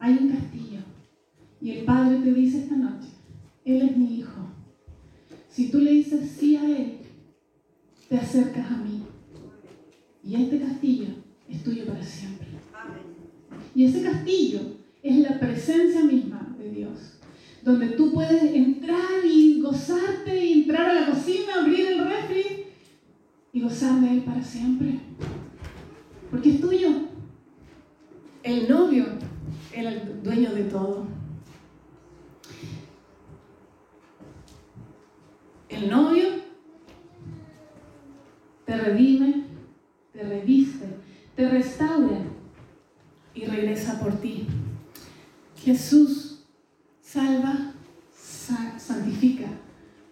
Hay 0.00 0.18
un 0.20 0.30
castillo. 0.30 0.80
Y 1.60 1.70
el 1.70 1.84
Padre 1.84 2.18
te 2.18 2.34
dice 2.34 2.64
esta 2.64 2.76
noche, 2.76 3.08
Él 3.64 3.82
es 3.82 3.96
mi 3.96 4.18
hijo. 4.18 4.32
Si 5.48 5.70
tú 5.70 5.78
le 5.78 5.92
dices 5.92 6.30
sí 6.36 6.56
a 6.56 6.64
Él, 6.64 6.98
te 8.08 8.16
acercas 8.16 8.70
a 8.70 8.76
mí. 8.76 9.02
Y 10.24 10.34
este 10.34 10.60
castillo 10.60 11.06
es 11.48 11.62
tuyo 11.62 11.86
para 11.86 12.02
siempre. 12.02 12.48
Y 13.74 13.84
ese 13.84 14.02
castillo 14.02 14.60
es 15.02 15.16
la 15.18 15.38
presencia 15.38 16.04
misma 16.04 16.54
de 16.58 16.70
Dios, 16.70 17.18
donde 17.62 17.90
tú 17.90 18.12
puedes 18.12 18.42
entrar 18.42 19.24
y 19.24 19.60
gozarte, 19.60 20.44
y 20.44 20.62
entrar 20.62 20.90
a 20.90 21.00
la 21.00 21.06
cocina, 21.06 21.60
abrir 21.60 21.86
el 21.86 22.04
refri 22.04 22.66
y 23.52 23.60
gozar 23.60 24.00
de 24.00 24.10
Él 24.10 24.22
para 24.22 24.42
siempre. 24.42 24.98
Porque 26.30 26.50
es 26.50 26.60
tuyo. 26.60 26.88
El 28.42 28.68
novio 28.68 29.06
era 29.72 29.92
el 29.92 30.22
dueño 30.22 30.52
de 30.52 30.64
todo. 30.64 31.06
El 35.68 35.90
novio 35.90 36.28
te 38.64 38.76
redime, 38.76 39.44
te 40.12 40.22
reviste, 40.22 40.86
te 41.34 41.48
restaura 41.48 42.18
y 43.34 43.44
regresa 43.44 43.98
por 44.00 44.14
ti. 44.20 44.46
Jesús 45.56 46.44
salva, 47.00 47.72
santifica, 48.78 49.48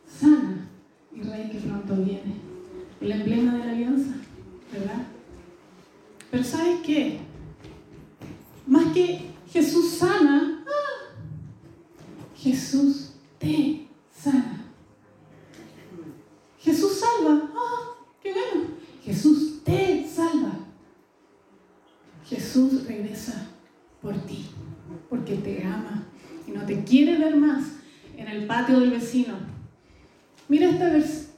sana 0.06 0.68
y 1.14 1.22
rey 1.22 1.50
que 1.50 1.58
pronto 1.58 1.96
viene. 1.96 2.40
El 3.00 3.12
emblema 3.12 3.52
de 3.54 3.64
la 3.64 3.72
alianza, 3.72 4.14
¿verdad? 4.72 5.06
Pero 6.30 6.44
¿sabes 6.44 6.80
qué? 6.84 7.18
Más 8.66 8.92
que 8.92 9.30
Jesús 9.52 9.90
sana, 9.90 10.64
¡ah! 10.66 11.14
Jesús 12.36 13.12
te 13.42 13.88
sana. 14.16 14.64
Jesús 16.60 17.00
salva. 17.00 17.50
¡Ah! 17.54 18.04
¡Qué 18.22 18.32
bueno! 18.32 18.68
Jesús 19.04 19.62
te 19.64 20.06
salva. 20.08 20.52
Jesús 22.24 22.86
regresa 22.86 23.48
por 24.00 24.14
ti, 24.26 24.46
porque 25.10 25.34
te 25.36 25.64
ama 25.64 26.04
y 26.46 26.52
no 26.52 26.64
te 26.64 26.84
quiere 26.84 27.18
ver 27.18 27.36
más 27.36 27.64
en 28.16 28.28
el 28.28 28.46
patio 28.46 28.78
del 28.78 28.92
vecino. 28.92 29.34
Mira 30.48 30.70
este 30.70 30.84
versículo. 30.84 31.32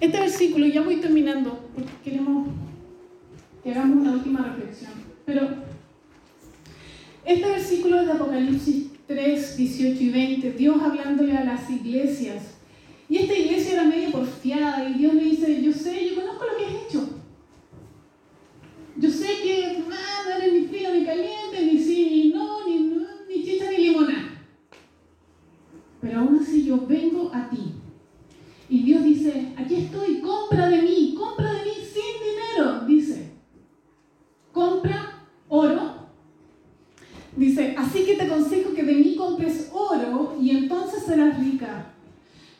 Este 0.00 0.20
versículo, 0.20 0.66
ya 0.66 0.82
voy 0.82 0.96
terminando, 0.96 1.70
porque 1.74 1.90
queremos 2.04 2.48
que 3.64 3.72
hagamos 3.72 3.96
una 3.98 4.12
última 4.12 4.42
reflexión. 4.42 4.92
Pero 5.24 5.67
este 7.28 7.46
versículo 7.46 8.00
es 8.00 8.06
de 8.06 8.12
Apocalipsis 8.12 8.86
3, 9.06 9.56
18 9.58 10.02
y 10.02 10.08
20, 10.08 10.52
Dios 10.52 10.82
hablándole 10.82 11.36
a 11.36 11.44
las 11.44 11.68
iglesias. 11.68 12.54
Y 13.06 13.18
esta 13.18 13.34
iglesia 13.34 13.74
era 13.74 13.84
medio 13.84 14.10
porfiada 14.10 14.88
y 14.88 14.94
Dios 14.94 15.12
le 15.12 15.24
dice, 15.24 15.62
yo 15.62 15.72
sé, 15.72 16.08
yo 16.08 16.14
conozco 16.16 16.44
lo 16.46 16.56
que 16.56 16.64
has 16.64 16.82
hecho. 16.84 17.08
Yo 18.96 19.10
sé 19.10 19.26
que 19.42 19.84
nada, 19.88 20.38
no 20.38 20.52
ni 20.52 20.66
frío 20.68 20.94
ni 20.94 21.04
caliente, 21.04 21.62
ni 21.62 21.78
sí, 21.78 22.08
ni 22.10 22.28
no, 22.30 22.66
ni, 22.66 22.96
ni 23.28 23.44
chicha 23.44 23.70
ni 23.70 23.76
limonada. 23.76 24.46
Pero 26.00 26.20
aún 26.20 26.40
así 26.40 26.64
yo 26.64 26.86
vengo 26.86 27.30
a 27.34 27.50
ti. 27.50 27.74
Y 28.70 28.82
Dios 28.84 29.04
dice, 29.04 29.52
aquí 29.56 29.74
estoy, 29.76 30.20
compra 30.20 30.68
de 30.70 30.80
mí, 30.80 31.14
compra 31.16 31.52
de 31.52 31.64
mí 31.64 31.72
sin 31.72 32.24
dinero, 32.24 32.86
dice. 32.86 33.32
Compra 34.52 34.97
Dice, 37.58 37.74
así 37.76 38.04
que 38.04 38.14
te 38.14 38.22
aconsejo 38.22 38.72
que 38.72 38.84
de 38.84 38.94
mí 38.94 39.16
compres 39.16 39.68
oro 39.72 40.36
y 40.40 40.50
entonces 40.50 41.02
serás 41.02 41.40
rica. 41.40 41.86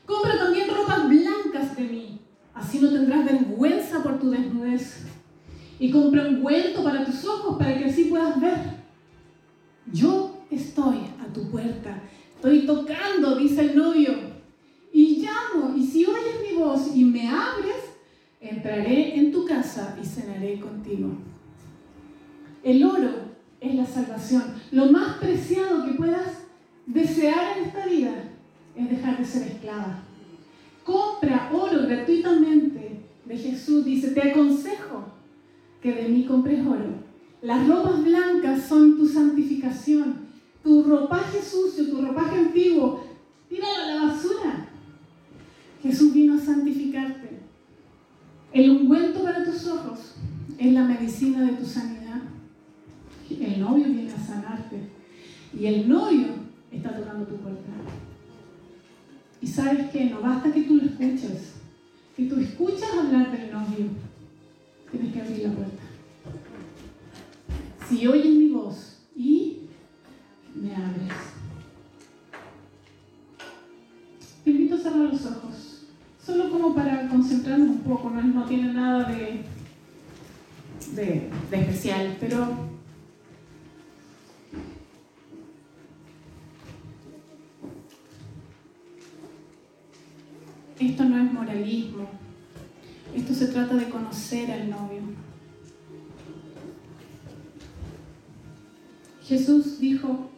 Compra 0.05 0.36
también 0.36 0.66
ropas 0.74 1.09
blancas 1.09 1.76
de 1.76 1.84
mí, 1.84 2.20
así 2.53 2.80
no 2.80 2.90
tendrás 2.90 3.24
vergüenza 3.24 4.03
por 4.03 4.18
tu 4.18 4.30
desnudez. 4.30 5.05
Y 5.78 5.92
compra 5.92 6.26
un 6.26 6.42
vuelto 6.42 6.82
para 6.82 7.05
tus 7.05 7.24
ojos 7.24 7.57
para 7.59 7.78
que 7.78 7.84
así 7.84 8.07
puedas 8.07 8.40
ver. 8.40 8.59
Yo 9.92 10.36
estoy 10.51 10.99
a 11.20 11.32
tu 11.32 11.49
puerta, 11.49 12.03
estoy 12.34 12.66
tocando, 12.66 13.36
dice 13.36 13.61
el 13.61 13.76
novio, 13.76 14.14
y 14.92 15.22
llamo, 15.22 15.76
y 15.76 15.86
si 15.86 16.07
oyes 16.07 16.42
mi 16.51 16.59
voz 16.59 16.90
y 16.92 17.05
me 17.05 17.28
abres, 17.28 17.84
entraré 18.40 19.16
en 19.16 19.30
tu 19.30 19.44
casa 19.44 19.96
y 20.03 20.05
cenaré 20.05 20.59
contigo. 20.59 21.11
El 22.64 22.82
oro 22.82 23.28
es 23.61 23.75
la 23.75 23.87
salvación. 23.87 24.45
Lo 24.71 24.87
más 24.93 25.17
preciado 25.19 25.85
que 25.85 25.93
puedas 25.93 26.45
desear 26.87 27.59
en 27.59 27.65
esta 27.65 27.87
vida 27.87 28.13
es 28.77 28.91
dejar 28.91 29.19
de 29.19 29.25
ser 29.25 29.49
esclava. 29.49 30.03
Compra 30.85 31.51
oro 31.53 31.83
gratuitamente 31.83 33.01
de 33.25 33.37
Jesús. 33.37 33.85
Dice, 33.85 34.11
te 34.11 34.31
aconsejo 34.31 35.05
que 35.83 35.93
de 35.93 36.09
mí 36.09 36.25
compres 36.25 36.67
oro. 36.67 37.09
Las 37.43 37.67
ropas 37.67 38.03
blancas 38.05 38.65
son 38.65 38.97
tu 38.97 39.07
santificación. 39.07 40.29
Tu 40.63 40.83
ropaje 40.83 41.41
sucio, 41.43 41.89
tu 41.89 42.03
ropaje 42.03 42.39
antiguo, 42.39 43.05
tíralo 43.49 43.83
a 43.83 43.87
la 43.87 44.03
basura. 44.07 44.69
Jesús 45.83 46.13
vino 46.13 46.35
a 46.35 46.39
santificarte. 46.39 47.39
El 48.53 48.71
ungüento 48.71 49.23
para 49.23 49.45
tus 49.45 49.67
ojos 49.67 50.15
es 50.59 50.73
la 50.73 50.85
medicina 50.85 51.43
de 51.43 51.53
tu 51.53 51.65
sanidad 51.65 51.97
novio 53.61 53.87
viene 53.87 54.13
a 54.13 54.19
sanarte 54.19 54.81
y 55.59 55.67
el 55.67 55.89
novio 55.89 56.27
está 56.71 56.97
tocando 56.97 57.27
tu 57.27 57.37
puerta. 57.37 57.71
Y 59.41 59.47
sabes 59.47 59.91
que 59.91 60.07
no 60.07 60.21
basta 60.21 60.53
que 60.53 60.63
tú 60.63 60.77
lo 60.77 60.85
escuches, 60.85 61.55
que 62.17 62.25
tú 62.25 62.41
escuchas 62.41 62.91
hablar 62.93 63.31
del 63.31 63.53
novio, 63.53 63.87
tienes 64.91 65.13
que 65.13 65.21
abrir 65.21 65.39
la 65.45 65.53
puerta. 65.53 65.83
Si 67.89 68.07
oyes 68.07 68.35
mi 68.35 68.49
voz 68.51 68.99
y 69.17 69.59
me 70.55 70.75
abres. 70.75 71.13
Te 74.45 74.51
invito 74.51 74.75
a 74.75 74.79
cerrar 74.79 74.99
los 74.99 75.27
ojos, 75.27 75.87
solo 76.25 76.51
como 76.51 76.75
para 76.75 77.09
concentrarnos 77.09 77.69
un 77.69 77.81
poco, 77.81 78.11
no, 78.11 78.45
tiene 78.45 78.73
nada 78.73 79.05
de, 79.05 79.43
de 80.95 81.31
especial, 81.53 82.17
pero 82.19 82.78
Esto 93.14 93.35
se 93.35 93.49
trata 93.49 93.75
de 93.77 93.89
conocer 93.89 94.51
al 94.51 94.71
novio. 94.71 95.03
Jesús 99.25 99.79
dijo, 99.79 100.31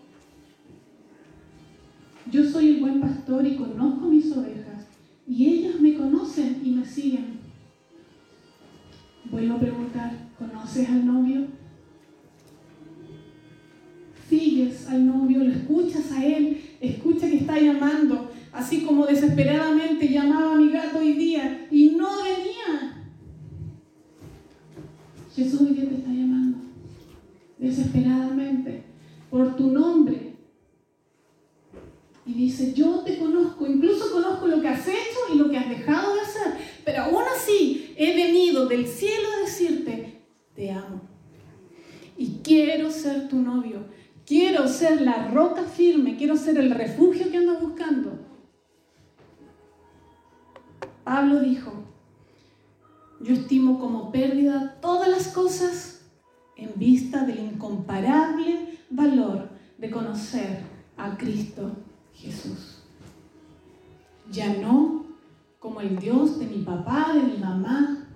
yo 2.30 2.44
soy 2.44 2.70
el 2.70 2.80
buen 2.80 3.00
pastor 3.00 3.46
y 3.46 3.56
conozco 3.56 4.06
mis 4.06 4.32
ovejas, 4.32 4.86
y 5.28 5.46
ellas 5.46 5.80
me 5.80 5.94
conocen 5.94 6.60
y 6.64 6.70
me 6.72 6.84
siguen. 6.84 7.38
Vuelvo 9.30 9.54
a 9.54 9.60
preguntar, 9.60 10.12
¿conoces 10.36 10.88
al 10.88 11.06
novio? 11.06 11.46
Sigue 14.28 14.62
oyes 14.62 14.88
al 14.88 15.06
novio, 15.06 15.44
lo 15.44 15.52
escuchas 15.52 16.10
a 16.12 16.24
él, 16.24 16.60
escucha 16.80 17.28
que 17.28 17.38
está 17.38 17.58
llamando, 17.60 18.30
así 18.52 18.82
como 18.82 19.06
desesperadamente 19.06 20.08
llamaba 20.08 20.52
a 20.52 20.56
mi 20.56 20.70
gato 20.70 20.98
hoy 20.98 21.12
día 21.12 21.66
y 21.70 21.90
no 21.90 22.08
venía. 22.22 23.04
Jesús 25.34 25.60
hoy 25.60 25.74
día 25.74 25.88
te 25.88 25.96
está 25.96 26.10
llamando, 26.10 26.58
desesperadamente, 27.58 28.84
por 29.30 29.56
tu 29.56 29.68
nombre. 29.68 30.34
Y 32.26 32.34
dice, 32.34 32.72
yo 32.74 33.00
te 33.00 33.18
conozco, 33.18 33.66
incluso 33.66 34.12
conozco 34.12 34.46
lo 34.46 34.60
que 34.60 34.68
has 34.68 34.86
hecho 34.86 35.18
y 35.32 35.38
lo 35.38 35.50
que 35.50 35.56
has 35.56 35.68
dejado 35.68 36.14
de 36.14 36.20
hacer, 36.20 36.52
pero 36.84 37.04
aún 37.04 37.22
así 37.34 37.94
he 37.96 38.14
venido 38.14 38.66
del 38.66 38.86
cielo 38.86 39.28
a 39.36 39.40
decirte, 39.40 40.22
te 40.54 40.70
amo. 40.70 41.02
Y 42.16 42.40
quiero 42.44 42.90
ser 42.90 43.28
tu 43.28 43.36
novio, 43.36 43.86
quiero 44.26 44.68
ser 44.68 45.00
la 45.00 45.28
roca 45.28 45.62
firme, 45.62 46.16
quiero 46.16 46.36
ser 46.36 46.58
el 46.58 46.70
refugio 46.70 47.30
que 47.30 47.38
ando 47.38 47.58
buscando. 47.58 48.29
Pablo 51.10 51.40
dijo, 51.40 51.72
yo 53.20 53.34
estimo 53.34 53.80
como 53.80 54.12
pérdida 54.12 54.78
todas 54.80 55.08
las 55.08 55.26
cosas 55.26 56.02
en 56.54 56.70
vista 56.76 57.24
del 57.24 57.40
incomparable 57.40 58.78
valor 58.90 59.48
de 59.76 59.90
conocer 59.90 60.60
a 60.96 61.16
Cristo 61.16 61.72
Jesús. 62.14 62.84
Ya 64.30 64.54
no 64.54 65.04
como 65.58 65.80
el 65.80 65.98
Dios 65.98 66.38
de 66.38 66.46
mi 66.46 66.62
papá, 66.62 67.12
de 67.12 67.22
mi 67.22 67.38
mamá, 67.38 68.06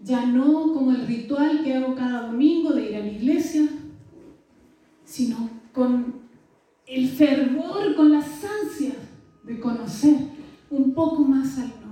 ya 0.00 0.26
no 0.26 0.72
como 0.72 0.90
el 0.90 1.06
ritual 1.06 1.62
que 1.62 1.74
hago 1.76 1.94
cada 1.94 2.26
domingo 2.26 2.72
de 2.72 2.90
ir 2.90 2.96
a 2.96 2.98
la 2.98 3.12
iglesia, 3.12 3.68
sino 5.04 5.48
con 5.72 6.16
el 6.84 7.08
fervor, 7.10 7.94
con 7.94 8.10
las 8.10 8.26
ansias 8.42 8.96
de 9.44 9.60
conocer 9.60 10.16
un 10.68 10.92
poco 10.92 11.22
más 11.22 11.56
al 11.58 11.68
novio. 11.68 11.87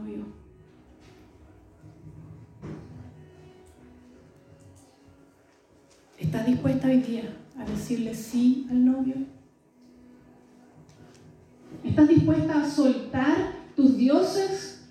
¿Estás 6.36 6.50
dispuesta 6.50 6.88
hoy 6.88 6.98
día 6.98 7.34
a 7.58 7.64
decirle 7.64 8.14
sí 8.14 8.66
al 8.68 8.84
novio? 8.84 9.14
¿Estás 11.82 12.08
dispuesta 12.08 12.60
a 12.60 12.70
soltar 12.70 13.54
tus 13.74 13.96
dioses? 13.96 14.86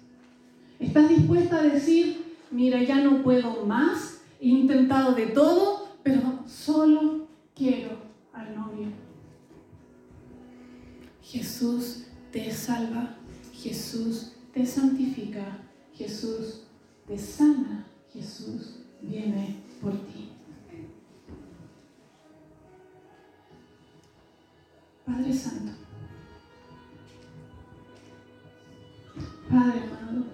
¿Estás 0.79 1.07
dispuesta 1.07 1.57
a 1.57 1.61
decir, 1.61 2.35
mira, 2.49 2.81
ya 2.81 2.99
no 2.99 3.21
puedo 3.21 3.63
más, 3.63 4.21
he 4.41 4.47
intentado 4.47 5.13
de 5.13 5.27
todo, 5.27 5.87
pero 6.01 6.39
solo 6.47 7.27
quiero 7.53 7.91
al 8.33 8.55
novio? 8.55 8.87
Jesús 11.21 12.07
te 12.31 12.51
salva, 12.51 13.17
Jesús 13.53 14.31
te 14.51 14.65
santifica, 14.65 15.59
Jesús 15.93 16.63
te 17.05 17.19
sana, 17.19 17.85
Jesús 18.11 18.79
viene 18.99 19.57
por 19.79 19.91
ti. 19.91 20.34
Padre 25.05 25.33
Santo, 25.33 25.71
Padre 29.49 29.81
amado, 29.83 30.25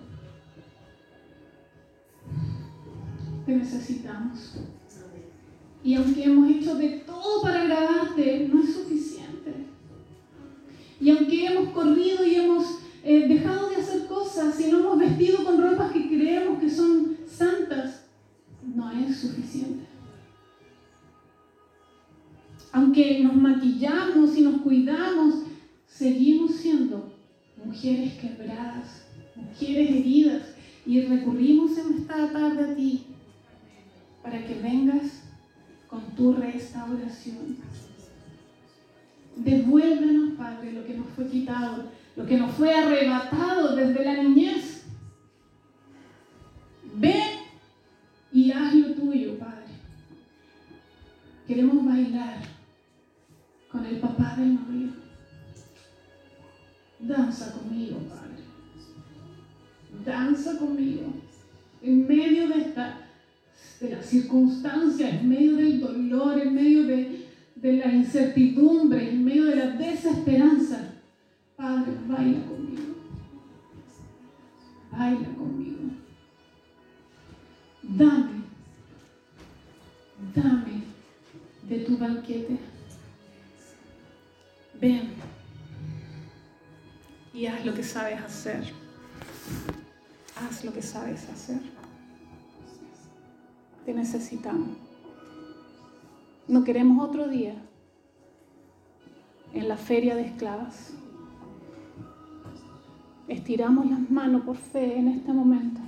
te 3.45 3.55
necesitamos. 3.55 4.53
Y 5.83 5.95
aunque 5.95 6.23
hemos 6.23 6.49
hecho 6.49 6.75
de 6.75 6.89
todo 6.99 7.41
para 7.41 7.63
agradarte, 7.63 8.47
no 8.47 8.63
es 8.63 8.73
suficiente. 8.73 9.65
Y 11.01 11.09
aunque 11.09 11.47
hemos 11.47 11.73
corrido 11.73 12.25
y 12.25 12.35
hemos 12.35 12.79
eh, 13.03 13.27
dejado 13.27 13.69
de 13.69 13.77
hacer 13.77 14.07
cosas 14.07 14.59
y 14.59 14.71
no 14.71 14.79
hemos 14.79 14.99
vestido 14.99 15.43
con 15.43 15.61
ropas 15.61 15.91
que 15.91 16.07
creemos 16.07 16.59
que 16.59 16.69
son 16.69 17.17
santas, 17.27 18.05
no 18.63 18.91
es 18.91 19.17
suficiente. 19.17 19.90
Aunque 22.71 23.19
nos 23.19 23.35
maquillamos 23.35 24.37
y 24.37 24.41
nos 24.41 24.61
cuidamos, 24.61 25.43
seguimos 25.87 26.55
siendo 26.55 27.11
mujeres 27.63 28.13
quebradas, 28.13 29.05
mujeres 29.35 29.89
heridas 29.89 30.43
y 30.85 31.01
recurrimos 31.01 31.77
en 31.77 31.93
esta 31.95 32.31
tarde 32.31 32.71
a 32.71 32.75
ti 32.75 33.03
para 34.23 34.45
que 34.45 34.55
vengas 34.55 35.23
con 35.87 36.01
tu 36.15 36.33
restauración. 36.33 37.57
Devuélvenos, 39.35 40.35
Padre, 40.37 40.71
lo 40.71 40.85
que 40.85 40.93
nos 40.93 41.07
fue 41.09 41.27
quitado, 41.27 41.85
lo 42.15 42.25
que 42.25 42.37
nos 42.37 42.51
fue 42.51 42.73
arrebatado 42.73 43.75
desde 43.75 44.05
la 44.05 44.23
niñez. 44.23 44.85
Ven 46.95 47.39
y 48.31 48.51
haz 48.51 48.73
lo 48.75 48.93
tuyo, 48.93 49.37
Padre. 49.37 49.65
Queremos 51.47 51.85
bailar 51.85 52.60
novio. 54.45 54.89
Danza 56.99 57.51
conmigo, 57.51 57.97
Padre. 58.09 58.43
Danza 60.05 60.57
conmigo. 60.57 61.13
En 61.81 62.07
medio 62.07 62.47
de 62.47 62.61
esta 62.61 62.97
de 63.79 63.89
las 63.89 64.05
circunstancias, 64.05 65.11
en 65.11 65.27
medio 65.27 65.55
del 65.55 65.79
dolor, 65.79 66.39
en 66.39 66.53
medio 66.53 66.83
de, 66.83 67.27
de 67.55 67.73
la 67.73 67.91
incertidumbre, 67.91 69.09
en 69.09 69.25
medio 69.25 69.45
de 69.45 69.55
la 69.55 69.67
desesperanza. 69.71 70.93
Padre, 71.55 71.93
baila 72.07 72.45
conmigo. 72.45 72.95
Baila 74.91 75.27
conmigo. 75.35 75.77
Dame, 77.81 78.43
dame 80.35 80.83
de 81.67 81.79
tu 81.79 81.97
banquete. 81.97 82.57
Ven 84.81 85.11
y 87.33 87.45
haz 87.45 87.63
lo 87.65 87.73
que 87.73 87.83
sabes 87.83 88.19
hacer. 88.19 88.63
Haz 90.35 90.65
lo 90.65 90.73
que 90.73 90.81
sabes 90.81 91.29
hacer. 91.29 91.61
Te 93.85 93.93
necesitamos. 93.93 94.69
No 96.47 96.63
queremos 96.63 97.07
otro 97.07 97.27
día 97.27 97.53
en 99.53 99.67
la 99.67 99.77
feria 99.77 100.15
de 100.15 100.23
esclavas. 100.23 100.93
Estiramos 103.27 103.85
las 103.89 104.09
manos 104.09 104.41
por 104.41 104.57
fe 104.57 104.97
en 104.97 105.07
este 105.07 105.31
momento 105.31 105.79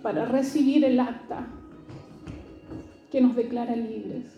para 0.00 0.24
recibir 0.24 0.84
el 0.84 1.00
acta 1.00 1.48
que 3.10 3.20
nos 3.20 3.34
declara 3.34 3.74
libres. 3.74 4.35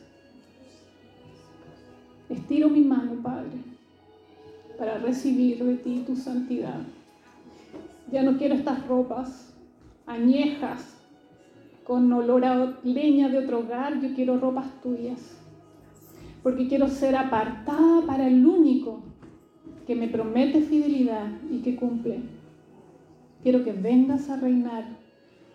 Estiro 2.29 2.69
mi 2.69 2.83
mano, 2.83 3.15
Padre, 3.23 3.59
para 4.77 4.99
recibir 4.99 5.65
de 5.65 5.77
ti 5.77 6.05
tu 6.07 6.15
santidad. 6.15 6.81
Ya 8.13 8.23
no 8.23 8.37
quiero 8.37 8.55
estas 8.55 8.87
ropas 8.87 9.55
añejas 10.07 10.95
con 11.85 12.13
olor 12.13 12.45
a 12.45 12.79
leña 12.85 13.29
de 13.31 13.39
otro 13.39 13.61
hogar, 13.61 14.01
yo 14.01 14.15
quiero 14.15 14.39
ropas 14.39 14.67
tuyas. 14.83 15.39
Porque 16.43 16.69
quiero 16.69 16.89
ser 16.89 17.17
apartada 17.17 18.03
para 18.07 18.29
el 18.29 18.45
único 18.47 19.01
que 19.87 19.95
me 19.95 20.09
promete 20.09 20.61
fidelidad 20.61 21.31
y 21.51 21.61
que 21.61 21.77
cumple. 21.77 22.21
Quiero 23.43 23.65
que 23.65 23.73
vengas 23.73 24.29
a 24.29 24.37
reinar 24.37 24.85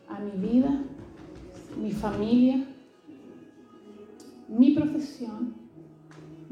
a 0.10 0.20
mi 0.20 0.48
vida, 0.48 0.82
mi 1.80 1.92
familia, 1.92 2.64
mi 4.48 4.72
profesión, 4.72 5.63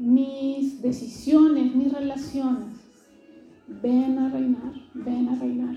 mis 0.02 0.82
decisiones, 0.82 1.74
mis 1.76 1.92
relaciones. 1.92 2.74
Ven 3.68 4.18
a 4.18 4.28
reinar, 4.28 4.74
ven 4.94 5.28
a 5.28 5.36
reinar. 5.36 5.76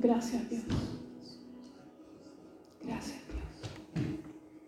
Gracias 0.00 0.50
Dios. 0.50 0.64
Gracias. 2.82 3.24